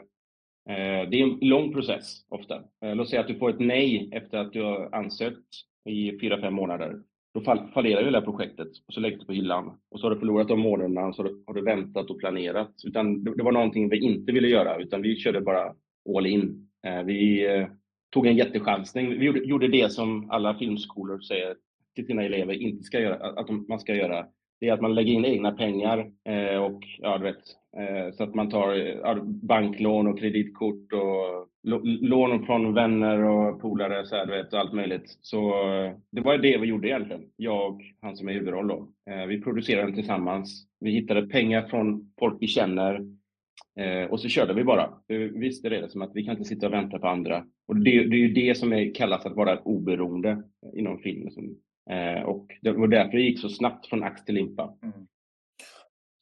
Eh, 0.70 1.10
det 1.10 1.22
är 1.22 1.24
en 1.24 1.38
lång 1.42 1.74
process 1.74 2.26
ofta. 2.30 2.56
Eh, 2.86 2.96
låt 2.96 3.10
säga 3.10 3.22
att 3.22 3.28
du 3.28 3.36
får 3.36 3.50
ett 3.50 3.60
nej 3.60 4.10
efter 4.12 4.38
att 4.38 4.54
du 4.54 4.62
har 4.62 4.90
ansökt 4.96 5.48
i 5.90 6.20
fyra 6.20 6.42
fem 6.42 6.54
månader. 6.54 7.02
Då 7.34 7.42
fallerar 7.74 8.02
ju 8.02 8.12
det 8.12 8.18
här 8.18 8.26
projektet 8.26 8.68
och 8.88 8.94
så 8.94 9.00
läggs 9.00 9.20
det 9.20 9.26
på 9.26 9.34
hyllan. 9.34 9.80
Och 9.92 10.00
så 10.00 10.06
har 10.06 10.12
du 10.12 10.20
förlorat 10.20 10.48
de 10.48 10.60
månaderna 10.60 11.08
och 11.08 11.16
så 11.16 11.24
har 11.48 11.54
du 11.54 11.62
väntat 11.62 12.10
och 12.10 12.20
planerat. 12.20 12.72
Utan 12.86 13.24
det 13.24 13.44
var 13.44 13.52
någonting 13.52 13.90
vi 13.90 14.00
inte 14.00 14.32
ville 14.32 14.48
göra, 14.48 14.78
utan 14.78 15.02
vi 15.02 15.16
körde 15.16 15.42
bara 15.42 15.74
all 16.18 16.26
in 16.26 16.65
Eh, 16.86 17.04
vi 17.04 17.46
eh, 17.46 17.68
tog 18.12 18.28
en 18.28 18.38
jättechansning. 18.38 19.20
Vi 19.20 19.26
gjorde 19.26 19.68
det 19.68 19.92
som 19.92 20.32
alla 20.32 20.58
filmskolor 20.58 21.20
säger 21.20 21.56
till 21.96 22.06
sina 22.06 22.24
elever 22.24 22.54
inte 22.54 22.84
ska 22.84 23.00
göra, 23.00 23.40
att 23.40 23.50
man 23.68 23.80
ska 23.80 23.96
göra. 23.96 24.26
Det 24.60 24.70
är 24.70 24.74
att 24.74 24.82
man 24.82 24.96
lägger 24.96 25.14
in 25.14 25.26
egna 25.26 25.52
pengar 25.52 26.12
eh, 26.24 26.58
och 26.58 26.84
ja, 27.00 27.18
du 27.18 27.24
vet, 27.24 27.38
eh, 27.78 28.14
så 28.14 28.24
att 28.24 28.36
man 28.36 28.50
tar 28.50 29.22
banklån 29.24 30.08
och 30.08 30.20
kreditkort 30.20 30.94
och 30.94 31.48
lån 32.02 32.46
från 32.46 32.74
vänner 32.74 33.24
och 33.24 33.62
polare 33.62 34.06
så 34.06 34.16
här, 34.16 34.26
du 34.26 34.32
vet, 34.32 34.54
och 34.54 34.60
allt 34.60 34.74
möjligt. 34.74 35.18
Så 35.22 35.54
det 36.12 36.22
var 36.22 36.38
det 36.38 36.58
vi 36.58 36.68
gjorde 36.68 36.88
egentligen, 36.88 37.24
jag 37.36 37.74
och 37.74 37.82
han 38.02 38.18
som 38.18 38.30
är 38.30 38.34
huvudroll 38.34 38.68
då. 38.68 38.88
Vi 39.28 39.42
producerade 39.42 39.86
den 39.88 39.96
tillsammans. 39.96 40.68
Vi 40.80 40.92
hittade 40.92 41.28
pengar 41.28 41.68
från 41.68 42.14
folk 42.20 42.38
vi 42.40 42.48
känner 42.48 43.15
Eh, 43.80 44.04
och 44.12 44.20
så 44.20 44.28
körde 44.28 44.54
vi 44.54 44.64
bara. 44.64 44.94
Vi 45.08 45.28
visste 45.28 45.70
det 45.70 45.92
som 45.92 46.02
att 46.02 46.12
vi 46.16 46.24
kan 46.24 46.32
inte 46.38 46.50
sitta 46.50 46.68
och 46.68 46.74
vänta 46.74 47.00
på 47.00 47.08
andra. 47.08 47.46
Och 47.68 47.76
det, 47.76 47.92
det 47.92 48.16
är 48.16 48.20
ju 48.20 48.34
det 48.34 48.58
som 48.58 48.74
är, 48.74 48.96
kallas 48.96 49.26
att 49.26 49.36
vara 49.36 49.60
oberoende 49.60 50.44
inom 50.74 51.00
film. 51.00 51.30
Eh, 51.90 52.24
och 52.24 52.48
det 52.62 52.72
var 52.72 52.88
därför 52.88 53.18
det 53.18 53.24
gick 53.24 53.40
så 53.40 53.50
snabbt 53.50 53.88
från 53.88 54.04
ax 54.04 54.26
till 54.26 54.36
limpa. 54.36 54.78
Mm. 54.84 55.08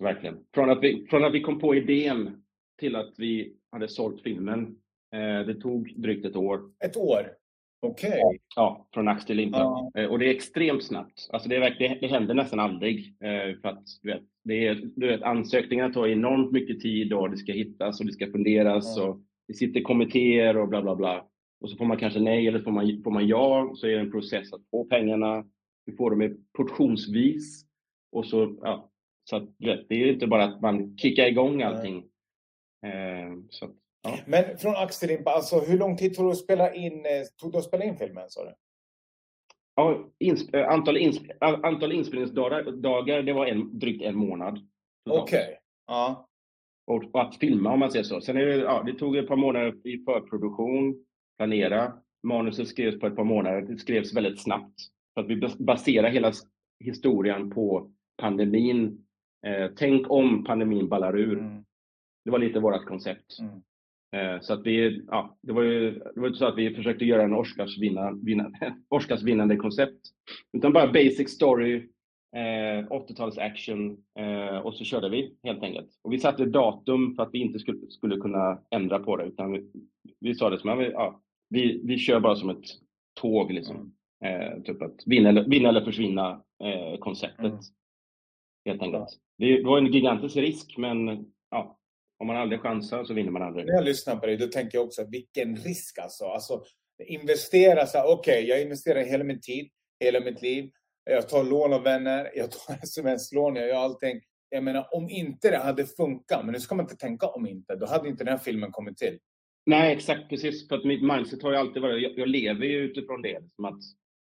Verkligen. 0.04 0.38
Från 0.54 0.70
att, 0.70 0.84
vi, 0.84 1.06
från 1.10 1.26
att 1.26 1.34
vi 1.34 1.42
kom 1.42 1.60
på 1.60 1.76
idén 1.76 2.44
till 2.80 2.96
att 2.96 3.14
vi 3.18 3.56
hade 3.72 3.88
sålt 3.88 4.22
filmen. 4.22 4.76
Eh, 5.14 5.46
det 5.46 5.56
tog 5.56 5.94
drygt 5.96 6.26
ett 6.26 6.36
år. 6.36 6.62
Ett 6.86 6.98
år? 6.98 7.28
Okej. 7.84 8.10
Okay. 8.10 8.40
Ja, 8.56 8.88
från 8.94 9.08
ax 9.08 9.26
till 9.26 9.38
limpa. 9.38 9.60
Ja. 9.60 9.92
Eh, 9.96 10.06
och 10.06 10.20
det 10.20 10.26
är 10.26 10.36
extremt 10.36 10.84
snabbt. 10.84 11.30
Alltså 11.34 11.50
det, 11.50 11.56
är, 11.56 11.76
det, 11.80 11.98
det 12.02 12.08
händer 12.08 12.34
nästan 12.34 12.60
aldrig. 12.60 13.16
Eh, 13.20 13.60
för 13.62 13.70
att, 13.70 13.84
du 14.02 14.12
vet, 14.12 14.22
det 14.44 14.68
är, 14.68 14.82
du 14.96 15.08
vet, 15.08 15.22
ansökningarna 15.22 15.94
tar 15.94 16.08
enormt 16.08 16.52
mycket 16.52 16.80
tid 16.80 17.14
och 17.14 17.30
det 17.30 17.38
ska 17.38 17.52
hittas 17.52 18.00
och 18.00 18.06
det 18.06 18.14
ska 18.14 18.32
funderas. 18.32 18.98
Ja. 18.98 19.04
Och 19.04 19.20
det 19.48 19.54
sitter 19.54 19.82
kommittéer 19.82 20.58
och 20.58 20.68
bla 20.68 20.82
bla 20.82 20.96
bla. 20.96 21.26
Och 21.62 21.70
så 21.70 21.78
får 21.78 21.86
man 21.86 21.98
kanske 21.98 22.20
nej 22.20 22.48
eller 22.48 22.60
får 22.60 22.72
man, 22.72 23.02
får 23.04 23.12
man 23.12 23.28
ja. 23.28 23.72
Så 23.76 23.88
är 23.88 23.92
det 23.92 24.00
en 24.00 24.12
process 24.12 24.54
att 24.54 24.70
få 24.72 24.86
pengarna. 24.86 25.46
Du 25.86 25.96
får 25.96 26.12
dem 26.12 26.38
portionsvis. 26.58 27.66
Och 28.12 28.26
så, 28.26 28.58
ja, 28.62 28.92
så 29.24 29.36
att, 29.36 29.50
vet, 29.60 29.90
det 29.90 29.96
är 29.96 30.14
inte 30.14 30.28
bara 30.28 30.44
att 30.44 30.62
man 30.62 30.98
kickar 30.98 31.28
igång 31.28 31.62
allting. 31.62 31.98
Eh, 32.86 33.34
så 33.50 33.66
att, 33.66 33.76
Ja. 34.04 34.18
Men 34.26 34.58
från 34.58 34.76
Axelimpa, 34.76 35.32
alltså 35.32 35.60
hur 35.60 35.78
lång 35.78 35.98
tid 35.98 36.16
tog 36.16 36.26
det 36.26 36.32
att 36.32 36.38
spela 36.38 36.74
in, 36.74 37.06
eh, 37.06 37.24
tog 37.42 37.52
det 37.52 37.58
att 37.58 37.64
spela 37.64 37.84
in 37.84 37.98
filmen? 37.98 38.30
Sa 38.30 38.44
du? 38.44 38.54
Ja, 39.76 40.10
insp 40.20 40.56
eh, 40.56 40.70
antal, 40.70 40.98
insp 40.98 41.24
antal 41.42 41.92
inspelningsdagar, 41.92 43.22
det 43.22 43.34
var 43.34 43.46
en, 43.46 43.80
drygt 43.80 44.04
en 44.04 44.16
månad. 44.16 44.60
Okej. 45.10 45.44
Okay. 45.44 45.56
Ja. 45.88 46.30
Och, 46.88 47.04
och, 47.04 47.22
att 47.22 47.36
filma 47.36 47.74
om 47.74 47.80
man 47.80 47.92
säger 47.92 48.04
så. 48.04 48.22
Sen 48.22 48.38
är 48.38 48.46
det, 48.46 48.56
ja, 48.56 48.84
det 48.86 48.94
tog 48.94 49.16
ett 49.16 49.28
par 49.28 49.36
månader 49.36 49.88
i 49.88 50.04
förproduktion, 50.04 51.06
planera. 51.38 51.94
Manuset 52.24 52.68
skrevs 52.68 53.00
på 53.00 53.08
ett 53.08 53.16
par 53.16 53.24
månader. 53.24 53.62
Det 53.62 53.78
skrevs 53.78 54.14
väldigt 54.14 54.42
snabbt. 54.42 54.74
För 55.14 55.22
att 55.22 55.28
vi 55.28 55.50
baserar 55.60 56.10
hela 56.10 56.32
historien 56.80 57.50
på 57.50 57.92
pandemin. 58.22 59.06
Eh, 59.46 59.72
tänk 59.76 60.12
om 60.12 60.44
pandemin 60.44 60.90
ballar 60.90 61.18
ur. 61.18 61.40
Mm. 61.40 61.66
Det 62.26 62.32
var 62.32 62.40
lite 62.40 62.60
vårt 62.60 62.86
koncept. 62.86 63.40
Mm. 63.40 63.62
Eh, 64.14 64.40
så 64.42 64.54
att 64.54 64.66
vi, 64.66 65.04
ja, 65.08 65.38
det 65.42 65.54
var 65.54 65.64
ju 65.64 65.92
det 65.92 66.20
var 66.20 66.28
inte 66.28 66.40
så 66.40 66.46
att 66.46 66.58
vi 66.58 66.76
försökte 66.76 67.06
göra 67.06 67.24
en 67.24 67.34
Oscarsvinnande, 68.90 69.56
koncept. 69.58 70.00
Utan 70.54 70.74
bara 70.74 70.92
basic 70.92 71.30
story, 71.30 71.76
eh, 72.36 72.88
80-tals 72.90 73.38
action 73.38 73.98
eh, 74.20 74.58
och 74.58 74.76
så 74.76 74.84
körde 74.84 75.10
vi 75.10 75.36
helt 75.44 75.64
enkelt. 75.64 75.90
Och 76.02 76.14
vi 76.14 76.20
satte 76.20 76.46
datum 76.46 77.16
för 77.16 77.24
att 77.24 77.34
vi 77.34 77.40
inte 77.40 77.60
skulle, 77.60 77.88
skulle 77.90 78.18
kunna 78.18 78.60
ändra 78.72 79.00
på 79.00 79.18
det 79.18 79.26
utan 79.26 79.52
vi, 79.52 79.72
vi 80.20 80.36
sa 80.36 80.50
det 80.50 80.60
som 80.60 80.70
ja, 80.70 81.22
vi, 81.50 81.82
vi 81.84 81.98
kör 81.98 82.20
bara 82.20 82.36
som 82.36 82.50
ett 82.50 82.66
tåg 83.22 83.52
liksom. 83.52 83.76
Mm. 83.76 83.94
Eh, 84.24 84.62
typ 84.62 84.82
att 84.82 85.04
vinna 85.06 85.30
eller, 85.30 85.44
vinna 85.44 85.70
eller 85.70 85.86
försvinna 85.86 86.42
eh, 86.64 87.00
konceptet. 87.00 87.46
Mm. 87.46 87.60
Helt 88.66 88.82
enkelt. 88.82 89.10
Det, 89.38 89.64
var 89.64 89.78
en 89.78 89.94
gigantisk 89.94 90.38
risk 90.38 90.78
men 90.78 91.26
om 92.24 92.28
man 92.28 92.38
aldrig 92.38 92.62
chansar 92.62 93.04
så 93.04 93.14
vinner 93.14 93.32
man 93.32 93.42
aldrig. 93.42 93.66
När 93.66 93.74
jag 93.74 93.84
lyssnar 93.84 94.16
på 94.16 94.26
dig, 94.26 94.38
då 94.38 94.48
tänker 94.48 94.78
jag 94.78 94.86
också 94.86 95.06
vilken 95.12 95.56
risk 95.56 96.00
alltså. 96.00 96.26
alltså 96.26 96.64
investera 97.08 97.86
så 97.86 98.00
okej, 98.00 98.14
okay, 98.14 98.50
jag 98.50 98.62
investerar 98.62 99.04
hela 99.04 99.24
min 99.24 99.42
tid, 99.42 99.70
hela 100.00 100.20
mitt 100.20 100.42
liv. 100.42 100.70
Jag 101.04 101.30
tar 101.30 101.44
lån 101.44 101.74
av 101.74 101.84
vänner, 101.84 102.32
jag 102.36 102.52
tar 102.52 102.74
sms-lån, 102.84 103.56
jag 103.56 103.68
gör 103.68 103.76
allting. 103.76 104.22
Jag 104.50 104.64
menar, 104.64 104.88
om 104.92 105.10
inte 105.10 105.52
det 105.52 105.58
hade 105.58 105.86
funkat, 105.86 106.46
men 106.46 106.54
nu 106.54 106.60
ska 106.60 106.76
man 106.76 106.86
inte 106.86 106.96
tänka 106.96 107.28
om 107.28 107.48
inte, 107.48 107.76
då 107.76 107.86
hade 107.86 108.10
inte 108.10 108.24
den 108.24 108.32
här 108.32 108.44
filmen 108.44 108.72
kommit 108.72 108.98
till. 108.98 109.20
Nej, 109.66 109.94
exakt 109.94 110.30
precis. 110.30 110.68
För 110.68 110.76
att 110.76 110.86
mitt 110.86 111.04
mindset 111.04 111.44
har 111.44 111.52
ju 111.52 111.58
alltid 111.58 111.82
varit, 111.82 112.04
jag, 112.04 112.12
jag 112.18 112.28
lever 112.28 112.66
ju 112.66 112.78
utifrån 112.78 113.22
det. 113.22 113.40
Som 113.56 113.66
att 113.66 113.80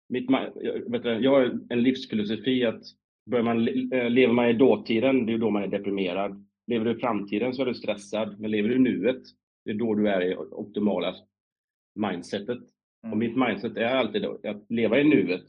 mitt, 0.10 0.30
jag, 0.56 0.92
vet 0.92 1.04
du, 1.04 1.10
jag 1.10 1.32
har 1.32 1.60
en 1.70 1.84
livsfilosofi 1.84 2.66
att 2.66 2.82
börjar 3.26 3.44
man, 3.44 3.68
eh, 3.68 4.10
lever 4.10 4.34
man 4.34 4.50
i 4.50 4.54
dåtiden, 4.54 5.26
det 5.26 5.34
är 5.34 5.38
då 5.38 5.50
man 5.50 5.64
är 5.64 5.68
deprimerad. 5.68 6.46
Lever 6.72 6.86
du 6.86 6.92
i 6.92 7.00
framtiden 7.00 7.54
så 7.54 7.62
är 7.62 7.66
du 7.66 7.74
stressad, 7.74 8.40
men 8.40 8.52
lever 8.52 8.70
du 8.70 8.76
i 8.76 8.80
nuet, 8.80 9.22
det 9.66 9.72
är 9.72 9.76
då 9.76 9.96
du 9.96 10.10
är 10.10 10.22
i 10.22 10.36
optimala 10.36 11.16
mindsetet. 11.96 12.60
Mm. 13.04 13.14
Och 13.14 13.18
mitt 13.18 13.38
mindset 13.38 13.78
är 13.78 13.86
alltid 13.86 14.26
att 14.26 14.66
leva 14.70 15.00
i 15.00 15.04
nuet, 15.04 15.46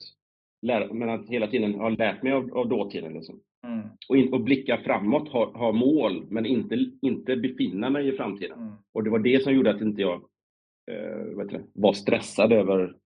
men 0.93 1.09
att 1.09 1.29
hela 1.29 1.47
tiden 1.47 1.75
ha 1.75 1.89
lärt 1.89 2.23
mig 2.23 2.33
av, 2.33 2.59
av 2.59 2.69
dåtiden. 2.69 3.13
Liksom. 3.13 3.41
Mm. 3.67 3.87
Och, 4.09 4.17
in, 4.17 4.33
och 4.33 4.41
blicka 4.41 4.79
framåt, 4.85 5.29
ha, 5.29 5.59
ha 5.59 5.73
mål, 5.73 6.27
men 6.31 6.47
inte, 6.47 6.87
inte 7.03 7.37
befinna 7.37 7.91
mig 7.91 8.09
i 8.09 8.13
framtiden. 8.13 8.59
Mm. 8.59 8.75
Och 8.93 9.05
det 9.05 9.11
var 9.11 9.19
det 9.19 9.43
som 9.43 9.55
gjorde 9.55 9.71
att 9.71 9.81
inte 9.81 10.01
jag 10.01 10.23
eh, 10.91 11.61
var 11.73 11.93
stressad 11.93 12.53
över 12.53 12.97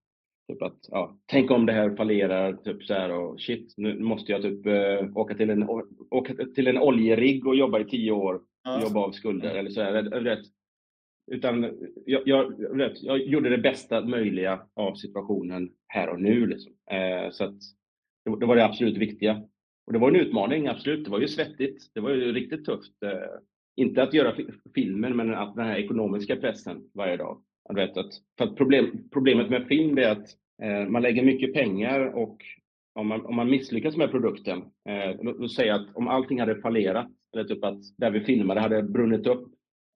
Typ 0.49 0.62
att, 0.62 0.78
ja, 0.88 1.18
tänk 1.26 1.51
om 1.51 1.66
det 1.66 1.72
här 1.72 1.97
fallerar, 1.97 2.53
typ 2.53 2.84
så 2.84 2.94
här 2.94 3.11
och 3.12 3.40
shit, 3.40 3.74
nu 3.76 3.99
måste 3.99 4.32
jag 4.32 4.42
typ 4.42 4.66
äh, 4.66 5.16
åka, 5.16 5.34
till 5.34 5.51
en, 5.51 5.68
åka 6.11 6.34
till 6.55 6.66
en 6.66 6.78
oljerigg 6.78 7.47
och 7.47 7.57
jobba 7.57 7.80
i 7.80 7.84
tio 7.84 8.12
år 8.12 8.34
och 8.34 8.82
jobba 8.82 9.01
av 9.01 9.12
skulder 9.12 9.55
eller 9.55 9.70
så 9.70 9.82
här. 9.82 9.92
Rätt. 10.03 10.47
Utan 11.30 11.72
jag, 12.07 12.22
jag, 12.24 12.55
rätt, 12.80 13.03
jag 13.03 13.18
gjorde 13.18 13.49
det 13.49 13.59
bästa 13.59 14.01
möjliga 14.01 14.62
av 14.74 14.94
situationen 14.94 15.70
här 15.86 16.09
och 16.09 16.20
nu. 16.20 16.47
Liksom. 16.47 16.72
Eh, 16.90 17.30
så 17.30 17.44
att 17.44 17.61
det, 18.24 18.40
det, 18.40 18.47
var 18.47 18.57
det 18.57 18.64
absolut 18.64 18.97
viktiga. 18.97 19.42
Och 19.86 19.92
det 19.92 19.99
var 19.99 20.09
en 20.09 20.16
utmaning, 20.16 20.66
absolut. 20.66 21.05
Det 21.05 21.11
var 21.11 21.20
ju 21.20 21.28
svettigt. 21.28 21.90
Det 21.94 22.01
var 22.01 22.11
ju 22.11 22.32
riktigt 22.32 22.64
tufft. 22.64 23.03
Eh, 23.03 23.40
inte 23.76 24.03
att 24.03 24.14
göra 24.14 24.36
filmen, 24.74 25.16
men 25.16 25.34
att 25.34 25.55
den 25.55 25.66
här 25.66 25.76
ekonomiska 25.76 26.36
pressen 26.36 26.90
varje 26.94 27.16
dag. 27.16 27.42
Vet 27.74 27.96
att, 27.96 28.12
för 28.38 28.44
att 28.44 28.56
problem, 28.56 29.08
problemet 29.12 29.50
med 29.50 29.66
film 29.66 29.98
är 29.98 30.08
att 30.08 30.28
eh, 30.62 30.88
man 30.88 31.02
lägger 31.02 31.22
mycket 31.22 31.54
pengar 31.54 32.00
och 32.00 32.38
om 32.94 33.06
man, 33.06 33.26
om 33.26 33.36
man 33.36 33.50
misslyckas 33.50 33.96
med 33.96 34.10
produkten, 34.10 34.58
eh, 34.88 35.16
låt 35.22 35.52
säga 35.52 35.74
att 35.74 35.86
om 35.94 36.08
allting 36.08 36.40
hade 36.40 36.60
fallerat, 36.60 37.08
eller 37.34 37.44
typ 37.44 37.64
att 37.64 37.78
där 37.96 38.10
vi 38.10 38.20
filmade 38.20 38.60
hade 38.60 38.82
brunnit 38.82 39.26
upp, 39.26 39.48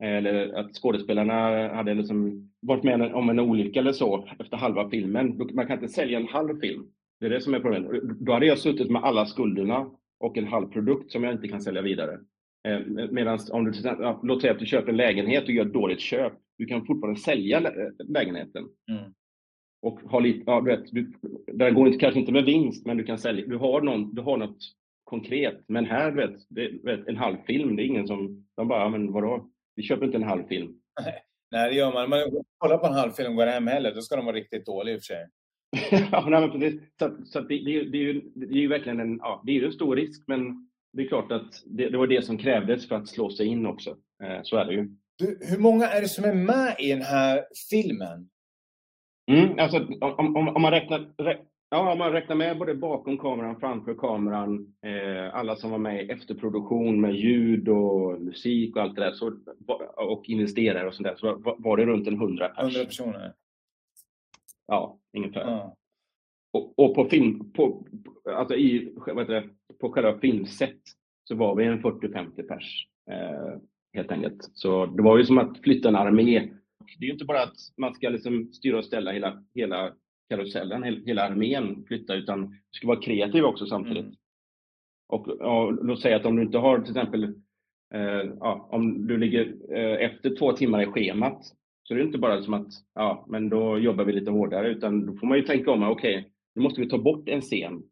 eh, 0.02 0.16
eller 0.16 0.52
att 0.52 0.74
skådespelarna 0.74 1.68
hade 1.74 1.94
liksom 1.94 2.50
varit 2.60 2.82
med 2.82 3.14
om 3.14 3.30
en 3.30 3.40
olycka 3.40 3.80
eller 3.80 3.92
så 3.92 4.28
efter 4.38 4.56
halva 4.56 4.90
filmen. 4.90 5.50
Man 5.54 5.66
kan 5.66 5.78
inte 5.82 5.92
sälja 5.92 6.18
en 6.18 6.28
halv 6.28 6.60
film. 6.60 6.86
Det 7.20 7.26
är 7.26 7.30
det 7.30 7.40
som 7.40 7.54
är 7.54 7.60
problemet. 7.60 8.02
Då 8.20 8.32
hade 8.32 8.46
jag 8.46 8.58
suttit 8.58 8.90
med 8.90 9.04
alla 9.04 9.26
skulderna 9.26 9.90
och 10.20 10.38
en 10.38 10.46
halv 10.46 10.66
produkt 10.66 11.12
som 11.12 11.24
jag 11.24 11.32
inte 11.32 11.48
kan 11.48 11.60
sälja 11.60 11.82
vidare. 11.82 12.18
Eh, 12.68 12.80
Medan 13.10 13.38
om 13.52 13.64
du, 13.64 13.72
låt 14.22 14.40
säga 14.40 14.52
att 14.52 14.58
du 14.58 14.66
köper 14.66 14.88
en 14.88 14.96
lägenhet 14.96 15.44
och 15.44 15.50
gör 15.50 15.66
ett 15.66 15.72
dåligt 15.72 16.00
köp, 16.00 16.32
du 16.60 16.66
kan 16.66 16.86
fortfarande 16.86 17.20
sälja 17.20 17.72
lägenheten. 18.08 18.68
Mm. 18.90 19.12
Och 19.82 20.00
ha 20.00 20.20
lite, 20.20 20.42
ja, 20.46 20.60
vet, 20.60 20.84
du, 20.90 21.12
där 21.52 21.70
går 21.70 21.86
inte, 21.86 21.98
kanske 21.98 22.20
inte 22.20 22.32
med 22.32 22.44
vinst, 22.44 22.86
men 22.86 22.96
du 22.96 23.04
kan 23.04 23.18
sälja, 23.18 23.46
du 23.46 23.56
har, 23.56 23.80
någon, 23.80 24.14
du 24.14 24.22
har 24.22 24.36
något 24.36 24.58
konkret. 25.04 25.64
Men 25.68 25.86
här, 25.86 26.10
vet, 26.10 26.36
det, 26.48 26.70
vet, 26.84 27.08
en 27.08 27.16
halvfilm, 27.16 27.76
det 27.76 27.82
är 27.82 27.86
ingen 27.86 28.06
som, 28.06 28.46
de 28.56 28.68
bara, 28.68 28.88
men 28.88 29.12
vadå, 29.12 29.50
vi 29.76 29.82
köper 29.82 30.04
inte 30.04 30.16
en 30.16 30.22
halvfilm. 30.22 30.74
Nej, 31.50 31.70
det 31.70 31.76
gör 31.76 31.92
man. 31.92 32.10
Man 32.10 32.44
kollar 32.58 32.78
på 32.78 32.86
en 32.86 32.92
halvfilm 32.92 33.30
och 33.30 33.36
går 33.36 33.46
hem 33.46 33.66
heller, 33.66 33.94
då 33.94 34.00
ska 34.00 34.16
de 34.16 34.24
vara 34.24 34.36
riktigt 34.36 34.66
dåliga 34.66 34.94
i 34.94 34.98
och 34.98 35.02
för 35.02 35.14
sig. 35.14 35.28
ja, 36.12 36.26
nej, 36.28 36.40
men 36.40 36.50
precis. 36.50 36.80
Så, 36.98 37.16
så 37.24 37.40
det, 37.40 37.64
det, 37.64 37.84
det, 37.84 37.98
är 37.98 38.02
ju, 38.02 38.20
det 38.34 38.46
är 38.46 38.60
ju 38.60 38.68
verkligen 38.68 39.00
en, 39.00 39.18
ja, 39.22 39.42
det 39.46 39.56
är 39.56 39.64
en 39.64 39.72
stor 39.72 39.96
risk, 39.96 40.24
men 40.26 40.68
det 40.92 41.02
är 41.02 41.08
klart 41.08 41.32
att 41.32 41.62
det, 41.66 41.88
det 41.88 41.98
var 41.98 42.06
det 42.06 42.24
som 42.24 42.38
krävdes 42.38 42.88
för 42.88 42.96
att 42.96 43.08
slå 43.08 43.30
sig 43.30 43.46
in 43.46 43.66
också. 43.66 43.96
Eh, 44.22 44.40
så 44.42 44.56
är 44.56 44.64
det 44.64 44.74
ju. 44.74 44.88
Du, 45.20 45.38
hur 45.40 45.58
många 45.58 45.86
är 45.86 46.00
det 46.00 46.08
som 46.08 46.24
är 46.24 46.34
med 46.34 46.76
i 46.78 46.90
den 46.90 47.02
här 47.02 47.44
filmen? 47.70 48.30
Mm, 49.30 49.58
alltså, 49.58 49.86
om, 50.00 50.36
om, 50.36 50.48
om 50.48 50.62
man 50.62 50.70
räknar, 50.70 51.12
ja, 51.70 51.92
om 51.92 51.98
man 51.98 52.12
räknar 52.12 52.36
med 52.36 52.58
både 52.58 52.74
bakom 52.74 53.18
kameran, 53.18 53.60
framför 53.60 53.94
kameran, 53.94 54.74
eh, 54.86 55.34
alla 55.34 55.56
som 55.56 55.70
var 55.70 55.78
med 55.78 56.04
i 56.04 56.10
efterproduktion 56.10 57.00
med 57.00 57.14
ljud 57.14 57.68
och 57.68 58.20
musik 58.20 58.76
och 58.76 58.82
allt 58.82 58.96
det 58.96 59.00
där, 59.00 59.12
så, 59.12 59.38
och 59.96 60.28
investerare 60.28 60.86
och 60.86 60.94
sånt 60.94 61.06
där, 61.06 61.16
så 61.16 61.36
var, 61.36 61.56
var 61.58 61.76
det 61.76 61.86
runt 61.86 62.08
en 62.08 62.18
hundra 62.18 62.48
pers. 62.48 62.76
100 62.76 62.84
personer? 62.84 63.34
Ja, 64.66 64.98
ungefär. 65.16 65.40
Ja. 65.40 65.76
Och, 66.52 66.78
och, 66.78 66.94
på 66.94 67.04
film, 67.04 67.52
på, 67.52 67.86
alltså 68.24 68.54
i, 68.54 68.92
vad 68.96 69.18
heter 69.18 69.34
det, 69.34 69.48
på 69.80 69.92
själva 69.92 70.18
filmset 70.18 70.78
så 71.24 71.34
var 71.34 71.54
vi 71.54 71.64
en 71.64 71.82
40-50 71.82 72.42
pers. 72.42 72.86
Eh, 73.10 73.60
helt 73.92 74.12
enkelt. 74.12 74.50
Så 74.54 74.86
det 74.86 75.02
var 75.02 75.18
ju 75.18 75.24
som 75.24 75.38
att 75.38 75.58
flytta 75.58 75.88
en 75.88 75.96
armé. 75.96 76.48
Det 76.98 77.04
är 77.04 77.06
ju 77.06 77.12
inte 77.12 77.24
bara 77.24 77.42
att 77.42 77.56
man 77.76 77.94
ska 77.94 78.08
liksom 78.08 78.52
styra 78.52 78.78
och 78.78 78.84
ställa 78.84 79.12
hela, 79.12 79.44
hela 79.54 79.92
karusellen, 80.28 81.02
hela 81.06 81.22
armén 81.22 81.84
flytta, 81.88 82.14
utan 82.14 82.50
du 82.50 82.56
ska 82.70 82.86
vara 82.86 83.00
kreativ 83.00 83.44
också 83.44 83.66
samtidigt. 83.66 84.04
Mm. 84.04 84.14
Och, 85.08 85.28
och 85.28 85.84
låt 85.84 86.00
säga 86.00 86.16
att 86.16 86.26
om 86.26 86.36
du 86.36 86.42
inte 86.42 86.58
har 86.58 86.78
till 86.78 86.90
exempel, 86.90 87.24
eh, 87.94 88.32
ja, 88.40 88.68
om 88.70 89.06
du 89.06 89.16
ligger 89.16 89.56
eh, 89.70 90.06
efter 90.06 90.36
två 90.36 90.52
timmar 90.52 90.82
i 90.82 90.86
schemat, 90.86 91.44
så 91.82 91.94
det 91.94 92.00
är 92.00 92.04
inte 92.04 92.18
bara 92.18 92.42
som 92.42 92.54
att, 92.54 92.68
ja, 92.94 93.26
men 93.28 93.48
då 93.48 93.78
jobbar 93.78 94.04
vi 94.04 94.12
lite 94.12 94.30
hårdare, 94.30 94.68
utan 94.68 95.06
då 95.06 95.16
får 95.16 95.26
man 95.26 95.38
ju 95.38 95.44
tänka 95.44 95.70
om, 95.70 95.82
okej, 95.82 96.18
okay, 96.18 96.30
nu 96.54 96.62
måste 96.62 96.80
vi 96.80 96.88
ta 96.88 96.98
bort 96.98 97.28
en 97.28 97.40
scen. 97.40 97.82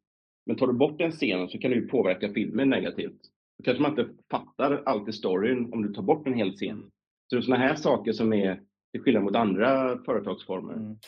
Men 0.47 0.57
tar 0.57 0.67
du 0.67 0.73
bort 0.73 1.01
en 1.01 1.11
scen 1.11 1.49
så 1.49 1.59
kan 1.59 1.71
du 1.71 1.89
påverka 1.89 2.33
filmen 2.33 2.69
negativt. 2.69 3.21
Då 3.59 3.65
kanske 3.65 3.83
man 3.83 3.91
inte 3.91 4.23
fattar 4.31 4.83
allt 4.87 5.09
i 5.09 5.13
storyn 5.13 5.73
om 5.73 5.83
du 5.83 5.95
tar 5.95 6.03
bort 6.03 6.27
en 6.27 6.35
hel 6.35 6.53
scen. 6.53 6.91
Så 7.27 7.37
det 7.37 7.41
är 7.41 7.43
sådana 7.43 7.67
här 7.67 7.75
saker 7.75 8.13
som 8.13 8.33
är 8.33 8.61
till 8.93 9.01
skillnad 9.01 9.23
mot 9.23 9.37
andra 9.37 9.99
företagsformer. 10.05 10.75
Mm. 10.75 10.99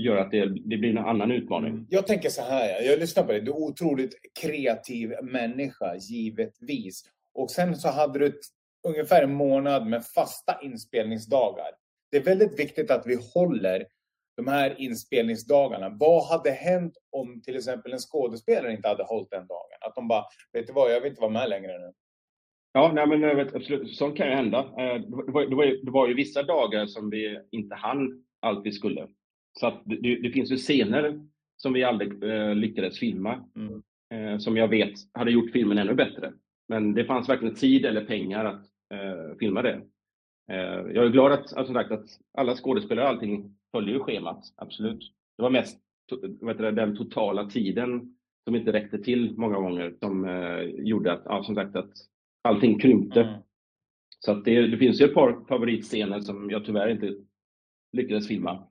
gör 0.00 0.16
att 0.16 0.30
det, 0.30 0.44
det, 0.44 0.76
blir 0.76 0.90
en 0.90 0.98
annan 0.98 1.30
utmaning. 1.30 1.70
Mm. 1.70 1.86
Jag 1.90 2.06
tänker 2.06 2.28
så 2.28 2.42
här, 2.42 2.82
jag 2.82 2.98
lyssnar 2.98 3.22
på 3.22 3.32
dig. 3.32 3.40
Du 3.40 3.50
är 3.50 3.56
otroligt 3.56 4.14
kreativ 4.40 5.12
människa, 5.22 5.94
givetvis. 5.96 7.02
Och 7.34 7.50
sen 7.50 7.76
så 7.76 7.88
hade 7.88 8.18
du 8.18 8.40
ungefär 8.88 9.22
en 9.22 9.34
månad 9.34 9.86
med 9.86 10.06
fasta 10.06 10.60
inspelningsdagar. 10.62 11.70
Det 12.10 12.16
är 12.16 12.24
väldigt 12.24 12.58
viktigt 12.58 12.90
att 12.90 13.06
vi 13.06 13.18
håller 13.34 13.86
de 14.36 14.48
här 14.48 14.80
inspelningsdagarna. 14.80 15.88
Vad 15.88 16.26
hade 16.26 16.50
hänt 16.50 16.94
om 17.10 17.42
till 17.42 17.56
exempel 17.56 17.92
en 17.92 17.98
skådespelare 17.98 18.72
inte 18.72 18.88
hade 18.88 19.04
hållit 19.04 19.30
den 19.30 19.46
dagen? 19.46 19.78
Att 19.80 19.94
de 19.94 20.08
bara, 20.08 20.24
vet 20.52 20.66
du 20.66 20.72
vad, 20.72 20.92
jag 20.92 21.00
vill 21.00 21.10
inte 21.10 21.20
vara 21.20 21.32
med 21.32 21.48
längre 21.48 21.78
nu. 21.78 21.92
Ja, 22.72 22.92
nej, 22.94 23.06
men 23.06 23.22
jag 23.22 23.34
vet, 23.34 23.54
absolut, 23.54 23.96
sånt 23.96 24.16
kan 24.16 24.26
ju 24.26 24.34
hända. 24.34 24.58
Eh, 24.58 24.94
det 24.94 25.32
var, 25.32 25.46
det, 25.46 25.56
var, 25.56 25.84
det 25.84 25.90
var 25.90 26.08
ju 26.08 26.14
vissa 26.14 26.42
dagar 26.42 26.86
som 26.86 27.10
vi 27.10 27.40
inte 27.50 27.74
hann 27.74 28.24
allt 28.40 28.66
vi 28.66 28.72
skulle. 28.72 29.08
Så 29.60 29.66
att 29.66 29.82
det, 29.84 30.16
det 30.22 30.30
finns 30.30 30.50
ju 30.50 30.56
scener 30.56 31.20
som 31.56 31.72
vi 31.72 31.84
aldrig 31.84 32.22
eh, 32.22 32.54
lyckades 32.54 32.98
filma, 32.98 33.44
mm. 33.56 33.82
eh, 34.14 34.38
som 34.38 34.56
jag 34.56 34.68
vet 34.68 34.94
hade 35.12 35.30
gjort 35.30 35.52
filmen 35.52 35.78
ännu 35.78 35.94
bättre. 35.94 36.32
Men 36.68 36.94
det 36.94 37.04
fanns 37.04 37.28
verkligen 37.28 37.54
tid 37.54 37.86
eller 37.86 38.04
pengar 38.04 38.44
att 38.44 38.64
eh, 38.94 39.36
filma 39.38 39.62
det. 39.62 39.80
Eh, 40.52 40.92
jag 40.94 41.04
är 41.04 41.08
glad 41.08 41.32
att, 41.32 41.52
att, 41.52 41.66
sagt, 41.66 41.90
att 41.90 42.06
alla 42.38 42.54
skådespelare 42.54 43.04
och 43.04 43.10
allting 43.10 43.56
följde 43.72 43.92
ju 43.92 44.00
schemat, 44.00 44.44
absolut. 44.56 45.12
Det 45.36 45.42
var 45.42 45.50
mest 45.50 45.82
vet 46.40 46.58
du, 46.58 46.70
den 46.70 46.96
totala 46.96 47.50
tiden 47.50 48.16
som 48.44 48.56
inte 48.56 48.72
räckte 48.72 48.98
till 48.98 49.38
många 49.38 49.56
gånger 49.56 49.96
som 50.00 50.24
eh, 50.24 50.62
gjorde 50.62 51.12
att, 51.12 51.22
ja, 51.24 51.42
som 51.44 51.54
sagt, 51.54 51.76
att 51.76 51.90
allting 52.42 52.78
krympte. 52.78 53.20
Mm. 53.20 53.40
Så 54.18 54.32
att 54.32 54.44
det, 54.44 54.66
det, 54.66 54.78
finns 54.78 55.00
ju 55.00 55.04
ett 55.04 55.14
par 55.14 55.44
favoritscener 55.48 56.20
som 56.20 56.50
jag 56.50 56.64
tyvärr 56.64 56.88
inte 56.88 57.14
lyckades 57.92 58.28
filma. 58.28 58.64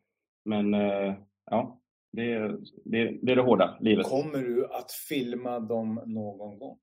Men 0.45 0.73
eh, 0.73 1.15
ja, 1.51 1.81
Det, 2.11 2.39
det, 2.85 3.17
det 3.21 3.31
är 3.31 3.35
det 3.35 3.41
hårda 3.41 3.77
livet. 3.81 4.05
Kommer 4.05 4.37
du 4.37 4.65
att 4.65 4.91
filma 5.09 5.59
dem 5.59 6.01
någon 6.05 6.59
gång? 6.59 6.79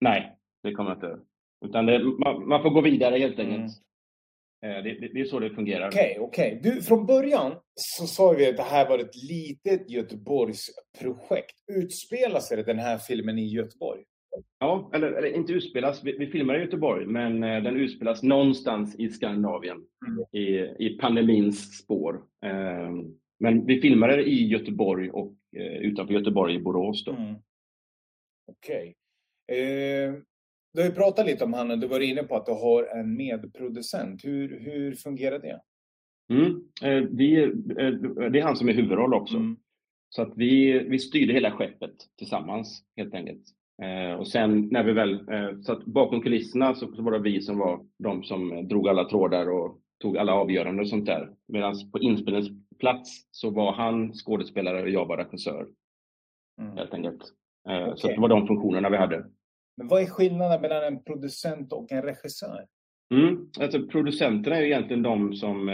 Nej, 0.00 0.36
det 0.62 0.72
kommer 0.72 0.90
jag 0.90 0.96
inte. 0.96 1.20
Utan 1.64 1.86
det, 1.86 2.04
man, 2.04 2.48
man, 2.48 2.62
får 2.62 2.70
gå 2.70 2.80
vidare 2.80 3.18
helt 3.18 3.38
enkelt. 3.38 3.58
Mm. 3.58 3.70
Eh, 4.62 4.82
det, 4.82 5.00
det, 5.00 5.08
det, 5.14 5.20
är 5.20 5.24
så 5.24 5.38
det 5.38 5.50
fungerar. 5.50 5.88
Okej, 5.88 6.20
okay, 6.20 6.58
okej. 6.58 6.60
Okay. 6.60 6.80
från 6.80 7.06
början 7.06 7.52
så 7.74 8.06
sa 8.06 8.32
vi 8.32 8.48
att 8.48 8.56
det 8.56 8.62
här 8.62 8.88
var 8.88 8.98
ett 8.98 9.16
litet 9.30 9.90
Göteborgsprojekt. 9.90 11.56
Utspelar 11.72 12.40
sig 12.40 12.64
den 12.64 12.78
här 12.78 12.98
filmen 12.98 13.38
i 13.38 13.46
Göteborg? 13.46 14.04
Ja, 14.58 14.90
eller, 14.94 15.12
eller 15.12 15.34
inte 15.34 15.52
utspelas. 15.52 16.04
Vi, 16.04 16.16
vi, 16.18 16.26
filmar 16.26 16.58
i 16.58 16.60
Göteborg, 16.60 17.06
men 17.06 17.44
eh, 17.44 17.62
den 17.62 17.76
utspelas 17.76 18.22
någonstans 18.22 18.96
i 18.98 19.08
Skandinavien 19.08 19.76
mm. 20.06 20.24
i, 20.32 20.74
i 20.86 20.98
pandemins 21.00 21.78
spår. 21.78 22.22
Eh, 22.44 22.90
men 23.38 23.66
vi 23.66 23.80
filmade 23.80 24.22
i 24.22 24.46
Göteborg 24.46 25.10
och 25.10 25.34
eh, 25.56 25.76
utanför 25.76 26.14
Göteborg 26.14 26.54
i 26.54 26.58
Borås. 26.58 27.04
Då. 27.04 27.12
Mm. 27.12 27.34
Okej. 28.46 28.94
Okay. 29.48 30.22
Du 30.76 30.82
har 30.82 30.88
ju 30.88 30.94
pratat 30.94 31.26
lite 31.26 31.44
om 31.44 31.52
han 31.52 31.80
du 31.80 31.86
var 31.86 32.00
inne 32.00 32.22
på 32.22 32.36
att 32.36 32.46
du 32.46 32.52
har 32.52 32.84
en 32.84 33.16
medproducent. 33.16 34.24
Hur, 34.24 34.60
hur 34.60 34.94
fungerar 34.94 35.38
det? 35.38 35.60
Mm. 36.30 36.62
Eh, 36.82 37.08
vi, 37.10 37.42
eh, 37.42 38.30
det 38.30 38.38
är 38.38 38.42
han 38.42 38.56
som 38.56 38.68
är 38.68 38.72
huvudroll 38.72 39.14
också. 39.14 39.36
Mm. 39.36 39.56
Så 40.08 40.22
att 40.22 40.32
vi, 40.36 40.78
vi 40.78 40.98
styrde 40.98 41.32
hela 41.32 41.50
skeppet 41.50 41.94
tillsammans 42.18 42.82
helt 42.96 43.14
enkelt. 43.14 43.42
Eh, 43.82 44.18
och 44.18 44.28
sen 44.28 44.68
när 44.68 44.84
vi 44.84 44.92
väl, 44.92 45.20
så 45.62 45.72
att 45.72 45.84
bakom 45.84 46.22
kulisserna 46.22 46.74
så, 46.74 47.02
var 47.02 47.12
det 47.12 47.18
vi 47.18 47.40
som 47.40 47.58
var 47.58 47.86
de 47.98 48.22
som 48.22 48.68
drog 48.68 48.88
alla 48.88 49.04
trådar 49.04 49.50
och 49.50 49.80
tog 50.02 50.18
alla 50.18 50.34
avgöranden 50.34 50.80
och 50.80 50.88
sånt 50.88 51.06
där. 51.06 51.30
Medan 51.48 51.74
på 51.92 51.98
inspelningsplats 51.98 53.28
så 53.30 53.50
var 53.50 53.72
han 53.72 54.12
skådespelare 54.12 54.82
och 54.82 54.90
jag 54.90 55.06
var 55.06 55.16
regissör. 55.16 55.66
Mm. 56.60 56.76
Helt 56.76 56.94
enkelt. 56.94 57.22
Okay. 57.64 57.92
Så 57.96 58.08
det 58.08 58.20
var 58.20 58.28
de 58.28 58.46
funktionerna 58.46 58.90
vi 58.90 58.96
hade. 58.96 59.24
Men 59.76 59.88
vad 59.88 60.02
är 60.02 60.06
skillnaden 60.06 60.60
mellan 60.60 60.84
en 60.84 61.04
producent 61.04 61.72
och 61.72 61.92
en 61.92 62.02
regissör? 62.02 62.66
Mm. 63.14 63.48
Alltså, 63.60 63.86
producenterna 63.86 64.56
är 64.56 64.60
ju 64.60 64.66
egentligen 64.66 65.02
de 65.02 65.34
som, 65.34 65.66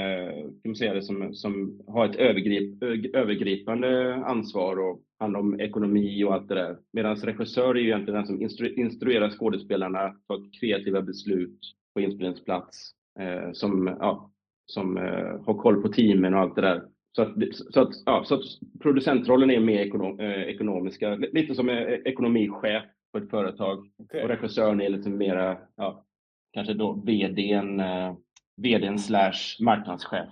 kan 0.62 0.70
man 0.70 0.76
säga 0.76 0.94
det, 0.94 1.02
som, 1.02 1.34
som 1.34 1.80
har 1.86 2.06
ett 2.06 2.16
övergrip, 2.16 2.82
övergripande 3.14 4.14
ansvar 4.14 4.76
och 4.76 5.00
hand 5.18 5.36
om 5.36 5.60
ekonomi 5.60 6.24
och 6.24 6.34
allt 6.34 6.48
det 6.48 6.54
där. 6.54 6.76
Medan 6.92 7.16
regissör 7.16 7.74
är 7.74 7.80
ju 7.80 7.86
egentligen 7.86 8.14
den 8.14 8.26
som 8.26 8.42
instru, 8.42 8.74
instruerar 8.74 9.30
skådespelarna, 9.30 10.08
tar 10.28 10.60
kreativa 10.60 11.02
beslut 11.02 11.58
på 11.94 12.00
inspelningsplats, 12.00 12.90
eh, 13.20 13.52
som, 13.52 13.96
ja, 14.00 14.30
som 14.66 14.96
eh, 14.96 15.40
har 15.46 15.54
koll 15.54 15.82
på 15.82 15.88
teamen 15.88 16.34
och 16.34 16.40
allt 16.40 16.56
det 16.56 16.62
där. 16.62 16.82
Så 17.16 17.22
att, 17.22 17.32
så 17.70 17.80
att, 17.80 17.94
ja, 18.06 18.24
så 18.26 18.34
att 18.34 18.42
producentrollen 18.80 19.50
är 19.50 19.60
mer 19.60 19.78
ekonom, 19.78 20.20
eh, 20.20 20.42
ekonomiska, 20.42 21.14
lite 21.14 21.54
som 21.54 21.68
eh, 21.68 21.92
ekonomichef 22.04 22.82
på 23.12 23.18
ett 23.18 23.30
företag. 23.30 23.86
Okay. 23.98 24.22
Och 24.22 24.28
regissören 24.28 24.80
är 24.80 24.88
lite 24.88 25.08
mera, 25.08 25.58
ja, 25.76 26.04
kanske 26.52 26.74
då 26.74 26.92
VDn, 26.92 27.80
eh, 27.80 28.14
VDn 28.56 28.98
slash 28.98 29.56
marknadschef. 29.60 30.28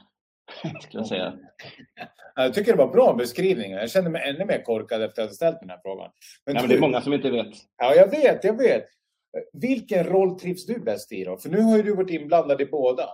Skulle 0.82 1.00
jag 1.00 1.06
säga. 1.06 1.38
Jag 2.34 2.54
tycker 2.54 2.72
det 2.72 2.78
var 2.78 2.92
bra 2.92 3.14
beskrivningar. 3.14 3.80
Jag 3.80 3.90
känner 3.90 4.10
mig 4.10 4.28
ännu 4.28 4.44
mer 4.44 4.62
korkad 4.62 5.02
efter 5.02 5.22
att 5.22 5.28
ha 5.28 5.34
ställt 5.34 5.60
den 5.60 5.70
här 5.70 5.80
frågan. 5.82 6.10
Men, 6.46 6.54
ja, 6.54 6.60
men 6.60 6.70
det 6.70 6.76
är 6.76 6.80
många 6.80 7.00
som 7.00 7.12
inte 7.12 7.30
vet. 7.30 7.54
Ja, 7.76 7.94
jag 7.94 8.10
vet, 8.10 8.44
jag 8.44 8.58
vet. 8.58 8.86
Vilken 9.52 10.04
roll 10.04 10.40
trivs 10.40 10.66
du 10.66 10.80
bäst 10.80 11.12
i 11.12 11.24
då? 11.24 11.36
För 11.36 11.48
nu 11.48 11.60
har 11.60 11.76
ju 11.76 11.82
du 11.82 11.94
varit 11.94 12.10
inblandad 12.10 12.60
i 12.60 12.66
båda. 12.66 13.08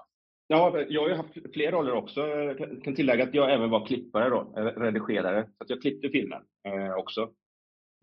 Ja, 0.48 0.84
jag 0.88 1.02
har 1.02 1.08
ju 1.08 1.14
haft 1.14 1.52
fler 1.54 1.72
roller 1.72 1.92
också. 1.92 2.28
Jag 2.28 2.58
kan 2.84 2.94
tillägga 2.94 3.24
att 3.24 3.34
jag 3.34 3.52
även 3.52 3.70
var 3.70 3.86
klippare 3.86 4.28
då, 4.28 4.52
redigerare. 4.76 5.42
Så 5.42 5.72
jag 5.72 5.82
klippte 5.82 6.08
filmen 6.08 6.42
eh, 6.68 6.94
också. 6.94 7.30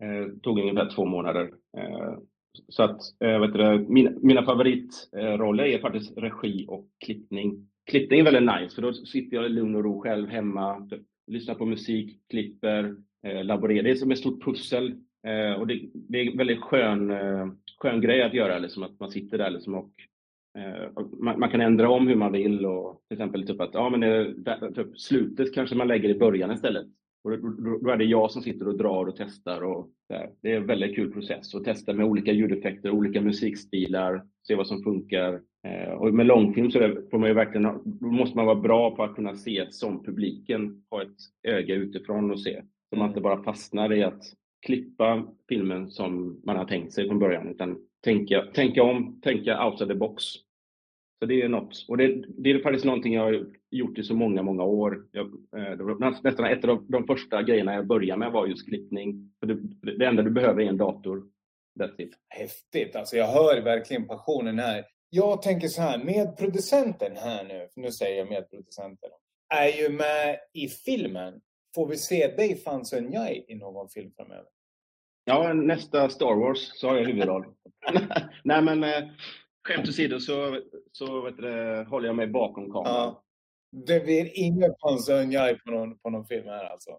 Eh, 0.02 0.28
tog 0.42 0.58
ungefär 0.58 0.90
två 0.90 1.04
månader. 1.04 1.50
Eh, 1.76 2.14
så 2.68 2.82
att, 2.82 3.00
eh, 3.24 3.40
vet 3.40 3.52
du, 3.52 3.86
mina, 3.88 4.10
mina 4.22 4.44
favoritroller 4.44 5.64
eh, 5.64 5.74
är 5.74 5.78
faktiskt 5.78 6.18
regi 6.18 6.66
och 6.68 6.88
klippning. 7.04 7.68
Klippning 7.90 8.20
är 8.20 8.24
väldigt 8.24 8.60
nice, 8.60 8.74
för 8.74 8.82
då 8.82 8.92
sitter 8.92 9.36
jag 9.36 9.46
i 9.46 9.48
lugn 9.48 9.76
och 9.76 9.84
ro 9.84 10.00
själv 10.00 10.28
hemma, 10.28 10.88
typ, 10.90 11.02
lyssnar 11.26 11.54
på 11.54 11.66
musik, 11.66 12.20
klipper, 12.30 12.96
eh, 13.26 13.44
laborerar. 13.44 13.82
Det 13.82 13.90
är 13.90 13.94
som 13.94 14.10
ett 14.10 14.18
stort 14.18 14.44
pussel. 14.44 14.94
Eh, 15.26 15.60
och 15.60 15.66
det, 15.66 15.80
det, 15.92 16.18
är 16.20 16.30
en 16.30 16.36
väldigt 16.36 16.60
skön, 16.60 17.10
eh, 17.10 17.46
skön 17.78 18.00
grej 18.00 18.22
att 18.22 18.34
göra, 18.34 18.58
liksom, 18.58 18.82
att 18.82 19.00
man 19.00 19.10
sitter 19.10 19.38
där 19.38 19.50
liksom, 19.50 19.74
eh, 20.58 20.84
och 20.94 21.22
man, 21.22 21.40
man, 21.40 21.50
kan 21.50 21.60
ändra 21.60 21.90
om 21.90 22.08
hur 22.08 22.14
man 22.14 22.32
vill 22.32 22.66
och 22.66 23.02
till 23.08 23.14
exempel 23.14 23.46
typ 23.46 23.60
att 23.60 23.74
ja, 23.74 23.90
men 23.90 24.02
eh, 24.02 24.24
det, 24.24 24.72
typ, 24.74 24.98
slutet 24.98 25.54
kanske 25.54 25.76
man 25.76 25.88
lägger 25.88 26.08
i 26.08 26.18
början 26.18 26.52
istället. 26.52 26.86
Och 27.24 27.30
då, 27.30 27.36
då, 27.36 27.78
då, 27.78 27.90
är 27.90 27.96
det 27.96 28.04
jag 28.04 28.30
som 28.30 28.42
sitter 28.42 28.68
och 28.68 28.78
drar 28.78 29.06
och 29.06 29.16
testar. 29.16 29.62
Och 29.62 29.88
där. 30.08 30.30
Det 30.42 30.52
är 30.52 30.56
en 30.56 30.66
väldigt 30.66 30.96
kul 30.96 31.12
process 31.12 31.54
att 31.54 31.64
testa 31.64 31.92
med 31.92 32.06
olika 32.06 32.32
ljudeffekter, 32.32 32.90
olika 32.90 33.20
musikstilar, 33.20 34.22
se 34.46 34.54
vad 34.54 34.66
som 34.66 34.82
funkar. 34.82 35.40
Eh, 35.66 35.92
och 35.92 36.14
med 36.14 36.26
långfilm 36.26 36.70
så 36.70 36.78
får 37.10 37.18
man 37.18 37.28
ju 37.28 37.34
verkligen, 37.34 37.62
då 37.84 38.06
måste 38.06 38.36
man 38.36 38.46
vara 38.46 38.60
bra 38.60 38.96
på 38.96 39.02
att 39.02 39.14
kunna 39.14 39.34
se 39.34 39.66
som 39.70 40.04
publiken 40.04 40.84
har 40.90 41.02
ett 41.02 41.48
öga 41.48 41.74
utifrån 41.74 42.30
och 42.30 42.40
se. 42.40 42.62
Så 42.90 42.96
man 42.96 43.08
inte 43.08 43.20
bara 43.20 43.42
fastnar 43.42 43.92
i 43.92 44.02
att 44.02 44.22
klippa 44.66 45.26
filmen 45.48 45.90
som 45.90 46.40
man 46.44 46.56
har 46.56 46.64
tänkt 46.64 46.92
sig 46.92 47.08
från 47.08 47.18
början, 47.18 47.48
utan 47.48 47.78
tänka, 48.04 48.42
tänka 48.54 48.82
om, 48.82 49.20
tänka 49.20 49.66
outside 49.66 49.88
the 49.88 49.94
box. 49.94 50.24
Så 51.18 51.26
det 51.26 51.42
är 51.42 51.48
något. 51.48 51.84
Och 51.88 51.96
det, 51.96 52.24
det, 52.38 52.50
är 52.50 52.62
faktiskt 52.62 52.84
någonting 52.84 53.14
jag 53.14 53.22
har 53.22 53.32
gjort 53.32 53.56
i 53.74 54.02
så 54.02 54.14
många, 54.14 54.42
många 54.42 54.64
år. 54.64 55.06
Jag, 55.12 55.26
eh, 55.56 56.12
nästan 56.22 56.44
ett 56.44 56.64
av 56.64 56.86
de 56.88 57.06
första 57.06 57.42
grejerna 57.42 57.74
jag 57.74 57.86
började 57.86 58.18
med 58.18 58.32
var 58.32 58.46
just 58.46 58.68
klippning. 58.68 59.34
För 59.40 59.46
det, 59.46 59.58
det 59.98 60.06
enda 60.06 60.22
du 60.22 60.30
behöver 60.30 60.62
är 60.62 60.68
en 60.68 60.76
dator. 60.76 61.22
That's 61.80 62.00
it. 62.00 62.14
Häftigt. 62.28 62.96
Alltså 62.96 63.16
jag 63.16 63.26
hör 63.26 63.62
verkligen 63.62 64.06
passionen 64.06 64.58
här. 64.58 64.84
Jag 65.10 65.42
tänker 65.42 65.68
så 65.68 65.82
här, 65.82 66.04
medproducenten 66.04 67.16
här 67.16 67.44
nu, 67.44 67.68
nu 67.76 67.90
säger 67.90 68.18
jag 68.18 68.28
medproducenten, 68.28 69.10
är 69.54 69.82
ju 69.82 69.88
med 69.88 70.38
i 70.52 70.68
filmen. 70.68 71.40
Får 71.74 71.88
vi 71.88 71.96
se 71.96 72.26
dig 72.36 72.56
Fansun 72.56 73.12
Jai 73.12 73.44
i 73.48 73.54
någon 73.54 73.88
film 73.88 74.12
framöver? 74.16 74.46
Ja, 75.24 75.52
nästa 75.52 76.08
Star 76.08 76.34
Wars 76.34 76.70
så 76.74 76.88
har 76.88 76.96
jag 76.96 77.04
huvudroll. 77.04 77.44
Nej 78.44 78.62
men 78.62 78.84
eh, 78.84 79.08
skämt 79.68 79.88
åsido 79.88 80.20
så, 80.20 80.60
så 80.92 81.20
vet 81.20 81.36
du, 81.36 81.84
håller 81.88 82.06
jag 82.06 82.16
mig 82.16 82.26
bakom 82.26 82.72
kameran. 82.72 82.94
Ja. 82.94 83.23
Det 83.86 84.04
blir 84.04 84.30
ingen 84.34 84.74
pansarnjaj 84.82 85.58
på 85.58 85.70
någon, 85.70 85.98
på 85.98 86.10
någon 86.10 86.26
film 86.26 86.46
här 86.46 86.64
alltså? 86.64 86.90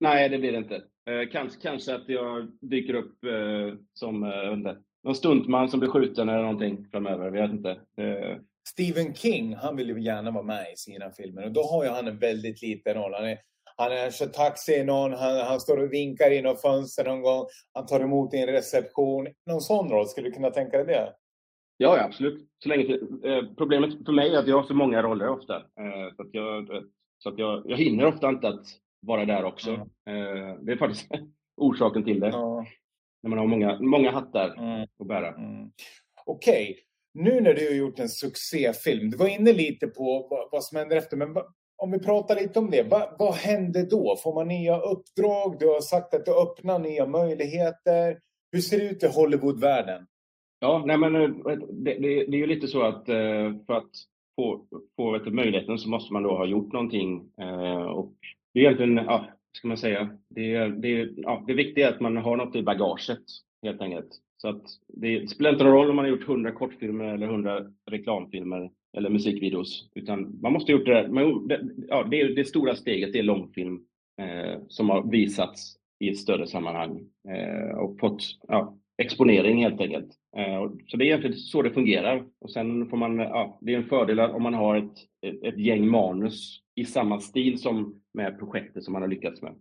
Nej, 0.00 0.28
det 0.28 0.38
blir 0.38 0.52
det 0.52 0.58
inte. 0.58 0.74
Eh, 1.10 1.30
kanske, 1.32 1.60
kanske 1.60 1.94
att 1.94 2.08
jag 2.08 2.48
dyker 2.60 2.94
upp 2.94 3.24
eh, 3.24 3.78
som 3.92 4.22
eh, 4.24 4.74
någon 5.02 5.14
stuntman 5.14 5.68
som 5.68 5.80
blir 5.80 5.90
skjuten 5.90 6.28
eller 6.28 6.42
någonting 6.42 6.86
framöver. 6.90 7.24
Jag 7.24 7.32
vet 7.32 7.50
inte. 7.50 7.70
Eh. 7.70 8.38
Stephen 8.68 9.14
King, 9.14 9.54
han 9.54 9.76
vill 9.76 9.88
ju 9.88 10.02
gärna 10.02 10.30
vara 10.30 10.44
med 10.44 10.72
i 10.72 10.76
sina 10.76 11.10
filmer 11.10 11.44
och 11.44 11.52
då 11.52 11.62
har 11.62 11.84
ju 11.84 11.90
han 11.90 12.08
en 12.08 12.18
väldigt 12.18 12.62
liten 12.62 12.94
roll. 12.94 13.14
Han, 13.14 13.24
är, 13.24 13.38
han 13.76 14.10
kör 14.10 14.26
taxi 14.26 14.84
någon, 14.84 15.12
han, 15.12 15.36
han 15.36 15.60
står 15.60 15.76
och 15.76 15.92
vinkar 15.92 16.30
i 16.30 16.42
något 16.42 16.62
fönster 16.62 17.04
någon 17.04 17.22
gång, 17.22 17.46
han 17.72 17.86
tar 17.86 18.00
emot 18.00 18.34
i 18.34 18.38
en 18.38 18.46
reception. 18.46 19.26
Någon 19.46 19.60
sån 19.60 19.90
roll, 19.90 20.06
skulle 20.06 20.28
du 20.28 20.34
kunna 20.34 20.50
tänka 20.50 20.76
dig 20.76 20.86
det? 20.86 21.12
Ja, 21.76 22.04
absolut. 22.04 22.48
Så 22.58 22.68
länge, 22.68 22.94
eh, 23.24 23.44
problemet 23.56 24.06
för 24.06 24.12
mig 24.12 24.34
är 24.34 24.38
att 24.38 24.48
jag 24.48 24.56
har 24.56 24.64
så 24.64 24.74
många 24.74 25.02
roller 25.02 25.28
ofta. 25.28 25.56
Eh, 25.56 26.14
så 26.16 26.22
att, 26.22 26.28
jag, 26.32 26.68
så 27.18 27.28
att 27.28 27.38
jag, 27.38 27.62
jag 27.66 27.76
hinner 27.76 28.06
ofta 28.06 28.28
inte 28.28 28.48
att 28.48 28.66
vara 29.00 29.24
där 29.24 29.44
också. 29.44 29.70
Mm. 29.70 30.64
det 30.64 30.72
är 30.72 30.76
faktiskt 30.76 31.10
orsaken 31.56 32.04
till 32.04 32.20
det. 32.20 32.26
Mm. 32.26 32.64
När 33.22 33.30
man 33.30 33.38
har 33.38 33.46
många, 33.46 33.80
många 33.80 34.10
hattar 34.10 34.54
mm. 34.58 34.88
att 34.98 35.06
bära. 35.06 35.28
Mm. 35.28 35.70
Okej, 36.26 36.62
okay. 36.62 36.74
nu 37.24 37.40
när 37.40 37.54
du 37.54 37.66
har 37.66 37.74
gjort 37.74 37.98
en 37.98 38.08
succéfilm, 38.08 39.10
du 39.10 39.16
var 39.16 39.28
inne 39.28 39.52
lite 39.52 39.86
på 39.86 40.28
vad, 40.30 40.48
vad 40.52 40.64
som 40.64 40.78
händer 40.78 40.96
efter, 40.96 41.16
men 41.16 41.36
om 41.76 41.90
vi 41.90 41.98
pratar 41.98 42.34
lite 42.34 42.58
om 42.58 42.70
det, 42.70 42.82
vad, 42.82 43.16
vad 43.18 43.34
händer 43.34 43.86
då? 43.90 44.16
Får 44.22 44.34
man 44.34 44.48
nya 44.48 44.80
uppdrag? 44.80 45.56
Du 45.58 45.66
har 45.66 45.80
sagt 45.80 46.14
att 46.14 46.24
du 46.24 46.42
öppnar 46.42 46.78
nya 46.78 47.06
möjligheter. 47.06 48.18
Hur 48.52 48.60
ser 48.60 48.78
det 48.78 48.84
ut 48.84 49.02
i 49.02 49.06
Hollywoodvärlden? 49.06 50.06
Ja, 50.60 50.82
nej 50.86 50.98
men 50.98 51.16
eh, 51.16 51.28
det, 51.70 51.94
det, 51.94 52.24
det 52.24 52.36
är 52.36 52.40
ju 52.40 52.46
lite 52.46 52.68
så 52.68 52.82
att 52.82 53.08
eh, 53.08 53.52
för 53.66 53.72
att 53.72 53.90
få, 54.36 54.66
få 54.96 55.10
vet, 55.12 55.32
möjligheten 55.32 55.78
så 55.78 55.88
måste 55.88 56.12
man 56.12 56.22
då 56.22 56.36
ha 56.36 56.46
gjort 56.46 56.72
någonting. 56.72 57.30
Eh, 57.40 57.82
och 57.82 58.12
det 58.54 58.60
är 58.60 58.64
egentligen, 58.64 58.96
ja, 58.96 59.26
ska 59.52 59.68
man 59.68 59.76
säga, 59.76 60.18
det, 60.28 60.68
det, 60.68 61.12
ja, 61.16 61.44
det 61.46 61.54
viktiga 61.54 61.88
är 61.88 61.92
att 61.92 62.00
man 62.00 62.16
har 62.16 62.36
något 62.36 62.56
i 62.56 62.62
bagaget 62.62 63.18
helt 63.62 63.80
enkelt. 63.80 64.08
Så 64.36 64.48
att 64.48 64.62
det 64.88 65.30
spelar 65.30 65.50
inte 65.52 65.64
någon 65.64 65.72
roll 65.72 65.90
om 65.90 65.96
man 65.96 66.04
har 66.04 66.10
gjort 66.10 66.28
100 66.28 66.52
kortfilmer 66.52 67.04
eller 67.04 67.26
100 67.26 67.66
reklamfilmer 67.90 68.70
eller 68.96 69.10
musikvideos, 69.10 69.90
utan 69.94 70.38
man 70.42 70.52
måste 70.52 70.72
ha 70.72 70.78
gjort 70.78 70.86
det 70.86 70.94
där. 70.94 71.08
Men, 71.08 71.48
det, 71.48 71.60
ja, 71.88 72.04
det, 72.10 72.34
det 72.34 72.44
stora 72.44 72.74
steget 72.74 73.12
det 73.12 73.18
är 73.18 73.22
långfilm 73.22 73.80
eh, 74.20 74.60
som 74.68 74.90
har 74.90 75.10
visats 75.10 75.76
i 76.00 76.08
ett 76.08 76.18
större 76.18 76.46
sammanhang 76.46 77.00
eh, 77.28 77.76
och 77.78 78.00
fått 78.00 78.22
ja, 78.48 78.76
exponering 79.02 79.62
helt 79.62 79.80
enkelt. 79.80 80.08
Eh, 80.36 80.70
så 80.86 80.96
det 80.96 81.04
är 81.04 81.06
egentligen 81.06 81.36
så 81.36 81.62
det 81.62 81.70
fungerar. 81.70 82.24
Och 82.40 82.52
sen 82.52 82.88
får 82.88 82.96
man, 82.96 83.18
ja, 83.18 83.58
det 83.60 83.72
är 83.72 83.76
en 83.76 83.88
fördel 83.88 84.20
om 84.20 84.42
man 84.42 84.54
har 84.54 84.76
ett, 84.76 84.98
ett, 85.26 85.44
ett 85.44 85.58
gäng 85.58 85.88
manus 85.88 86.60
i 86.74 86.84
samma 86.84 87.20
stil 87.20 87.58
som 87.58 88.02
med 88.14 88.38
projektet 88.38 88.84
som 88.84 88.92
man 88.92 89.02
har 89.02 89.08
lyckats 89.08 89.42
med. 89.42 89.54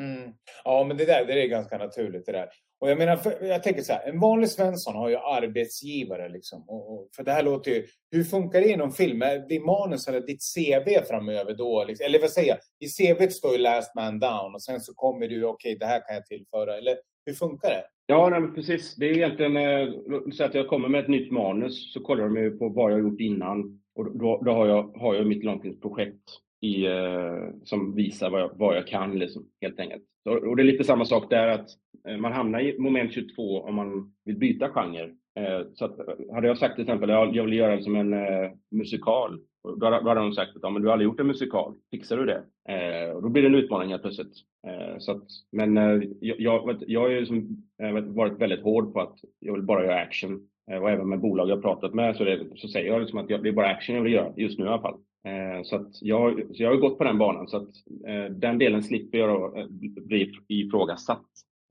Mm. 0.00 0.32
Ja, 0.64 0.84
men 0.88 0.96
det 0.96 1.04
där 1.04 1.24
det 1.26 1.42
är 1.42 1.46
ganska 1.46 1.78
naturligt 1.78 2.26
det 2.26 2.32
där. 2.32 2.48
Och 2.80 2.90
jag 2.90 2.98
menar, 2.98 3.16
för, 3.16 3.44
jag 3.44 3.62
tänker 3.62 3.82
så 3.82 3.92
här, 3.92 4.08
en 4.08 4.20
vanlig 4.20 4.50
Svensson 4.50 4.94
har 4.94 5.08
ju 5.08 5.16
arbetsgivare 5.16 6.28
liksom. 6.28 6.64
Och, 6.68 6.92
och, 6.92 7.08
för 7.16 7.24
det 7.24 7.32
här 7.32 7.42
låter 7.42 7.70
ju, 7.70 7.86
hur 8.10 8.24
funkar 8.24 8.60
det 8.60 8.68
inom 8.68 8.92
film? 8.92 9.22
Är 9.22 9.38
din 9.48 9.64
manus 9.64 10.08
eller 10.08 10.20
ditt 10.20 10.42
CV 10.54 11.06
framöver 11.08 11.54
då? 11.54 11.84
Liksom? 11.84 12.06
Eller 12.06 12.20
vad 12.20 12.30
säger 12.30 12.48
jag? 12.48 12.58
I 12.88 12.88
CV 12.88 13.28
står 13.28 13.52
ju 13.52 13.58
last 13.58 13.94
man 13.94 14.20
down 14.20 14.54
och 14.54 14.62
sen 14.62 14.80
så 14.80 14.94
kommer 14.94 15.28
du, 15.28 15.44
okej, 15.44 15.70
okay, 15.70 15.78
det 15.78 15.86
här 15.86 16.06
kan 16.06 16.14
jag 16.14 16.26
tillföra. 16.26 16.78
Eller 16.78 16.96
hur 17.26 17.34
funkar 17.34 17.70
det? 17.70 17.84
Ja, 18.10 18.28
nej, 18.28 18.50
precis. 18.54 18.96
Det 18.96 19.10
är 19.10 19.16
egentligen, 19.16 19.56
eh, 19.56 19.88
så 20.32 20.44
att 20.44 20.54
jag 20.54 20.68
kommer 20.68 20.88
med 20.88 21.00
ett 21.00 21.08
nytt 21.08 21.30
manus 21.30 21.92
så 21.92 22.00
kollar 22.00 22.24
de 22.24 22.36
ju 22.36 22.50
på 22.58 22.68
vad 22.68 22.92
jag 22.92 22.96
har 22.96 23.02
gjort 23.02 23.20
innan. 23.20 23.80
Och 23.94 24.18
då, 24.18 24.42
då 24.44 24.50
har, 24.50 24.66
jag, 24.66 24.82
har 24.82 25.14
jag 25.14 25.26
mitt 25.26 25.44
långtidsprojekt 25.44 26.22
i, 26.60 26.86
eh, 26.86 27.48
som 27.64 27.94
visar 27.94 28.30
vad 28.30 28.40
jag, 28.40 28.50
vad 28.54 28.76
jag 28.76 28.86
kan, 28.86 29.18
liksom, 29.18 29.46
helt 29.60 29.80
enkelt. 29.80 30.02
Och 30.24 30.56
det 30.56 30.62
är 30.62 30.64
lite 30.64 30.84
samma 30.84 31.04
sak 31.04 31.30
där, 31.30 31.48
att 31.48 31.68
eh, 32.08 32.16
man 32.16 32.32
hamnar 32.32 32.60
i 32.60 32.78
moment 32.78 33.12
22 33.12 33.60
om 33.60 33.74
man 33.74 34.12
vill 34.24 34.38
byta 34.38 34.68
genre. 34.68 35.10
Eh, 35.38 35.66
så 35.74 35.84
att, 35.84 35.98
eh, 35.98 36.34
hade 36.34 36.46
jag 36.46 36.58
sagt 36.58 36.74
till 36.74 36.84
exempel 36.84 37.10
att 37.10 37.36
jag 37.36 37.44
vill 37.44 37.58
göra 37.58 37.76
det 37.76 37.82
som 37.82 37.96
en 37.96 38.12
eh, 38.12 38.50
musikal, 38.70 39.40
då 39.62 39.86
hade, 39.86 40.00
då 40.00 40.08
hade 40.08 40.20
de 40.20 40.32
sagt 40.32 40.56
att 40.56 40.62
ja, 40.62 40.70
men 40.70 40.82
du 40.82 40.88
har 40.88 40.92
aldrig 40.92 41.06
gjort 41.08 41.20
en 41.20 41.26
musikal, 41.26 41.74
fixar 41.90 42.16
du 42.16 42.26
det? 42.26 42.42
Eh, 42.68 43.10
och 43.10 43.22
då 43.22 43.28
blir 43.28 43.42
det 43.42 43.48
en 43.48 43.54
utmaning 43.54 43.90
helt 43.90 44.02
plötsligt. 44.02 44.34
Eh, 44.66 44.98
så 44.98 45.12
att, 45.12 45.24
men 45.52 45.76
eh, 45.76 46.02
jag, 46.20 46.78
jag, 46.86 47.00
har 47.00 47.08
ju 47.08 47.26
som, 47.26 47.64
eh, 47.82 48.00
varit 48.00 48.38
väldigt 48.38 48.62
hård 48.62 48.92
på 48.92 49.00
att 49.00 49.18
jag 49.38 49.52
vill 49.52 49.62
bara 49.62 49.84
göra 49.84 50.00
action. 50.00 50.48
Eh, 50.70 50.78
och 50.78 50.90
även 50.90 51.08
med 51.08 51.20
bolag 51.20 51.48
jag 51.48 51.62
pratat 51.62 51.94
med 51.94 52.16
så, 52.16 52.24
det, 52.24 52.46
så 52.56 52.68
säger 52.68 52.92
jag 52.92 53.00
liksom 53.00 53.18
att 53.18 53.30
jag, 53.30 53.42
det 53.42 53.48
är 53.48 53.52
bara 53.52 53.68
action 53.68 53.96
jag 53.96 54.02
vill 54.02 54.12
göra, 54.12 54.32
just 54.36 54.58
nu 54.58 54.64
i 54.64 54.68
alla 54.68 54.82
fall. 54.82 54.98
Eh, 55.24 55.62
så, 55.62 55.76
att 55.76 56.02
jag, 56.02 56.42
så 56.56 56.62
jag 56.62 56.70
har 56.70 56.76
gått 56.76 56.98
på 56.98 57.04
den 57.04 57.18
banan, 57.18 57.48
så 57.48 57.56
att 57.56 57.70
eh, 58.06 58.32
den 58.32 58.58
delen 58.58 58.82
slipper 58.82 59.18
jag 59.18 59.28
då 59.28 59.58
eh, 59.58 59.66
bli 60.02 60.32
ifrågasatt 60.48 61.26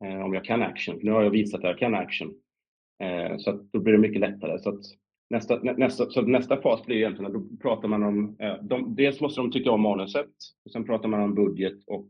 eh, 0.05 0.25
om 0.25 0.33
jag 0.33 0.45
kan 0.45 0.61
action. 0.61 0.99
Nu 1.01 1.11
har 1.11 1.23
jag 1.23 1.29
visat 1.29 1.59
att 1.59 1.69
jag 1.69 1.79
kan 1.79 1.95
action. 1.95 2.33
Så 3.37 3.49
att 3.49 3.71
då 3.71 3.79
blir 3.79 3.93
det 3.93 3.99
mycket 3.99 4.21
lättare. 4.21 4.59
Så 4.59 4.69
att 4.69 4.81
nästa, 5.29 5.59
nästa, 5.59 6.09
så 6.09 6.21
nästa 6.21 6.61
fas 6.61 6.85
blir 6.85 6.97
egentligen 6.97 7.25
att 7.25 7.33
då 7.33 7.57
pratar 7.61 7.87
man 7.87 8.03
om, 8.03 8.37
de, 8.61 8.95
dels 8.95 9.21
måste 9.21 9.41
de 9.41 9.51
tycka 9.51 9.71
om 9.71 9.81
manuset, 9.81 10.29
och 10.65 10.71
sen 10.71 10.85
pratar 10.85 11.09
man 11.09 11.21
om 11.21 11.35
budget 11.35 11.83
och 11.87 12.09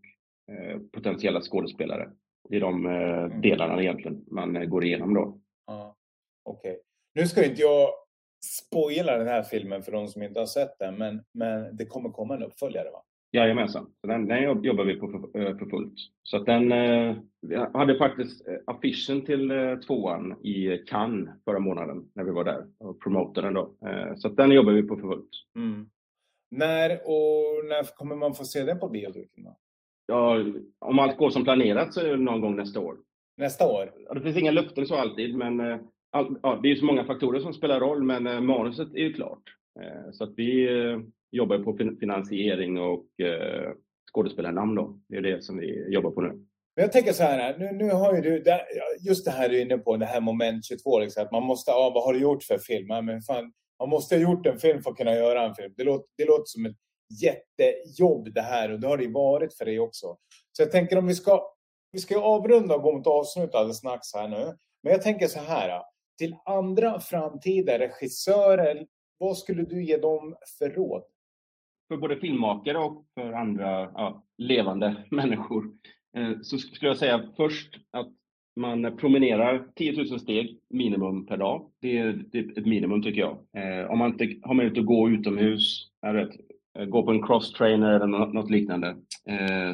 potentiella 0.92 1.42
skådespelare. 1.42 2.10
Det 2.50 2.56
är 2.56 2.62
de 2.62 2.86
mm. 2.86 3.42
delarna 3.42 3.82
egentligen 3.82 4.26
man 4.32 4.70
går 4.70 4.86
igenom 4.86 5.14
då. 5.14 5.40
Ah, 5.66 5.96
Okej. 6.44 6.72
Okay. 6.72 6.82
Nu 7.14 7.28
ska 7.28 7.46
inte 7.46 7.62
jag 7.62 7.90
spoila 8.46 9.18
den 9.18 9.28
här 9.28 9.44
filmen 9.44 9.84
för 9.84 9.92
de 9.92 10.08
som 10.08 10.24
inte 10.24 10.40
har 10.40 10.48
sett 10.48 10.80
den, 10.80 10.98
men, 10.98 11.24
men 11.32 11.76
det 11.76 11.86
kommer 11.86 12.10
komma 12.10 12.36
en 12.36 12.44
uppföljare 12.44 12.92
va? 12.92 13.04
Jajamensan, 13.32 13.88
den, 14.08 14.28
den 14.28 14.64
jobbar 14.64 14.84
vi 14.84 14.96
på 14.96 15.08
för, 15.08 15.42
eh, 15.42 15.58
för 15.58 15.66
fullt. 15.66 15.94
Så 16.24 16.38
att 16.38 16.46
den, 16.46 16.72
eh, 16.72 17.16
vi 17.42 17.56
hade 17.56 17.98
faktiskt 17.98 18.48
eh, 18.48 18.56
affischen 18.68 19.26
till 19.26 19.52
tvåan 19.88 20.46
i 20.46 20.78
Cannes 20.78 21.30
förra 21.46 21.60
månaden 21.60 22.10
när 22.16 22.24
vi 22.24 22.32
var 22.32 22.44
där 22.44 22.66
och 22.78 23.02
promotade 23.02 23.48
den 23.48 23.54
då. 23.54 23.74
Så 24.18 24.28
att 24.28 24.38
den 24.38 24.52
jobbar 24.52 24.72
vi 24.72 24.84
på 24.84 24.96
för 24.96 25.08
fullt. 25.08 25.30
Mm. 25.56 25.90
När 26.52 26.92
och 26.92 27.66
när 27.66 27.96
kommer 27.96 28.16
man 28.16 28.34
få 28.34 28.44
se 28.44 28.64
den 28.64 28.80
på 28.80 28.90
bioduken 28.90 29.44
då? 29.44 29.58
Ja, 30.08 30.46
om 30.80 31.00
allt 31.00 31.18
går 31.18 31.30
som 31.30 31.44
planerat 31.44 31.94
så 31.94 32.02
är 32.02 32.10
det 32.10 32.18
någon 32.18 32.42
gång 32.42 32.56
nästa 32.56 32.80
år. 32.80 32.98
Nästa 33.38 33.68
år? 33.68 33.92
Ja, 34.06 34.14
det 34.14 34.22
finns 34.22 34.38
inga 34.38 34.52
löften 34.52 34.86
så 34.86 34.96
alltid, 34.96 35.36
men 35.36 35.60
all, 36.12 36.40
ja, 36.44 36.60
det 36.64 36.72
är 36.72 36.76
så 36.76 36.86
många 36.86 37.04
faktorer 37.04 37.40
som 37.40 37.54
spelar 37.54 37.80
roll, 37.80 38.04
men 38.04 38.46
manuset 38.46 38.94
är 38.94 39.00
ju 39.00 39.14
klart. 39.14 39.44
Så 40.12 40.24
att 40.24 40.34
vi 40.36 40.68
jobbar 41.32 41.60
på 41.60 41.78
finansiering 42.00 42.78
och 42.78 43.20
eh, 43.20 43.72
skådespelarnamn 44.14 44.76
då. 44.76 45.00
Det 45.10 45.18
är 45.18 45.22
det 45.22 45.44
som 45.44 45.58
vi 45.58 45.94
jobbar 45.94 46.12
på 46.12 46.22
nu. 46.22 46.46
Men 46.76 46.84
jag 46.84 46.92
tänker 46.92 47.14
så 47.14 47.24
här, 47.24 47.58
nu, 47.58 47.72
nu 47.72 47.92
har 47.92 48.16
ju 48.16 48.22
du, 48.22 48.44
just 49.00 49.26
det 49.26 49.32
här 49.32 49.50
du 49.50 49.58
är 49.58 49.62
inne 49.62 49.78
på, 49.78 49.98
det 49.98 50.06
här 50.06 50.22
moment 50.22 50.66
22, 50.66 51.00
liksom, 51.00 51.24
att 51.24 51.32
man 51.32 51.44
måste, 51.44 51.72
ja, 51.72 51.92
vad 51.96 52.04
har 52.04 52.14
du 52.14 52.20
gjort 52.20 52.44
för 52.44 52.58
film? 52.58 52.88
Men 52.88 53.22
fan, 53.22 53.54
man 53.80 53.90
måste 53.90 54.16
ha 54.16 54.22
gjort 54.22 54.46
en 54.46 54.60
film 54.60 54.82
för 54.82 54.92
att 54.92 54.98
kunna 54.98 55.16
göra 55.16 55.46
en 55.46 55.56
film. 55.56 55.74
Det 55.78 55.84
låter, 55.84 56.08
det 56.18 56.26
låter 56.26 56.46
som 56.46 56.66
ett 56.66 56.76
jättejobb 57.22 58.34
det 58.34 58.42
här 58.42 58.72
och 58.72 58.80
det 58.80 58.88
har 58.88 58.98
det 58.98 59.04
ju 59.04 59.12
varit 59.12 59.54
för 59.54 59.66
dig 59.66 59.80
också. 59.80 60.18
Så 60.52 60.62
jag 60.62 60.72
tänker 60.72 60.98
om 60.98 61.08
vi 61.08 61.16
ska, 61.16 61.44
vi 61.92 62.00
ska 62.00 62.22
avrunda 62.22 62.76
och 62.76 62.82
gå 62.82 62.92
mot 62.92 63.08
avslut 63.08 63.56
alldeles 63.56 63.78
strax 63.78 64.14
här 64.14 64.28
nu. 64.28 64.58
Men 64.84 64.94
jag 64.94 65.02
tänker 65.02 65.28
så 65.28 65.40
här, 65.40 65.82
till 66.18 66.36
andra 66.46 67.00
framtida 67.00 67.80
regissörer, 67.80 68.88
vad 69.18 69.38
skulle 69.38 69.64
du 69.64 69.84
ge 69.86 69.98
dem 69.98 70.36
för 70.60 70.70
råd? 70.70 71.04
För 71.90 71.98
både 71.98 72.16
filmmakare 72.16 72.78
och 72.78 73.06
för 73.16 73.34
andra 73.34 73.70
ja, 73.82 74.24
levande 74.38 74.96
människor 75.12 75.66
eh, 76.18 76.32
så 76.42 76.58
skulle 76.58 76.90
jag 76.90 76.98
säga 76.98 77.24
först 77.38 77.80
att 77.92 78.10
man 78.56 78.98
promenerar 78.98 79.68
10 79.76 80.04
000 80.04 80.20
steg 80.20 80.60
minimum 80.70 81.26
per 81.26 81.38
dag. 81.38 81.72
Det 81.82 81.98
är, 81.98 82.26
ett 82.58 82.66
minimum 82.66 83.04
tycker 83.04 83.22
jag. 83.22 83.38
Eh, 83.58 83.92
om 83.92 83.98
man 83.98 84.12
inte 84.12 84.48
har 84.48 84.54
möjlighet 84.54 84.80
att 84.80 84.86
gå 84.86 85.10
utomhus, 85.10 85.88
vet, 86.02 86.30
eh, 86.80 86.86
gå 86.86 87.04
på 87.04 87.12
en 87.12 87.24
cross-trainer 87.24 87.96
eller 87.96 88.08
något 88.08 88.50
liknande. 88.50 88.96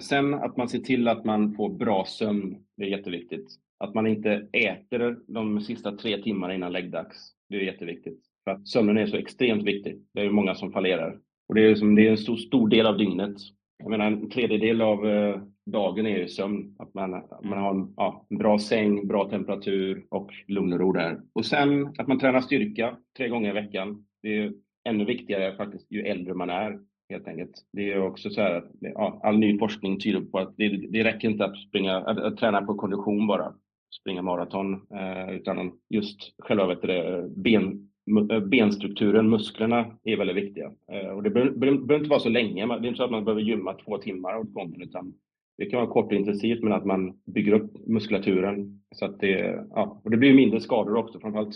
sen 0.01 0.33
att 0.33 0.57
man 0.57 0.69
ser 0.69 0.79
till 0.79 1.07
att 1.07 1.25
man 1.25 1.53
får 1.53 1.69
bra 1.69 2.05
sömn, 2.05 2.57
det 2.77 2.83
är 2.83 2.87
jätteviktigt. 2.87 3.47
Att 3.79 3.93
man 3.93 4.07
inte 4.07 4.47
äter 4.51 5.17
de 5.33 5.61
sista 5.61 5.91
tre 5.91 6.21
timmarna 6.21 6.53
innan 6.53 6.71
läggdags. 6.71 7.31
Det 7.49 7.55
är 7.55 7.61
jätteviktigt. 7.61 8.19
För 8.43 8.51
att 8.51 8.67
sömnen 8.67 8.97
är 8.97 9.07
så 9.07 9.17
extremt 9.17 9.63
viktig. 9.63 10.01
Det 10.13 10.21
är 10.21 10.29
många 10.29 10.55
som 10.55 10.71
fallerar. 10.71 11.19
Och 11.47 11.55
det 11.55 11.65
är, 11.65 11.69
liksom, 11.69 11.95
det 11.95 12.07
är 12.07 12.11
en 12.11 12.17
stor, 12.17 12.37
stor 12.37 12.69
del 12.69 12.85
av 12.85 12.97
dygnet. 12.97 13.35
Jag 13.77 13.89
menar 13.89 14.05
en 14.05 14.29
tredjedel 14.29 14.81
av 14.81 15.07
eh, 15.07 15.41
dagen 15.65 16.05
är 16.05 16.17
ju 16.17 16.27
sömn. 16.27 16.75
Att 16.79 16.93
man, 16.93 17.11
man 17.43 17.57
har 17.59 17.71
en, 17.71 17.93
ja, 17.97 18.25
en 18.29 18.37
bra 18.37 18.59
säng, 18.59 19.07
bra 19.07 19.29
temperatur 19.29 20.05
och 20.09 20.31
lugn 20.47 20.73
och 20.73 20.79
ro 20.79 20.91
där. 20.91 21.21
Och 21.33 21.45
sen 21.45 21.87
att 21.97 22.07
man 22.07 22.19
tränar 22.19 22.41
styrka 22.41 22.97
tre 23.17 23.27
gånger 23.27 23.49
i 23.49 23.53
veckan. 23.53 24.05
Det 24.23 24.37
är 24.37 24.53
ännu 24.89 25.05
viktigare 25.05 25.55
faktiskt 25.55 25.91
ju 25.91 26.01
äldre 26.01 26.33
man 26.33 26.49
är 26.49 26.79
helt 27.09 27.27
enkelt. 27.27 27.65
Det 27.73 27.91
är 27.91 28.01
också 28.01 28.29
så 28.29 28.41
här 28.41 28.55
att 28.55 28.71
ja, 28.79 29.19
all 29.23 29.37
ny 29.37 29.59
forskning 29.59 29.99
tyder 29.99 30.21
på 30.21 30.39
att 30.39 30.53
det, 30.57 30.69
det 30.69 31.03
räcker 31.03 31.29
inte 31.29 31.45
att, 31.45 31.57
springa, 31.57 31.97
att, 31.97 32.17
att 32.17 32.37
träna 32.37 32.61
på 32.61 32.75
kondition 32.75 33.27
bara 33.27 33.53
springa 34.01 34.21
maraton, 34.21 34.73
eh, 34.73 35.35
utan 35.35 35.71
just 35.89 36.19
själva 36.39 36.67
vet 36.67 36.81
det, 36.81 37.29
ben, 37.35 37.89
Eh, 38.31 38.39
benstrukturen, 38.39 39.29
musklerna 39.29 39.85
är 40.03 40.17
väldigt 40.17 40.35
viktiga. 40.35 40.71
Eh, 40.91 41.09
och 41.09 41.23
det 41.23 41.29
behöver, 41.29 41.51
behöver 41.51 41.95
inte 41.95 42.09
vara 42.09 42.19
så 42.19 42.29
länge, 42.29 42.65
det 42.65 42.73
är 42.73 42.85
inte 42.85 42.97
så 42.97 43.03
att 43.03 43.11
man 43.11 43.25
behöver 43.25 43.41
gymma 43.41 43.73
två 43.73 43.97
timmar 43.97 44.37
åt 44.37 44.53
gången, 44.53 44.81
utan 44.81 45.13
det 45.57 45.65
kan 45.65 45.79
vara 45.79 45.89
kort 45.91 46.05
och 46.05 46.17
intensivt, 46.17 46.63
men 46.63 46.73
att 46.73 46.85
man 46.85 47.13
bygger 47.25 47.53
upp 47.53 47.87
muskulaturen. 47.87 48.81
Så 48.95 49.05
att 49.05 49.19
det, 49.19 49.65
ja, 49.69 50.01
och 50.03 50.11
det 50.11 50.17
blir 50.17 50.33
mindre 50.33 50.59
skador 50.59 50.95
också, 50.95 51.19
framförallt 51.19 51.55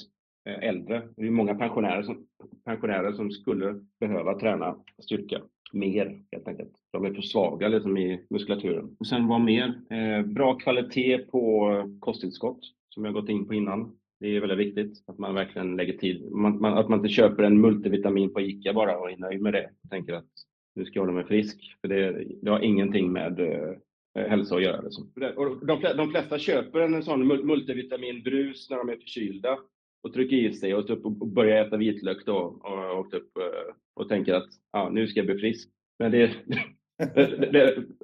eh, 0.49 0.69
äldre. 0.69 1.01
Det 1.17 1.27
är 1.27 1.31
många 1.31 1.55
pensionärer 1.55 2.03
som, 2.03 2.25
pensionärer 2.65 3.11
som 3.11 3.31
skulle 3.31 3.85
behöva 3.99 4.39
träna 4.39 4.75
styrka 5.03 5.41
mer 5.73 6.21
helt 6.31 6.47
enkelt. 6.47 6.71
De 6.91 7.05
är 7.05 7.13
för 7.13 7.21
svaga 7.21 7.67
liksom, 7.67 7.97
i 7.97 8.25
muskulaturen. 8.29 8.95
Och 8.99 9.07
sen 9.07 9.27
vad 9.27 9.41
mer? 9.41 9.81
Eh, 9.89 10.25
bra 10.25 10.53
kvalitet 10.53 11.17
på 11.17 11.71
kosttillskott 11.99 12.59
som 12.89 13.05
jag 13.05 13.13
gått 13.13 13.29
in 13.29 13.47
på 13.47 13.53
innan. 13.53 13.98
Det 14.19 14.35
är 14.35 14.39
väldigt 14.39 14.67
viktigt 14.67 15.03
att 15.07 15.17
man 15.17 15.35
verkligen 15.35 15.75
lägger 15.75 15.97
tid. 15.97 16.31
Man, 16.31 16.61
man, 16.61 16.77
att 16.77 16.89
man 16.89 16.99
inte 16.99 17.09
köper 17.09 17.43
en 17.43 17.61
multivitamin 17.61 18.33
på 18.33 18.41
ICA 18.41 18.73
bara 18.73 18.97
och 18.97 19.11
är 19.11 19.17
nöjd 19.17 19.41
med 19.41 19.53
det. 19.53 19.69
Jag 19.81 19.89
tänker 19.89 20.13
att 20.13 20.29
nu 20.75 20.85
ska 20.85 20.99
jag 20.99 21.01
hålla 21.01 21.13
mig 21.13 21.27
frisk. 21.27 21.77
För 21.81 21.87
det, 21.87 22.25
det 22.41 22.49
har 22.49 22.59
ingenting 22.59 23.11
med 23.11 23.39
eh, 23.39 23.73
hälsa 24.29 24.55
att 24.55 24.63
göra. 24.63 24.81
Liksom. 24.81 25.11
Och 25.35 25.65
de, 25.65 25.81
de 25.81 26.11
flesta 26.11 26.39
köper 26.39 26.79
en 26.79 27.03
sån 27.03 27.27
multivitaminbrus 27.27 28.69
när 28.69 28.77
de 28.77 28.89
är 28.89 28.95
förkylda 28.95 29.59
och 30.03 30.13
trycker 30.13 30.37
i 30.37 30.53
sig 30.53 30.75
och, 30.75 30.87
typ, 30.87 31.05
och 31.05 31.27
börjar 31.27 31.65
äta 31.65 31.77
vitlök 31.77 32.25
då 32.25 32.37
och, 32.37 32.99
och, 32.99 33.11
typ, 33.11 33.37
eh, 33.37 33.73
och 33.93 34.09
tänker 34.09 34.33
att 34.33 34.49
ja, 34.71 34.89
nu 34.89 35.07
ska 35.07 35.19
jag 35.19 35.27
bli 35.27 35.39
frisk. 35.39 35.69
Men 35.99 36.11
det, 36.11 36.31
det, 36.99 37.51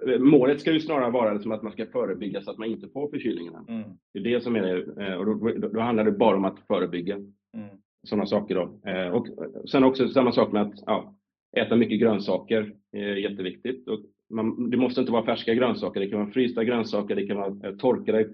det, 0.06 0.20
målet 0.20 0.62
ska 0.62 0.72
ju 0.72 0.80
snarare 0.80 1.12
vara 1.12 1.34
liksom 1.34 1.52
att 1.52 1.64
man 1.64 1.72
ska 1.72 1.86
förebygga 1.86 2.41
så 2.41 2.52
att 2.52 2.58
man 2.58 2.68
inte 2.68 2.88
får 2.88 3.10
förkylningarna. 3.10 3.66
Mm. 3.68 3.89
Det 4.14 4.20
är 4.20 4.24
det 4.24 4.41
som 4.41 4.56
är 4.56 4.62
det, 4.62 5.06
eh, 5.06 5.14
och 5.14 5.26
då, 5.26 5.34
då, 5.34 5.68
då, 5.68 5.80
handlar 5.80 6.04
det 6.04 6.12
bara 6.12 6.36
om 6.36 6.46
att 6.46 6.60
förebygga 6.68 7.16
mm. 7.16 7.70
sådana 8.08 8.26
saker. 8.26 8.56
Då. 8.56 8.89
Eh, 8.89 9.08
och 9.08 9.28
sen 9.70 9.84
också 9.84 10.08
samma 10.08 10.32
sak 10.32 10.52
med 10.52 10.62
att 10.62 10.74
ja, 10.86 11.16
äta 11.58 11.76
mycket 11.76 12.00
grönsaker 12.00 12.74
är 12.91 13.16
jätteviktigt. 13.16 13.88
Och 13.88 14.00
man, 14.30 14.70
det 14.70 14.78
måste 14.78 15.02
inte 15.02 15.14
vara 15.14 15.26
färska 15.26 15.54
grönsaker, 15.54 16.00
det 16.00 16.10
kan 16.10 16.20
vara 16.20 16.32
frysta 16.32 16.64
grönsaker, 16.64 17.16
det 17.16 17.28
kan 17.28 17.38
vara 17.38 17.76
torkade 17.78 18.30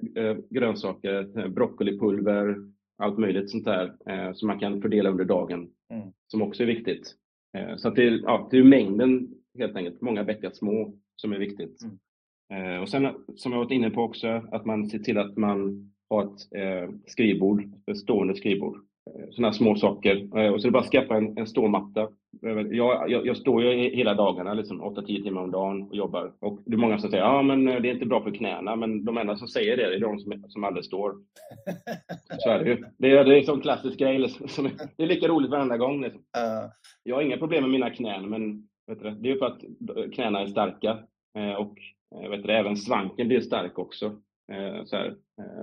grönsaker, 0.49 1.47
broccolipulver, 1.47 2.55
allt 3.01 3.18
möjligt 3.18 3.49
sånt 3.49 3.66
där 3.66 3.93
eh, 4.09 4.34
som 4.34 4.47
man 4.47 4.59
kan 4.59 4.82
fördela 4.82 5.09
under 5.09 5.26
dagen 5.26 5.70
mm. 5.93 6.07
som 6.28 6.41
också 6.41 6.64
är 6.64 6.68
viktigt. 6.68 7.16
Eh, 7.57 7.76
så 7.76 7.88
att 7.88 7.95
det, 7.95 8.03
ja, 8.03 8.47
det 8.51 8.57
är 8.57 8.64
mängden 8.64 9.30
helt 9.60 9.76
enkelt, 9.76 10.02
många 10.02 10.24
bäckar 10.24 10.52
små 10.52 10.93
som 11.16 11.34
är 11.34 11.38
viktigt. 11.38 11.82
Mm. 11.84 11.97
Eh, 12.52 12.82
och 12.82 12.89
sen 12.89 13.08
som 13.36 13.52
jag 13.52 13.60
varit 13.60 13.72
inne 13.72 13.89
på 13.89 14.02
också, 14.02 14.28
att 14.52 14.66
man 14.66 14.89
ser 14.89 14.99
till 14.99 15.18
att 15.18 15.38
man 15.38 15.91
har 16.10 16.24
ett 16.24 16.56
eh, 16.56 16.95
skrivbord, 17.06 17.64
ett 17.91 17.97
stående 17.97 18.36
skrivbord. 18.36 18.78
sådana 19.32 19.54
små 19.54 19.76
saker. 19.76 20.38
Eh, 20.38 20.54
och 20.54 20.62
så 20.62 20.68
är 20.68 20.70
det 20.70 20.72
bara 20.72 20.84
att 20.84 20.91
skaffa 20.91 21.18
en, 21.18 21.38
en 21.38 21.47
ståmatta. 21.47 22.08
Jag, 22.41 22.76
jag, 22.76 23.26
jag, 23.26 23.38
står 23.38 23.64
ju 23.64 23.95
hela 23.95 24.14
dagarna, 24.14 24.54
liksom 24.54 24.82
8-10 24.82 25.24
timmar 25.24 25.41
om 25.41 25.52
dagen 25.52 25.84
och 25.84 25.95
jobbar. 25.95 26.34
Och 26.39 26.60
det 26.66 26.74
är 26.74 26.78
många 26.78 26.97
som 26.97 27.10
säger 27.10 27.24
ja 27.24 27.41
men 27.41 27.66
det 27.66 27.72
är 27.72 27.93
inte 27.93 28.06
bra 28.06 28.24
för 28.24 28.32
knäna, 28.32 28.76
men 28.76 29.06
de 29.06 29.18
enda 29.18 29.36
som 29.36 29.47
säger 29.47 29.78
det 29.78 29.95
är 29.95 29.99
de 29.99 30.20
som, 30.20 30.43
som 30.47 30.64
aldrig 30.64 30.86
står. 30.86 31.16
Så 32.39 32.49
är 32.49 32.60
det 32.60 32.70
ju. 32.70 32.84
Det 32.97 33.12
är, 33.12 33.26
det 33.26 33.36
är 33.36 33.39
en 33.39 33.45
sån 33.45 33.62
klassisk 33.62 33.99
grej. 33.99 34.20
Liksom, 34.20 34.47
som, 34.47 34.70
det 34.97 35.04
är 35.04 35.08
lika 35.08 35.28
roligt 35.28 35.52
varenda 35.52 35.78
gång. 35.78 36.02
Liksom. 36.02 36.22
Jag 37.04 37.16
har 37.16 37.22
inga 37.22 37.38
problem 37.38 37.64
med 37.64 37.72
mina 37.72 37.89
knän, 37.89 38.30
men 38.30 38.68
du, 39.00 39.12
det 39.12 39.32
är 39.32 39.38
för 39.38 39.46
att 39.46 39.62
knäna 40.14 40.42
är 40.42 40.48
starka. 40.48 40.98
Och 41.58 41.78
vet 42.30 42.44
du, 42.44 42.52
även 42.52 42.78
svanken 42.78 43.28
blir 43.28 43.39
stark 43.39 43.80
också. 43.80 44.22
Så, 44.86 44.96
här, 44.96 45.16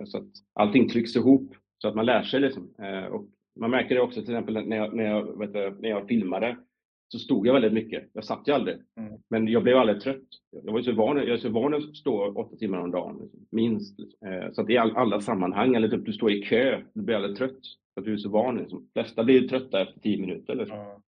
så 0.04 0.18
att 0.18 0.30
allting 0.54 0.88
trycks 0.88 1.16
ihop 1.16 1.54
så 1.78 1.88
att 1.88 1.94
man 1.94 2.06
lär 2.06 2.22
sig. 2.22 2.40
Liksom. 2.40 2.74
Och 3.10 3.24
man 3.60 3.70
märker 3.70 3.94
det 3.94 4.00
också 4.00 4.20
till 4.20 4.34
exempel 4.34 4.68
när 4.68 4.76
jag, 4.76 4.96
när 4.96 5.04
jag, 5.04 5.38
vet 5.38 5.52
du, 5.52 5.76
när 5.80 5.88
jag 5.88 6.08
filmade 6.08 6.56
så 7.08 7.18
stod 7.18 7.46
jag 7.46 7.54
väldigt 7.54 7.72
mycket. 7.72 8.10
Jag 8.12 8.24
satt 8.24 8.48
ju 8.48 8.52
aldrig. 8.52 8.76
Mm. 8.96 9.12
Men 9.30 9.48
jag 9.48 9.62
blev 9.62 9.76
aldrig 9.76 10.00
trött. 10.00 10.28
Jag 10.64 10.72
var 10.72 10.82
så 10.82 10.92
van, 10.92 11.16
jag 11.16 11.28
är 11.28 11.36
så 11.36 11.48
van 11.48 11.74
att 11.74 11.96
stå 11.96 12.32
åtta 12.32 12.56
timmar 12.56 12.78
om 12.78 12.90
dagen, 12.90 13.18
liksom. 13.22 13.46
minst. 13.50 13.98
Liksom. 13.98 14.50
Så 14.52 14.62
att 14.62 14.70
i 14.70 14.78
all, 14.78 14.96
alla 14.96 15.20
sammanhang, 15.20 15.74
eller 15.74 15.88
typ 15.88 16.06
du 16.06 16.12
står 16.12 16.32
i 16.32 16.42
kö, 16.42 16.82
du 16.94 17.02
blir 17.02 17.16
aldrig 17.16 17.36
trött. 17.36 17.60
För 17.94 18.00
att 18.00 18.04
du 18.04 18.12
är 18.12 18.16
så 18.16 18.30
van. 18.30 18.56
Liksom. 18.56 18.78
De 18.78 19.00
flesta 19.00 19.24
blir 19.24 19.48
trötta 19.48 19.82
efter 19.82 20.00
tio 20.00 20.20
minuter. 20.20 20.54
Liksom. 20.54 20.78
Mm. 20.78 21.00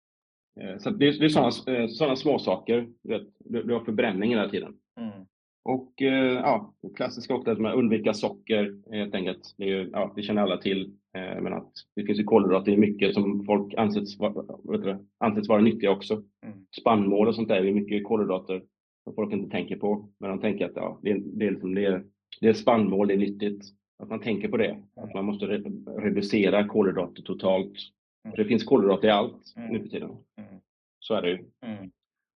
Så 0.79 0.91
det, 0.91 1.19
det 1.19 1.25
är 1.25 1.29
sådana, 1.29 1.79
eh, 1.79 1.89
sådana 1.89 2.17
små 2.17 2.39
saker. 2.39 2.89
Du, 3.03 3.63
du 3.63 3.73
har 3.73 3.85
förbränning 3.85 4.31
hela 4.31 4.49
tiden. 4.49 4.75
Mm. 5.01 5.27
Och 5.65 6.03
eh, 6.03 6.35
ja, 6.35 6.75
klassiska 6.97 7.35
också 7.35 7.51
att 7.51 7.59
man 7.59 7.73
undvika 7.73 8.15
socker 8.15 8.75
helt 8.93 9.15
enkelt. 9.15 9.55
Det, 9.57 9.73
är, 9.73 9.89
ja, 9.93 10.13
det 10.17 10.23
känner 10.23 10.43
alla 10.43 10.57
till. 10.57 10.93
Eh, 11.17 11.43
men 11.43 11.53
att 11.53 11.73
det 11.97 12.05
finns 12.05 12.19
ju 12.19 12.25
kolhydrater 12.25 12.73
i 12.73 12.77
mycket 12.77 13.15
som 13.15 13.45
folk 13.45 13.75
anses, 13.75 14.19
du, 14.65 15.07
anses 15.19 15.49
vara 15.49 15.61
nyttiga 15.61 15.91
också. 15.91 16.15
Mm. 16.15 16.59
Spannmål 16.81 17.29
och 17.29 17.35
sånt 17.35 17.49
där 17.49 17.65
är 17.65 17.73
mycket 17.73 18.05
kolhydrater 18.05 18.63
som 19.05 19.15
folk 19.15 19.33
inte 19.33 19.51
tänker 19.51 19.77
på. 19.77 20.09
Men 20.21 20.31
de 20.31 20.41
tänker 20.41 20.65
att 20.65 20.77
ja, 20.77 21.01
det, 21.03 21.11
är, 21.11 21.19
det, 21.25 21.47
är 21.47 21.51
liksom, 21.51 21.75
det, 21.75 21.85
är, 21.85 22.05
det 22.41 22.49
är 22.49 22.53
spannmål, 22.53 23.09
det 23.09 23.15
är 23.15 23.19
nyttigt. 23.19 23.65
Att 24.03 24.09
man 24.09 24.21
tänker 24.21 24.49
på 24.49 24.57
det. 24.57 24.71
Mm. 24.71 24.85
Att 24.97 25.15
man 25.15 25.25
måste 25.25 25.47
re 25.47 25.59
reducera 25.97 26.69
kolhydrater 26.69 27.23
totalt. 27.23 27.75
Mm. 28.29 28.37
För 28.37 28.43
det 28.43 28.49
finns 28.49 28.65
kolhydrater 28.65 29.09
i 29.09 29.11
allt 29.11 29.55
mm. 29.57 29.73
nu 29.73 29.81
för 29.81 29.89
tiden. 29.89 30.11
Mm. 30.11 30.61
Så 31.01 31.15
är 31.15 31.23
det 31.23 31.31
ju. 31.31 31.39
Mm. 31.67 31.91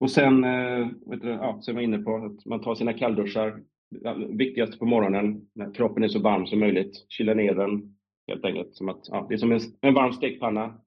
Och 0.01 0.11
sen, 0.11 0.45
eh, 0.45 0.89
vet 1.07 1.23
du, 1.23 1.29
ja, 1.29 1.59
så 1.61 1.71
är 1.71 1.75
man 1.75 1.85
inne 1.85 1.99
på 1.99 2.17
att 2.17 2.47
man 2.47 2.63
tar 2.63 2.75
sina 2.75 2.93
kallduschar. 2.93 3.63
Viktigast 4.29 4.79
på 4.79 4.87
morgonen, 4.87 5.49
när 5.55 5.75
kroppen 5.75 6.03
är 6.03 6.09
så 6.09 6.19
varm 6.19 6.47
som 6.47 6.61
möjligt. 6.61 7.07
Kyla 7.09 7.35
ner 7.35 7.55
den 7.55 7.97
helt 8.27 8.45
enkelt. 8.45 8.75
Som 8.75 8.89
att, 8.89 9.09
ja, 9.09 9.27
det 9.29 9.35
är 9.35 9.39
som 9.39 9.53
en, 9.53 9.61
en 9.81 9.95
varm 9.95 10.13
stekpanna. 10.13 10.81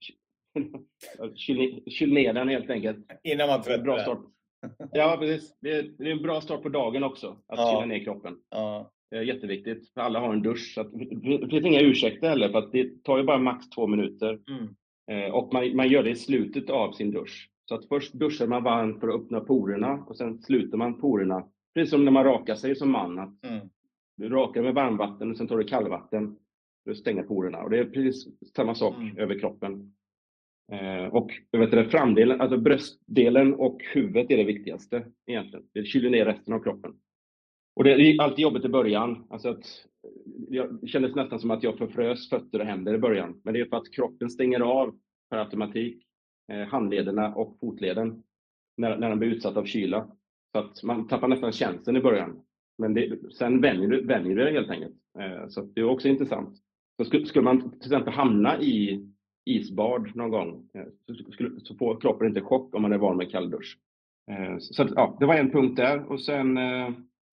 kyl, 1.35 1.83
kyl 1.87 2.13
ner 2.13 2.33
den 2.33 2.49
helt 2.49 2.69
enkelt. 2.69 2.97
Innan 3.23 3.47
man 3.47 3.61
tvättar 3.61 3.83
bra 3.83 3.99
start. 3.99 4.19
Ja, 4.91 5.17
precis. 5.19 5.57
Det 5.61 5.71
är, 5.71 5.83
det 5.97 6.03
är, 6.03 6.11
en 6.11 6.21
bra 6.21 6.41
start 6.41 6.63
på 6.63 6.69
dagen 6.69 7.03
också, 7.03 7.27
att 7.47 7.59
ja. 7.59 7.71
kyla 7.71 7.85
ner 7.85 8.03
kroppen. 8.03 8.37
Ja. 8.49 8.91
Det 9.11 9.17
är 9.17 9.21
jätteviktigt, 9.21 9.93
för 9.93 10.01
alla 10.01 10.19
har 10.19 10.33
en 10.33 10.41
dusch. 10.41 10.73
Så 10.73 10.81
att, 10.81 10.91
det 10.93 11.49
finns 11.49 11.65
inga 11.65 11.81
ursäkter 11.81 12.29
heller, 12.29 12.49
för 12.49 12.59
att 12.59 12.71
det 12.71 13.03
tar 13.03 13.17
ju 13.17 13.23
bara 13.23 13.37
max 13.37 13.69
två 13.69 13.87
minuter. 13.87 14.39
Mm. 14.49 14.75
Eh, 15.11 15.33
och 15.33 15.53
man, 15.53 15.75
man 15.75 15.89
gör 15.89 16.03
det 16.03 16.09
i 16.09 16.15
slutet 16.15 16.69
av 16.69 16.91
sin 16.91 17.11
dusch. 17.11 17.49
Så 17.65 17.75
att 17.75 17.85
först 17.85 18.13
duschar 18.13 18.47
man 18.47 18.63
varmt 18.63 18.99
för 18.99 19.07
att 19.07 19.15
öppna 19.15 19.39
porerna 19.39 20.05
och 20.07 20.17
sen 20.17 20.41
sluter 20.41 20.77
man 20.77 20.99
porerna. 20.99 21.43
Precis 21.73 21.89
som 21.89 22.05
när 22.05 22.11
man 22.11 22.23
rakar 22.23 22.55
sig 22.55 22.75
som 22.75 22.91
man. 22.91 23.19
Att 23.19 23.43
mm. 23.43 23.69
Du 24.17 24.29
rakar 24.29 24.61
med 24.61 24.73
varmvatten 24.73 25.31
och 25.31 25.37
sen 25.37 25.47
tar 25.47 25.57
du 25.57 25.63
kallvatten 25.63 26.35
för 26.83 26.91
att 26.91 26.97
stänga 26.97 27.23
porerna. 27.23 27.63
Och 27.63 27.69
det 27.69 27.79
är 27.79 27.85
precis 27.85 28.27
samma 28.55 28.75
sak 28.75 28.95
mm. 28.95 29.17
över 29.17 29.39
kroppen. 29.39 29.93
Eh, 30.71 31.05
och 31.05 31.31
vet 31.51 31.71
du, 31.71 31.89
framdelen, 31.89 32.41
alltså 32.41 32.57
bröstdelen 32.57 33.53
och 33.53 33.81
huvudet 33.93 34.31
är 34.31 34.37
det 34.37 34.43
viktigaste 34.43 35.05
egentligen. 35.27 35.65
Det 35.73 35.85
kyler 35.85 36.09
ner 36.09 36.25
resten 36.25 36.53
av 36.53 36.59
kroppen. 36.59 36.93
Och 37.75 37.83
det 37.83 37.91
är 37.91 38.21
alltid 38.21 38.43
jobbigt 38.43 38.65
i 38.65 38.69
början. 38.69 39.27
Alltså 39.29 39.49
att, 39.49 39.85
det 40.49 40.87
kändes 40.87 41.15
nästan 41.15 41.39
som 41.39 41.51
att 41.51 41.63
jag 41.63 41.77
förfrös 41.77 42.29
fötter 42.29 42.59
och 42.59 42.65
händer 42.65 42.93
i 42.93 42.97
början. 42.97 43.41
Men 43.43 43.53
det 43.53 43.59
är 43.59 43.65
för 43.65 43.77
att 43.77 43.93
kroppen 43.93 44.29
stänger 44.29 44.59
av 44.59 44.95
per 45.29 45.37
automatik 45.37 46.03
Eh, 46.51 46.67
handlederna 46.67 47.35
och 47.35 47.57
fotleden 47.59 48.23
när, 48.77 48.97
när 48.97 49.09
de 49.09 49.19
blir 49.19 49.29
utsatta 49.29 49.59
av 49.59 49.65
kyla. 49.65 50.07
Så 50.51 50.59
att 50.59 50.83
man 50.83 51.07
tappar 51.07 51.27
nästan 51.27 51.51
känslan 51.51 51.97
i 51.97 52.01
början. 52.01 52.41
Men 52.77 52.93
det, 52.93 53.33
sen 53.33 53.61
vänjer 53.61 53.87
du, 53.87 54.05
vänjer 54.05 54.35
du 54.35 54.43
dig 54.43 54.53
helt 54.53 54.69
enkelt. 54.69 54.95
Eh, 55.19 55.47
så 55.47 55.61
det 55.61 55.81
är 55.81 55.85
också 55.85 56.07
intressant. 56.07 56.57
Så 56.97 57.05
skulle, 57.05 57.25
skulle 57.25 57.43
man 57.43 57.71
till 57.71 57.79
exempel 57.79 58.13
hamna 58.13 58.61
i 58.61 59.07
isbad 59.45 60.15
någon 60.15 60.29
gång 60.29 60.69
eh, 60.73 60.85
så, 61.05 61.31
skulle, 61.31 61.59
så 61.59 61.75
får 61.75 62.01
kroppen 62.01 62.27
inte 62.27 62.41
chock 62.41 62.75
om 62.75 62.81
man 62.81 62.93
är 62.93 62.97
van 62.97 63.17
med 63.17 63.31
kalldusch. 63.31 63.77
Eh, 64.31 64.57
så 64.59 64.87
ja, 64.95 65.17
det 65.19 65.25
var 65.25 65.35
en 65.35 65.51
punkt 65.51 65.77
där 65.77 66.11
och 66.11 66.21
sen 66.21 66.57
eh, 66.57 66.89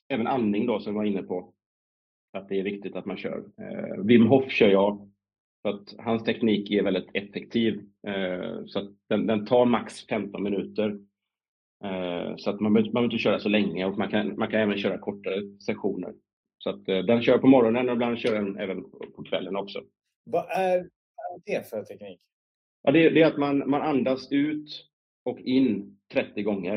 även 0.09 0.27
andning 0.27 0.67
då 0.67 0.81
som 0.81 0.93
vi 0.93 0.97
var 0.97 1.05
inne 1.05 1.23
på. 1.23 1.53
Att 2.33 2.49
det 2.49 2.59
är 2.59 2.63
viktigt 2.63 2.97
att 2.97 3.07
man 3.07 3.17
kör. 3.17 3.45
Wim 4.05 4.27
Hof 4.27 4.51
kör 4.51 4.69
jag 4.69 5.09
så 5.63 5.69
att 5.69 5.95
hans 5.99 6.25
teknik 6.25 6.71
är 6.71 6.83
väldigt 6.83 7.11
effektiv. 7.15 7.89
Eh, 8.07 8.65
så 8.67 8.95
den, 9.09 9.27
den 9.27 9.47
tar 9.47 9.65
max 9.67 10.07
15 10.07 10.43
minuter. 10.43 10.99
Eh, 11.85 12.37
så 12.37 12.51
att 12.51 12.61
man 12.61 12.73
behöver, 12.73 13.05
inte 13.05 13.19
köra 13.19 13.39
så 13.39 13.49
länge 13.49 13.85
och 13.85 13.99
man 13.99 14.11
kan, 14.11 14.39
man 14.39 14.51
kan 14.51 14.61
även 14.61 14.79
köra 14.79 14.99
kortare 14.99 15.59
sessioner. 15.59 16.15
Så 16.59 16.71
att 16.71 16.89
eh, 16.89 16.99
den 16.99 17.23
kör 17.23 17.39
på 17.39 17.47
morgonen 17.47 17.89
och 17.89 17.95
ibland 17.95 18.19
kör 18.19 18.35
den 18.35 18.59
även 18.59 18.91
på 18.91 19.23
kvällen 19.23 19.57
också. 19.57 19.83
Vad 20.25 20.51
är 20.51 20.89
det 21.47 21.71
för 21.71 21.85
teknik? 21.85 22.21
Ja, 22.83 22.93
det, 22.93 23.11
det 23.11 23.23
är 23.23 23.27
att 23.27 23.39
man, 23.39 23.71
man 23.71 23.83
andas 23.83 24.33
ut 24.33 24.87
och 25.25 25.41
in 25.41 25.99
30 26.13 26.43
gånger. 26.43 26.75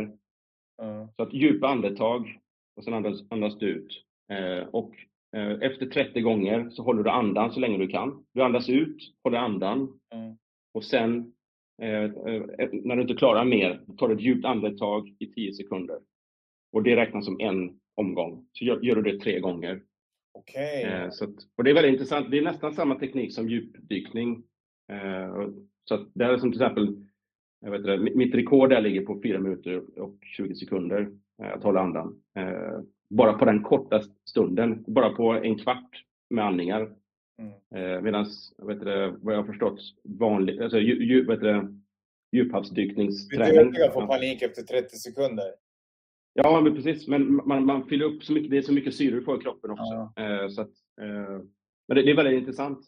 Mm. 0.82 1.08
Så 1.16 1.24
att 1.24 1.34
djupa 1.34 1.68
andetag 1.68 2.40
och 2.76 2.84
sen 2.84 2.94
andas, 2.94 3.32
andas 3.32 3.58
du 3.58 3.68
ut. 3.68 4.06
och 4.72 4.96
Eh, 4.96 5.11
efter 5.62 5.86
30 5.86 6.22
gånger 6.22 6.70
så 6.70 6.84
håller 6.84 7.04
du 7.04 7.10
andan 7.10 7.52
så 7.52 7.60
länge 7.60 7.78
du 7.78 7.88
kan. 7.88 8.26
Du 8.34 8.42
andas 8.42 8.70
ut, 8.70 8.98
håller 9.24 9.38
andan 9.38 10.00
mm. 10.14 10.38
och 10.74 10.84
sen 10.84 11.34
eh, 11.82 12.04
eh, 12.04 12.70
när 12.72 12.96
du 12.96 13.02
inte 13.02 13.14
klarar 13.14 13.46
mer, 13.46 13.82
tar 13.98 14.08
du 14.08 14.16
ett 14.16 14.22
djupt 14.22 14.46
andetag 14.46 15.16
i 15.20 15.26
10 15.26 15.54
sekunder. 15.54 16.00
Och 16.72 16.84
det 16.84 16.96
räknas 16.96 17.26
som 17.26 17.40
en 17.40 17.80
omgång. 17.96 18.46
Så 18.52 18.66
gör, 18.66 18.82
gör 18.82 18.96
du 18.96 19.12
det 19.12 19.20
tre 19.20 19.40
gånger. 19.40 19.82
Okay. 20.34 20.82
Eh, 20.82 21.10
så 21.10 21.24
att, 21.24 21.36
och 21.58 21.64
det 21.64 21.70
är 21.70 21.74
väldigt 21.74 21.94
intressant. 21.94 22.32
Det 22.32 22.38
är 22.38 22.42
nästan 22.42 22.74
samma 22.74 22.96
teknik 22.96 23.34
som 23.34 23.50
djupdykning. 23.50 24.44
Eh, 24.92 25.48
så 25.84 25.96
att 25.96 26.08
det 26.14 26.26
är 26.26 26.38
som 26.38 26.52
till 26.52 26.62
exempel, 26.62 27.06
jag 27.62 27.72
vet 27.72 27.80
inte, 27.80 27.98
mitt 27.98 28.36
rekord 28.36 28.70
där 28.70 28.82
ligger 28.82 29.06
på 29.06 29.22
4 29.22 29.40
minuter 29.40 30.00
och 30.00 30.18
20 30.22 30.56
sekunder 30.56 31.12
eh, 31.44 31.54
att 31.54 31.64
hålla 31.64 31.82
andan 31.82 32.22
bara 33.12 33.34
på 33.34 33.46
den 33.46 33.64
korta 33.64 34.02
stunden, 34.30 34.84
bara 34.88 35.10
på 35.10 35.32
en 35.32 35.58
kvart 35.58 36.04
med 36.30 36.46
andningar. 36.46 36.96
Mm. 37.40 37.96
Eh, 37.96 38.02
Medan, 38.02 38.26
vad 38.58 39.34
jag 39.34 39.42
har 39.42 39.44
förstått, 39.44 39.80
vanlig, 40.04 40.62
alltså, 40.62 40.80
dju, 40.80 41.04
dju, 41.04 41.26
vet 41.26 41.40
du, 41.40 41.82
djuphavsdykningsträning. 42.32 43.72
Du 43.72 43.92
får 43.94 44.08
panik 44.08 44.42
efter 44.42 44.62
30 44.62 44.96
sekunder. 44.96 45.46
Ja, 46.34 46.62
men 46.62 46.76
precis. 46.76 47.08
Men 47.08 47.36
man, 47.36 47.66
man 47.66 47.88
fyller 47.88 48.06
upp 48.06 48.24
så 48.24 48.34
mycket, 48.34 48.52
det 48.52 48.58
är 48.58 48.62
så 48.62 48.74
mycket 48.74 48.96
syre 48.96 49.16
du 49.16 49.24
får 49.24 49.40
i 49.40 49.44
kroppen 49.44 49.72
också. 49.72 50.12
Ja. 50.16 50.44
Eh, 50.44 50.50
så 50.50 50.62
att, 50.62 50.72
eh, 51.02 51.42
men 51.88 51.96
det, 51.96 52.02
det, 52.02 52.12
är 52.12 52.16
väldigt 52.16 52.40
intressant. 52.40 52.80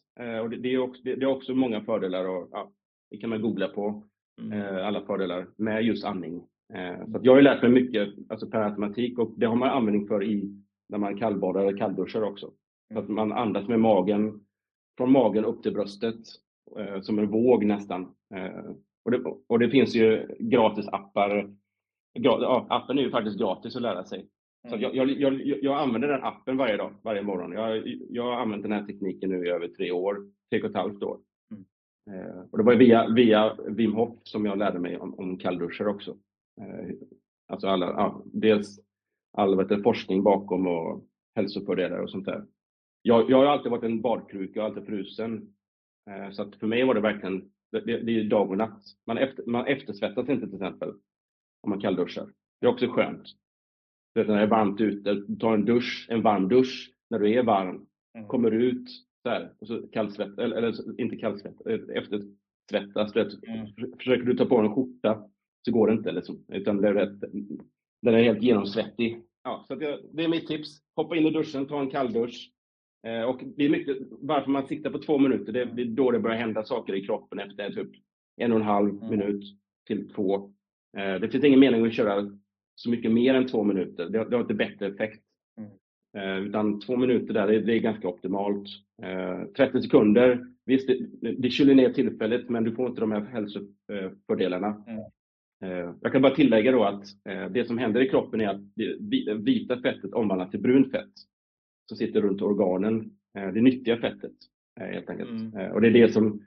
Och 0.44 0.50
det, 0.50 0.58
det, 0.58 0.74
är 0.74 0.78
också, 0.78 1.02
det, 1.04 1.16
det 1.16 1.26
är 1.26 1.30
också 1.30 1.54
många 1.54 1.82
fördelar 1.82 2.28
och 2.28 2.50
ja, 2.52 2.72
det 3.10 3.18
kan 3.18 3.30
man 3.30 3.42
googla 3.42 3.68
på. 3.68 4.04
Mm. 4.42 4.86
Alla 4.86 5.06
fördelar 5.06 5.48
med 5.56 5.84
just 5.84 6.06
andning. 6.06 6.48
Eh, 6.74 7.06
så 7.12 7.20
jag 7.24 7.34
har 7.34 7.42
lärt 7.42 7.62
mig 7.62 7.72
mycket 7.72 8.10
alltså 8.30 8.48
per 8.48 8.62
automatik 8.62 9.20
och 9.20 9.34
det 9.38 9.46
har 9.46 9.56
man 9.56 9.70
användning 9.70 10.08
för 10.08 10.24
i 10.24 10.64
när 10.90 10.98
man 10.98 11.18
kallbadar 11.18 11.62
eller 11.62 11.78
kallduschar 11.78 12.24
också. 12.24 12.52
Så 12.94 13.00
att 13.00 13.10
man 13.10 13.32
andas 13.32 13.68
med 13.68 13.80
magen, 13.80 14.46
från 14.98 15.12
magen 15.12 15.46
upp 15.46 15.64
till 15.64 15.74
bröstet, 15.74 16.20
eh, 16.78 17.02
som 17.02 17.20
en 17.20 17.32
våg 17.32 17.66
nästan. 17.66 18.02
Eh, 18.36 18.72
och, 19.06 19.12
det, 19.12 19.24
och 19.48 19.60
det 19.60 19.70
finns 19.70 19.96
ju 19.96 20.36
gratis 20.40 20.88
appar. 20.88 21.54
Ja, 22.14 22.66
appen 22.70 22.98
är 22.98 23.04
ju 23.04 23.12
faktiskt 23.12 23.40
gratis 23.40 23.76
att 23.76 23.82
lära 23.82 24.04
sig. 24.04 24.26
Så 24.70 24.76
jag, 24.80 24.96
jag, 24.96 25.10
jag, 25.10 25.42
jag, 25.62 25.80
använder 25.80 26.08
den 26.08 26.24
appen 26.24 26.58
varje 26.58 26.78
dag, 26.78 26.94
varje 27.02 27.22
morgon. 27.22 27.52
Jag, 27.52 27.88
jag 28.10 28.24
har 28.24 28.34
använt 28.34 28.64
den 28.64 28.72
här 28.72 28.86
tekniken 28.86 29.30
nu 29.30 29.46
i 29.46 29.50
över 29.50 29.68
tre 29.68 29.92
år, 29.92 30.18
tre 30.50 30.62
och 30.62 30.70
ett 30.70 30.76
halvt 30.76 31.04
år. 31.04 31.20
Mm. 31.52 32.50
Och 32.52 32.58
det 32.58 32.64
var 32.64 32.76
via, 32.76 33.08
via 33.08 33.58
Wim 33.68 33.94
Hof 33.94 34.10
som 34.24 34.46
jag 34.46 34.58
lärde 34.58 34.80
mig 34.80 34.98
om, 34.98 35.20
om 35.20 35.38
kallduschar 35.38 35.88
också. 35.88 36.16
Eh, 36.62 36.96
alltså 37.48 37.68
alla, 37.68 37.86
ja, 37.86 38.24
dels 38.26 38.80
all 39.38 39.58
vet, 39.58 39.84
forskning 39.84 40.24
bakom 40.24 40.68
och 40.68 41.08
hälsofördelar 41.36 42.00
och 42.00 42.10
sånt 42.10 42.26
där. 42.26 42.46
Jag, 43.02 43.30
jag 43.30 43.38
har 43.38 43.46
alltid 43.46 43.72
varit 43.72 43.84
en 43.84 44.02
badkruka, 44.02 44.52
jag 44.56 44.64
har 44.64 44.70
alltid 44.70 44.86
frusen. 44.86 45.56
Eh, 46.10 46.32
så 46.32 46.42
att 46.42 46.56
för 46.56 46.68
mig 46.68 46.84
var 46.84 46.94
det 46.94 47.02
verkligen, 47.02 47.52
det, 47.72 47.80
det 47.80 48.20
är 48.20 48.24
dag 48.24 48.50
och 48.50 48.58
natt. 48.58 48.84
Man, 49.08 49.18
efter, 49.18 49.46
man 49.46 49.68
eftersvettas 49.68 50.30
inte 50.30 50.46
till 50.46 50.56
exempel 50.56 50.90
om 51.62 51.70
man 51.70 51.82
kallduschar. 51.82 52.30
Det 52.62 52.68
är 52.68 52.72
också 52.72 52.88
skönt. 52.88 53.28
Du 54.14 54.22
vet, 54.22 54.28
när 54.28 54.38
det 54.38 54.44
är 54.44 54.48
varmt 54.48 54.82
ute, 54.82 55.26
ta 55.40 55.54
en 55.54 55.66
dusch, 55.66 56.08
en 56.10 56.22
varm 56.22 56.48
dusch 56.48 56.94
när 57.10 57.20
du 57.20 57.34
är 57.34 57.44
varm. 57.44 57.88
Mm. 58.18 58.28
Kommer 58.28 58.52
ut, 58.52 58.90
så 59.24 59.30
här, 59.30 59.54
och 59.60 59.68
så 59.68 59.88
kallsvett, 59.88 60.40
eller, 60.40 60.56
eller 60.56 61.02
inte 61.02 61.16
kallsvett, 61.16 61.56
eftersvettas. 61.96 63.16
Mm. 63.44 63.68
Försöker 63.98 64.24
du 64.24 64.38
ta 64.38 64.46
på 64.46 64.58
en 64.58 64.76
skjorta 64.76 65.30
så 65.66 65.72
går 65.72 65.88
det 65.88 65.94
inte. 65.94 66.12
Liksom, 66.12 66.46
utan 66.48 66.82
det 66.82 66.88
är 66.88 66.94
rätt, 66.94 67.20
den 68.02 68.14
är 68.14 68.24
helt 68.24 68.42
genomsvettig. 68.42 69.22
Ja, 69.44 69.66
så 69.68 69.76
det, 69.76 70.00
det, 70.14 70.24
är 70.24 70.28
mitt 70.28 70.48
tips. 70.48 70.80
Hoppa 70.96 71.16
in 71.16 71.28
i 71.28 71.32
duschen, 71.32 71.66
ta 71.66 71.80
en 71.80 71.90
kalldusch. 71.90 72.52
Eh, 73.08 73.22
och 73.22 73.42
det 73.58 73.66
är 73.66 73.70
mycket, 73.70 73.98
varför 74.10 74.52
man 74.52 74.68
siktar 74.68 74.90
på 74.90 75.00
två 75.00 75.18
minuter, 75.18 75.54
det, 75.54 75.66
det 75.66 75.82
är 75.82 75.86
då 75.86 76.12
det 76.12 76.20
börjar 76.20 76.38
hända 76.38 76.64
saker 76.64 76.96
i 76.96 77.06
kroppen 77.06 77.40
efter 77.40 77.72
typ 77.72 77.92
en 78.38 78.52
och 78.52 78.60
en 78.60 78.66
halv 78.66 78.90
mm. 78.90 79.10
minut 79.10 79.44
till 79.88 80.10
två. 80.10 80.36
Eh, 80.98 81.16
det 81.22 81.30
finns 81.30 81.44
ingen 81.44 81.60
mening 81.60 81.86
att 81.86 81.94
köra 81.94 82.40
så 82.76 82.90
mycket 82.90 83.12
mer 83.12 83.34
än 83.34 83.48
två 83.48 83.64
minuter. 83.64 84.10
Det, 84.10 84.30
det 84.30 84.36
har 84.36 84.42
inte 84.42 84.54
bättre 84.54 84.88
effekt. 84.88 85.24
Mm. 85.58 85.72
Eh, 86.18 86.48
utan 86.48 86.80
två 86.80 86.98
minuter 86.98 87.34
där, 87.34 87.48
det, 87.48 87.62
det 87.62 87.74
är 87.74 87.80
ganska 87.80 88.08
optimalt. 88.08 88.68
Eh, 89.04 89.44
30 89.58 89.82
sekunder, 89.82 90.46
visst 90.66 90.88
det, 90.88 91.32
det 91.32 91.50
kyler 91.50 91.76
ner 91.76 91.94
tillfället 91.94 92.50
men 92.50 92.64
du 92.64 92.72
får 92.72 92.88
inte 92.88 93.02
de 93.02 93.12
här 93.12 93.22
hälsofördelarna. 93.22 94.84
Mm. 94.88 95.04
Eh, 95.64 95.94
jag 96.02 96.12
kan 96.12 96.22
bara 96.22 96.36
tillägga 96.36 96.72
då 96.72 96.84
att 96.84 97.04
eh, 97.30 97.50
det 97.50 97.66
som 97.66 97.78
händer 97.78 98.02
i 98.02 98.10
kroppen 98.10 98.42
är 98.42 98.48
att 98.48 98.62
det 98.76 99.34
vita 99.34 99.82
fettet 99.82 100.14
omvandlas 100.14 100.52
till 100.52 100.62
brunt 100.62 100.92
fett 100.92 101.14
som 101.90 101.98
sitter 101.98 102.22
runt 102.22 102.42
organen. 102.42 103.12
Eh, 103.38 103.48
det 103.54 103.62
nyttiga 103.62 103.98
fettet 103.98 104.32
helt 104.80 105.10
enkelt. 105.10 105.30
Mm. 105.30 105.72
Och 105.72 105.82
det 105.82 105.88
är 105.88 105.92
det 105.92 106.14
som, 106.14 106.42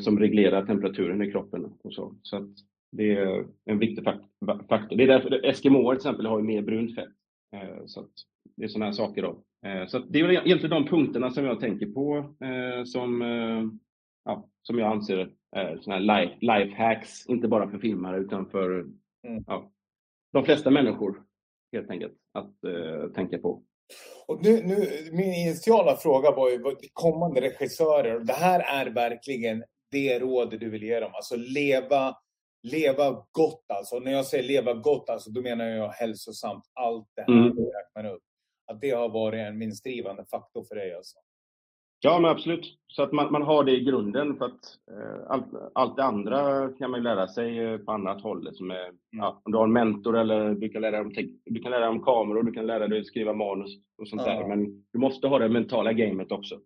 som 0.00 0.18
reglerar 0.18 0.66
temperaturen 0.66 1.22
i 1.22 1.30
kroppen. 1.30 1.64
Och 1.82 1.94
så. 1.94 2.14
så 2.22 2.36
att 2.36 2.50
det 2.92 3.16
är 3.16 3.44
en 3.64 3.78
viktig 3.78 4.04
faktor. 4.04 4.96
Det 4.96 5.02
är 5.02 5.08
därför 5.08 5.46
Eskimoer 5.46 5.94
till 5.94 5.98
exempel 5.98 6.26
har 6.26 6.42
mer 6.42 6.62
brunt 6.62 6.94
fett. 6.94 7.08
Så 7.86 8.00
att 8.00 8.10
det 8.56 8.64
är 8.64 8.68
sådana 8.68 8.84
här 8.84 8.92
saker. 8.92 9.22
Då. 9.22 9.42
Så 9.88 9.98
det 9.98 10.20
är 10.20 10.30
egentligen 10.30 10.70
de 10.70 10.86
punkterna 10.86 11.30
som 11.30 11.44
jag 11.44 11.60
tänker 11.60 11.86
på 11.86 12.34
som, 12.84 13.22
ja, 14.28 14.48
som 14.62 14.78
jag 14.78 14.92
anser 14.92 15.30
eh, 15.56 15.80
såna 15.80 15.98
life, 15.98 16.36
life 16.40 16.82
hacks, 16.82 17.26
inte 17.26 17.48
bara 17.48 17.70
för 17.70 17.78
filmare 17.78 18.18
utan 18.18 18.46
för 18.50 18.80
mm. 19.26 19.44
ja, 19.46 19.70
de 20.32 20.44
flesta 20.44 20.70
människor 20.70 21.22
helt 21.72 21.90
enkelt 21.90 22.12
att 22.34 22.64
eh, 22.64 23.12
tänka 23.14 23.38
på. 23.38 23.62
Och 24.26 24.42
nu, 24.42 24.62
nu, 24.62 24.76
min 25.12 25.32
initiala 25.32 25.96
fråga 25.96 26.30
var 26.30 26.50
ju 26.50 26.62
kommande 26.92 27.40
regissörer. 27.40 28.20
Det 28.20 28.32
här 28.32 28.60
är 28.60 28.90
verkligen 28.90 29.64
det 29.90 30.18
rådet 30.18 30.60
du 30.60 30.70
vill 30.70 30.82
ge 30.82 31.00
dem. 31.00 31.10
Alltså 31.14 31.36
leva, 31.36 32.16
leva 32.62 33.26
gott 33.32 33.64
alltså. 33.68 33.98
När 33.98 34.12
jag 34.12 34.26
säger 34.26 34.44
leva 34.44 34.74
gott, 34.74 35.10
alltså, 35.10 35.30
då 35.30 35.42
menar 35.42 35.64
jag 35.64 35.88
hälsosamt. 35.88 36.64
Allt 36.74 37.08
det 37.14 37.22
här 37.22 37.38
mm. 37.38 37.56
du 37.56 37.62
räknar 37.62 38.14
upp. 38.14 38.22
Att 38.66 38.80
det 38.80 38.90
har 38.90 39.08
varit 39.08 39.38
en 39.38 39.58
minstdrivande 39.58 40.24
faktor 40.30 40.64
för 40.64 40.74
dig 40.74 40.94
alltså. 40.94 41.18
Ja, 42.00 42.18
men 42.20 42.30
absolut. 42.30 42.78
Så 42.88 43.02
att 43.02 43.12
man, 43.12 43.32
man 43.32 43.42
har 43.42 43.64
det 43.64 43.72
i 43.72 43.84
grunden 43.84 44.36
för 44.36 44.44
att 44.44 44.78
eh, 44.90 45.30
allt, 45.30 45.46
allt 45.74 45.96
det 45.96 46.04
andra 46.04 46.68
kan 46.72 46.90
man 46.90 47.02
lära 47.02 47.28
sig 47.28 47.58
eh, 47.58 47.78
på 47.78 47.92
annat 47.92 48.22
håll. 48.22 48.54
Som 48.54 48.70
är, 48.70 48.84
mm. 48.84 48.96
ja, 49.10 49.42
om 49.44 49.52
du 49.52 49.58
har 49.58 49.64
en 49.64 49.72
mentor 49.72 50.16
eller 50.16 50.54
du 50.54 50.68
kan 50.68 50.82
lära 50.82 50.90
dig 50.90 51.00
om, 51.00 51.12
du 51.44 51.60
kan 51.60 51.70
lära 51.70 51.80
dig 51.80 51.88
om 51.88 52.02
kameror, 52.02 52.42
du 52.42 52.52
kan 52.52 52.66
lära 52.66 52.88
dig 52.88 53.04
skriva 53.04 53.32
manus 53.32 53.70
och 53.98 54.08
sånt 54.08 54.22
mm. 54.22 54.36
där. 54.36 54.48
Men 54.48 54.84
du 54.92 54.98
måste 54.98 55.28
ha 55.28 55.38
det 55.38 55.48
mentala 55.48 55.92
gamet 55.92 56.32
också. 56.32 56.58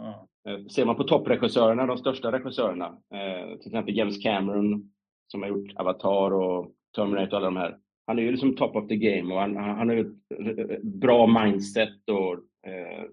Mm. 0.00 0.60
Eh, 0.60 0.66
ser 0.66 0.84
man 0.84 0.96
på 0.96 1.04
toppregissörerna, 1.04 1.86
de 1.86 1.98
största 1.98 2.32
regissörerna, 2.32 2.86
eh, 2.86 3.58
till 3.58 3.66
exempel 3.66 3.96
James 3.96 4.22
Cameron 4.22 4.90
som 5.28 5.42
har 5.42 5.48
gjort 5.48 5.72
Avatar 5.76 6.32
och 6.32 6.72
Terminator 6.96 7.32
och 7.32 7.36
alla 7.36 7.46
de 7.46 7.56
här. 7.56 7.78
Han 8.06 8.18
är 8.18 8.22
ju 8.22 8.30
liksom 8.30 8.56
top 8.56 8.76
of 8.76 8.88
the 8.88 8.96
game 8.96 9.34
och 9.34 9.40
han, 9.40 9.56
han 9.56 9.88
har 9.88 9.96
ju 9.96 10.00
ett 10.00 10.82
bra 10.82 11.26
mindset 11.26 12.08
och 12.10 12.32
eh, 12.70 13.04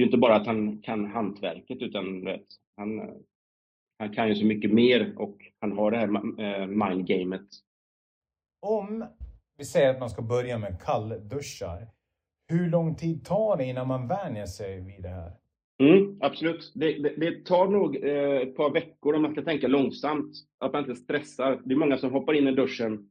det 0.00 0.04
är 0.04 0.06
inte 0.06 0.18
bara 0.18 0.36
att 0.36 0.46
han 0.46 0.82
kan 0.82 1.06
hantverket 1.06 1.82
utan 1.82 2.24
vet, 2.24 2.46
han, 2.76 3.00
han 3.98 4.14
kan 4.14 4.28
ju 4.28 4.34
så 4.34 4.46
mycket 4.46 4.72
mer 4.72 5.14
och 5.18 5.36
han 5.60 5.72
har 5.72 5.90
det 5.90 5.96
här 5.96 6.08
eh, 6.40 6.66
mindgamet. 6.66 7.46
Om 8.66 9.04
vi 9.58 9.64
säger 9.64 9.90
att 9.90 10.00
man 10.00 10.10
ska 10.10 10.22
börja 10.22 10.58
med 10.58 10.82
kallduschar, 10.82 11.88
hur 12.48 12.70
lång 12.70 12.94
tid 12.94 13.24
tar 13.24 13.56
det 13.56 13.64
innan 13.64 13.88
man 13.88 14.08
vänjer 14.08 14.46
sig 14.46 14.80
vid 14.80 15.02
det 15.02 15.08
här? 15.08 15.32
Mm, 15.82 16.18
absolut. 16.20 16.72
Det, 16.74 16.92
det, 16.92 17.14
det 17.16 17.44
tar 17.44 17.68
nog 17.68 17.96
eh, 17.96 18.36
ett 18.36 18.56
par 18.56 18.72
veckor 18.72 19.14
om 19.14 19.22
man 19.22 19.32
ska 19.32 19.42
tänka 19.42 19.68
långsamt. 19.68 20.32
Att 20.58 20.72
man 20.72 20.82
inte 20.82 21.00
stressar. 21.00 21.60
Det 21.64 21.74
är 21.74 21.78
många 21.78 21.98
som 21.98 22.12
hoppar 22.12 22.34
in 22.34 22.48
i 22.48 22.52
duschen, 22.52 23.10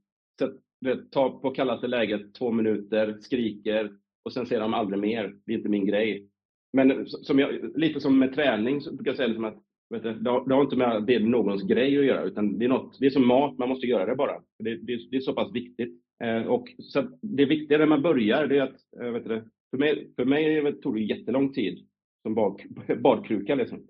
tar 1.11 1.29
på 1.29 1.51
kallaste 1.51 1.87
läget 1.87 2.33
två 2.33 2.51
minuter, 2.51 3.17
skriker 3.21 3.91
och 4.25 4.33
sen 4.33 4.45
ser 4.45 4.59
de 4.59 4.73
aldrig 4.73 5.01
mer. 5.01 5.35
Det 5.45 5.53
är 5.53 5.57
inte 5.57 5.69
min 5.69 5.85
grej. 5.85 6.29
Men 6.73 7.05
som 7.07 7.39
jag, 7.39 7.77
lite 7.77 7.99
som 7.99 8.19
med 8.19 8.35
träning 8.35 8.81
så 8.81 8.95
brukar 8.95 9.11
jag 9.11 9.17
säga 9.17 9.27
liksom 9.27 9.45
att 9.45 9.63
vet 9.89 10.03
du, 10.03 10.13
det, 10.13 10.29
har, 10.29 10.47
det 10.47 10.55
har 10.55 10.61
inte 10.61 10.75
med 10.75 11.03
det 11.03 11.19
någons 11.19 11.63
grej 11.63 11.99
att 11.99 12.05
göra, 12.05 12.23
utan 12.23 12.59
det 12.59 12.65
är, 12.65 12.69
något, 12.69 12.99
det 12.99 13.05
är 13.05 13.09
som 13.09 13.27
mat, 13.27 13.57
man 13.57 13.69
måste 13.69 13.87
göra 13.87 14.05
det 14.05 14.15
bara. 14.15 14.41
Det, 14.59 14.75
det, 14.75 15.09
det 15.11 15.17
är 15.17 15.21
så 15.21 15.33
pass 15.33 15.51
viktigt. 15.53 16.01
Eh, 16.23 16.41
och 16.41 16.73
så 16.79 17.07
det 17.21 17.45
viktiga 17.45 17.77
när 17.77 17.85
man 17.85 18.01
börjar, 18.01 18.47
det 18.47 18.57
är 18.57 18.61
att, 18.61 19.01
eh, 19.01 19.11
vet 19.11 19.25
du, 19.25 19.43
för 19.71 19.77
mig, 19.77 20.11
för 20.15 20.25
mig 20.25 20.81
tog 20.81 20.95
det 20.95 21.01
jättelång 21.01 21.53
tid 21.53 21.87
som 22.21 22.35
bad, 22.35 22.61
badkruka. 23.01 23.55
Liksom. 23.55 23.87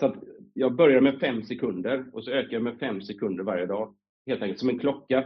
Så 0.00 0.06
att 0.06 0.16
jag 0.54 0.74
börjar 0.74 1.00
med 1.00 1.20
fem 1.20 1.42
sekunder 1.42 2.04
och 2.12 2.24
så 2.24 2.30
ökar 2.30 2.52
jag 2.52 2.62
med 2.62 2.78
fem 2.78 3.00
sekunder 3.00 3.44
varje 3.44 3.66
dag. 3.66 3.94
Helt 4.26 4.42
enkelt 4.42 4.60
som 4.60 4.68
en 4.68 4.78
klocka. 4.78 5.24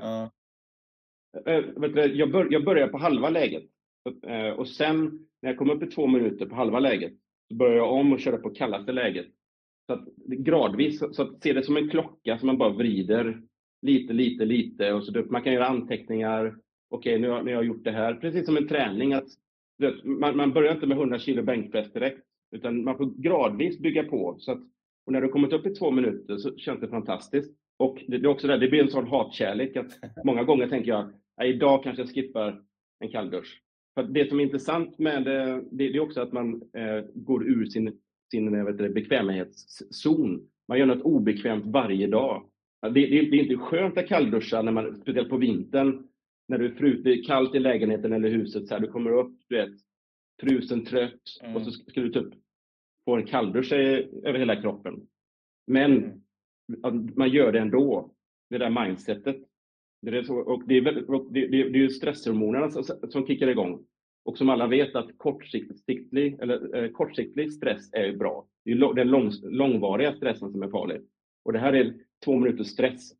Du, 1.78 2.12
jag, 2.14 2.32
bör, 2.32 2.48
jag 2.50 2.64
börjar 2.64 2.88
på 2.88 2.98
halva 2.98 3.30
läget. 3.30 3.64
Eh, 4.26 4.50
och 4.50 4.68
sen 4.68 5.26
när 5.46 5.52
jag 5.52 5.58
kom 5.58 5.70
upp 5.70 5.82
i 5.82 5.86
två 5.86 6.06
minuter 6.06 6.46
på 6.46 6.54
halva 6.54 6.78
läget 6.78 7.12
så 7.48 7.54
började 7.54 7.76
jag 7.76 7.92
om 7.92 8.12
och 8.12 8.20
köra 8.20 8.36
på 8.36 8.50
kallaste 8.50 8.92
läget. 8.92 9.26
Så 9.86 9.92
att, 9.92 10.04
gradvis, 10.26 10.98
så 10.98 11.22
att 11.22 11.42
se 11.42 11.52
det 11.52 11.62
som 11.62 11.76
en 11.76 11.90
klocka 11.90 12.38
som 12.38 12.46
man 12.46 12.58
bara 12.58 12.72
vrider 12.72 13.42
lite, 13.82 14.12
lite, 14.12 14.44
lite. 14.44 14.92
Och 14.92 15.04
så 15.04 15.24
man 15.30 15.42
kan 15.42 15.52
göra 15.52 15.66
anteckningar. 15.66 16.56
Okej, 16.90 17.18
nu, 17.18 17.28
har, 17.28 17.42
nu 17.42 17.50
har 17.50 17.62
jag 17.62 17.64
gjort 17.64 17.84
det 17.84 17.90
här. 17.90 18.14
Precis 18.14 18.46
som 18.46 18.56
en 18.56 18.68
träning. 18.68 19.12
att 19.12 19.28
man, 20.04 20.36
man 20.36 20.52
börjar 20.52 20.74
inte 20.74 20.86
med 20.86 20.98
100 20.98 21.18
kilo 21.18 21.42
bänkpress 21.42 21.92
direkt. 21.92 22.20
Utan 22.56 22.84
man 22.84 22.96
får 22.96 23.22
gradvis 23.22 23.78
bygga 23.78 24.04
på. 24.04 24.36
Så 24.38 24.52
att, 24.52 24.60
och 25.06 25.12
när 25.12 25.20
du 25.20 25.28
kommit 25.28 25.52
upp 25.52 25.66
i 25.66 25.74
två 25.74 25.90
minuter 25.90 26.36
så 26.36 26.56
känns 26.56 26.80
det 26.80 26.88
fantastiskt. 26.88 27.52
Och 27.78 28.02
det, 28.08 28.18
det 28.18 28.26
är 28.26 28.30
också 28.30 28.46
där, 28.46 28.58
det 28.58 28.68
blir 28.68 28.82
en 28.82 28.90
sån 28.90 29.08
hatkärlek. 29.08 29.76
att 29.76 30.24
Många 30.24 30.44
gånger 30.44 30.68
tänker 30.68 30.88
jag, 30.88 31.12
idag 31.48 31.82
kanske 31.82 32.02
jag 32.02 32.14
skippar 32.14 32.62
en 33.00 33.08
kalldusch. 33.08 33.62
Det 34.02 34.28
som 34.28 34.40
är 34.40 34.44
intressant 34.44 34.98
med 34.98 35.24
det, 35.24 35.64
det 35.70 35.84
är 35.84 36.00
också 36.00 36.20
att 36.20 36.32
man 36.32 36.54
eh, 36.54 37.04
går 37.14 37.48
ur 37.48 37.66
sin, 37.66 37.98
sin 38.30 38.64
vet 38.64 38.78
du, 38.78 38.88
bekvämlighetszon. 38.88 40.48
Man 40.68 40.78
gör 40.78 40.86
något 40.86 41.02
obekvämt 41.02 41.66
varje 41.66 42.06
dag. 42.06 42.50
Det, 42.82 42.88
det, 42.90 43.06
det 43.06 43.36
är 43.36 43.42
inte 43.42 43.56
skönt 43.56 43.98
att 43.98 44.08
kallduscha, 44.08 44.62
när 44.62 44.72
man, 44.72 44.96
speciellt 44.96 45.28
på 45.28 45.36
vintern, 45.36 46.08
när 46.48 46.58
du 46.58 46.66
är, 46.66 46.74
fru, 46.74 47.02
det 47.02 47.10
är 47.10 47.22
kallt 47.22 47.54
i 47.54 47.58
lägenheten 47.58 48.12
eller 48.12 48.28
huset. 48.28 48.68
Så 48.68 48.74
här, 48.74 48.80
du 48.80 48.88
kommer 48.88 49.10
upp, 49.10 49.32
du 49.48 49.56
vet, 49.56 49.74
frusen, 50.40 50.84
trött 50.84 51.20
mm. 51.42 51.56
och 51.56 51.62
så 51.62 51.70
ska 51.70 52.00
du 52.00 52.12
typ 52.12 52.34
få 53.04 53.16
en 53.16 53.26
kalldusch 53.26 53.72
över 53.72 54.38
hela 54.38 54.62
kroppen. 54.62 55.06
Men 55.66 55.92
mm. 56.84 57.08
man 57.16 57.30
gör 57.30 57.52
det 57.52 57.60
ändå, 57.60 58.14
det 58.50 58.58
där 58.58 58.86
mindsetet. 58.86 59.36
Det 60.02 60.18
är, 60.18 60.22
så, 60.22 60.36
och 60.36 60.62
det, 60.66 60.76
är 60.76 60.80
väldigt, 60.80 61.06
det, 61.30 61.46
det, 61.46 61.68
det 61.68 61.84
är 61.84 61.88
stresshormonerna 61.88 62.70
som, 62.70 62.84
som 63.08 63.26
kickar 63.26 63.48
igång. 63.48 63.84
Och 64.24 64.38
som 64.38 64.48
alla 64.48 64.66
vet 64.66 64.94
att 64.94 65.18
kortsiktig, 65.18 66.40
eller, 66.40 66.76
eh, 66.76 66.90
kortsiktig 66.90 67.52
stress 67.52 67.92
är 67.92 68.16
bra. 68.16 68.46
Det 68.64 68.70
är 68.70 68.94
den 68.94 69.08
lång, 69.08 69.30
långvariga 69.42 70.12
stressen 70.16 70.52
som 70.52 70.62
är 70.62 70.68
farlig. 70.68 71.00
Och 71.44 71.52
det 71.52 71.58
här 71.58 71.72
är 71.72 71.94
två 72.24 72.36
minuters 72.38 72.66
stress. 72.66 73.12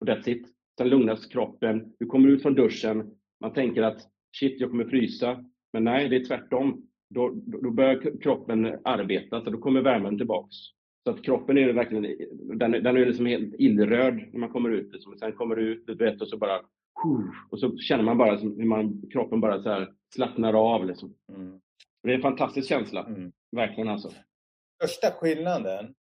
Och 0.00 0.06
that's 0.06 0.28
it. 0.28 0.46
Sen 0.78 0.88
lugnas 0.88 1.26
kroppen. 1.26 1.92
Du 1.98 2.06
kommer 2.06 2.28
ut 2.28 2.42
från 2.42 2.54
duschen. 2.54 3.10
Man 3.40 3.52
tänker 3.52 3.82
att 3.82 4.08
shit, 4.36 4.60
jag 4.60 4.70
kommer 4.70 4.84
frysa. 4.84 5.44
Men 5.72 5.84
nej, 5.84 6.08
det 6.08 6.16
är 6.16 6.24
tvärtom. 6.24 6.86
Då, 7.10 7.32
då 7.46 7.70
börjar 7.70 8.20
kroppen 8.20 8.78
arbeta, 8.84 9.44
så 9.44 9.50
då 9.50 9.58
kommer 9.58 9.80
värmen 9.80 10.18
tillbaks. 10.18 10.56
Så 11.04 11.10
att 11.10 11.22
kroppen 11.22 11.58
är 11.58 11.72
verkligen, 11.72 12.28
den, 12.58 12.70
den 12.70 12.86
är 12.86 13.06
liksom 13.06 13.26
helt 13.26 13.54
illröd 13.58 14.14
när 14.32 14.38
man 14.38 14.48
kommer 14.48 14.70
ut. 14.70 14.92
Liksom. 14.92 15.18
Sen 15.18 15.32
kommer 15.32 15.56
du 15.56 15.62
ut, 15.62 15.86
du 15.86 15.94
vet, 15.94 16.20
och 16.20 16.28
så 16.28 16.36
bara 16.36 16.60
och 17.50 17.60
så 17.60 17.76
känner 17.76 18.04
man 18.04 18.18
bara 18.18 18.36
hur 18.36 18.64
man, 18.64 19.02
kroppen 19.12 19.40
bara 19.40 19.62
så 19.62 19.68
här 19.68 19.92
slappnar 20.14 20.74
av. 20.74 20.86
Liksom. 20.86 21.14
Mm. 21.28 21.60
Det 22.02 22.10
är 22.10 22.14
en 22.14 22.22
fantastisk 22.22 22.68
känsla, 22.68 23.06
mm. 23.06 23.32
verkligen 23.56 23.88
alltså. 23.88 24.12
Största 24.82 25.10
skillnaden 25.10 25.94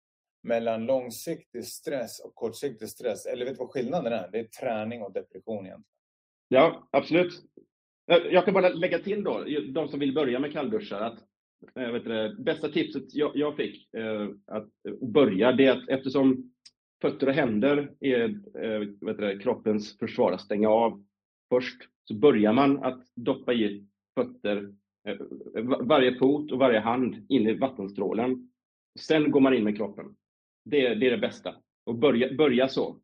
mellan 0.43 0.85
långsiktig 0.85 1.65
stress 1.65 2.19
och 2.19 2.35
kortsiktig 2.35 2.89
stress, 2.89 3.25
eller 3.25 3.45
vet 3.45 3.53
du 3.53 3.59
vad 3.59 3.69
skillnaden 3.69 4.13
är? 4.13 4.29
Det 4.31 4.39
är 4.39 4.43
träning 4.43 5.01
och 5.01 5.13
depression 5.13 5.65
egentligen. 5.65 5.83
Ja, 6.47 6.87
absolut. 6.91 7.33
Jag 8.31 8.45
kan 8.45 8.53
bara 8.53 8.69
lägga 8.69 8.99
till 8.99 9.23
då, 9.23 9.45
de 9.71 9.87
som 9.87 9.99
vill 9.99 10.13
börja 10.13 10.39
med 10.39 10.53
kallduschar, 10.53 11.01
att 11.01 11.19
Eh, 11.75 11.91
vet 11.91 12.05
du, 12.05 12.35
bästa 12.39 12.69
tipset 12.69 13.03
jag, 13.13 13.31
jag 13.35 13.55
fick 13.55 13.93
eh, 13.93 14.27
att 14.47 14.69
eh, 14.87 14.93
börja, 15.01 15.51
det 15.51 15.65
är 15.65 15.71
att 15.71 15.89
eftersom 15.89 16.51
fötter 17.01 17.27
och 17.27 17.33
händer 17.33 17.91
är 17.99 18.23
eh, 18.63 18.79
vet 19.01 19.17
du, 19.17 19.39
kroppens 19.39 19.97
försvar 19.97 20.31
att 20.31 20.41
stänga 20.41 20.69
av 20.69 21.03
först, 21.49 21.81
så 22.03 22.13
börjar 22.13 22.53
man 22.53 22.83
att 22.83 23.03
doppa 23.15 23.53
i 23.53 23.85
fötter 24.15 24.73
eh, 25.07 25.17
varje 25.79 26.17
fot 26.17 26.51
och 26.51 26.59
varje 26.59 26.79
hand 26.79 27.25
in 27.29 27.47
i 27.47 27.53
vattenstrålen. 27.53 28.51
Sen 28.99 29.31
går 29.31 29.39
man 29.39 29.53
in 29.53 29.63
med 29.63 29.77
kroppen. 29.77 30.05
Det, 30.65 30.95
det 30.95 31.07
är 31.07 31.11
det 31.11 31.17
bästa. 31.17 31.55
Och 31.85 31.95
börja, 31.95 32.33
börja 32.33 32.67
så. 32.67 32.99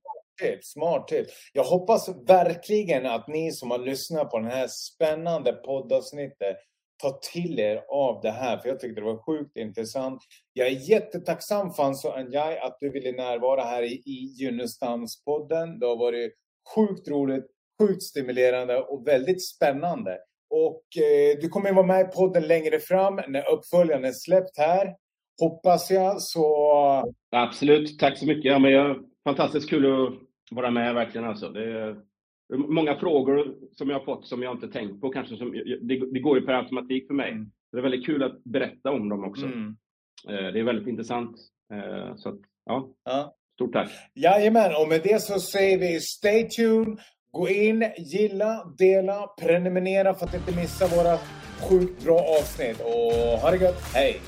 Smart 0.62 1.08
tips. 1.08 1.52
Jag 1.54 1.64
hoppas 1.64 2.10
verkligen 2.28 3.06
att 3.06 3.28
ni 3.28 3.52
som 3.52 3.72
har 3.72 3.80
lyssnat 3.80 4.32
på 4.32 4.40
den 4.40 4.52
här 4.52 4.68
spännande 4.68 5.54
poddavsnittet 5.54 6.58
ta 6.98 7.20
till 7.32 7.60
er 7.60 7.82
av 7.90 8.22
det 8.22 8.32
här, 8.32 8.58
för 8.58 8.70
jag 8.70 8.80
tyckte 8.80 9.02
det 9.02 9.06
var 9.06 9.26
sjukt 9.26 9.58
intressant. 9.58 10.22
Jag 10.54 10.68
är 10.68 10.90
jättetacksam 10.90 11.74
Fanzo 11.74 12.10
Anjay 12.10 12.58
att 12.58 12.78
du 12.80 12.90
ville 12.90 13.12
närvara 13.12 13.64
här 13.64 13.84
i, 13.84 13.94
i 14.06 14.36
Det 15.80 15.86
har 15.86 15.98
varit 15.98 16.34
sjukt 16.76 17.08
roligt, 17.08 17.46
sjukt 17.82 18.04
stimulerande 18.04 18.78
och 18.78 19.08
väldigt 19.08 19.46
spännande. 19.46 20.18
Och 20.50 20.84
eh, 21.04 21.38
du 21.42 21.50
kommer 21.50 21.74
vara 21.74 21.86
med 21.86 22.02
i 22.02 22.16
podden 22.16 22.48
längre 22.48 22.80
fram 22.80 23.16
när 23.28 23.52
uppföljaren 23.52 24.06
är 24.06 24.12
släppt 24.12 24.58
här. 24.58 24.96
Hoppas 25.40 25.92
jag 25.92 26.22
så... 26.22 27.14
Absolut, 27.32 28.00
tack 28.00 28.18
så 28.18 28.26
mycket. 28.26 28.46
Ja, 28.46 28.60
men 28.60 28.72
jag, 28.72 29.06
fantastiskt 29.24 29.70
kul 29.70 29.86
att 29.86 30.14
vara 30.52 30.72
med 30.72 30.94
verkligen 30.94 31.28
alltså. 31.28 31.50
Det 31.50 31.64
är 31.64 31.96
många 32.54 32.96
frågor 32.96 33.56
som 33.72 33.90
jag 33.90 34.00
har 34.00 34.06
fått 34.06 34.28
som 34.28 34.44
jag 34.44 34.56
inte 34.56 34.68
tänkt 34.68 35.02
på 35.02 35.10
kanske. 35.10 35.38
Som, 35.38 35.52
det, 35.82 36.12
det 36.12 36.20
går 36.20 36.40
ju 36.40 36.46
per 36.46 36.54
automatik 36.54 37.08
för 37.08 37.14
mig. 37.14 37.32
Mm. 37.32 37.52
Det 37.72 37.78
är 37.78 37.82
väldigt 37.82 38.06
kul 38.06 38.24
att 38.24 38.44
berätta 38.44 38.92
om 38.92 39.10
dem 39.10 39.24
också. 39.24 39.46
Mm. 39.46 39.76
Eh, 40.30 40.54
det 40.54 40.60
är 40.60 40.64
väldigt 40.64 40.88
intressant. 40.88 41.38
Eh, 41.74 42.16
så 42.16 42.30
att, 42.30 42.40
ja. 42.66 42.90
ja. 43.06 43.36
Stort 43.54 43.74
tack! 43.74 43.90
Jajamän, 44.14 44.72
och 44.82 44.88
med 44.90 45.02
det 45.04 45.22
så 45.22 45.40
säger 45.40 45.78
vi 45.78 46.00
stay 46.00 46.50
tuned. 46.50 47.00
Gå 47.32 47.50
in, 47.50 47.92
gilla, 47.98 48.74
dela, 48.78 49.28
prenumerera 49.42 50.14
för 50.14 50.26
att 50.26 50.34
inte 50.34 50.56
missa 50.56 50.88
våra 50.88 51.18
sjukt 51.70 52.04
bra 52.04 52.20
avsnitt. 52.20 52.82
Och 52.82 53.40
ha 53.42 53.52
det 53.52 53.58
gött, 53.58 53.82
hej! 53.94 54.22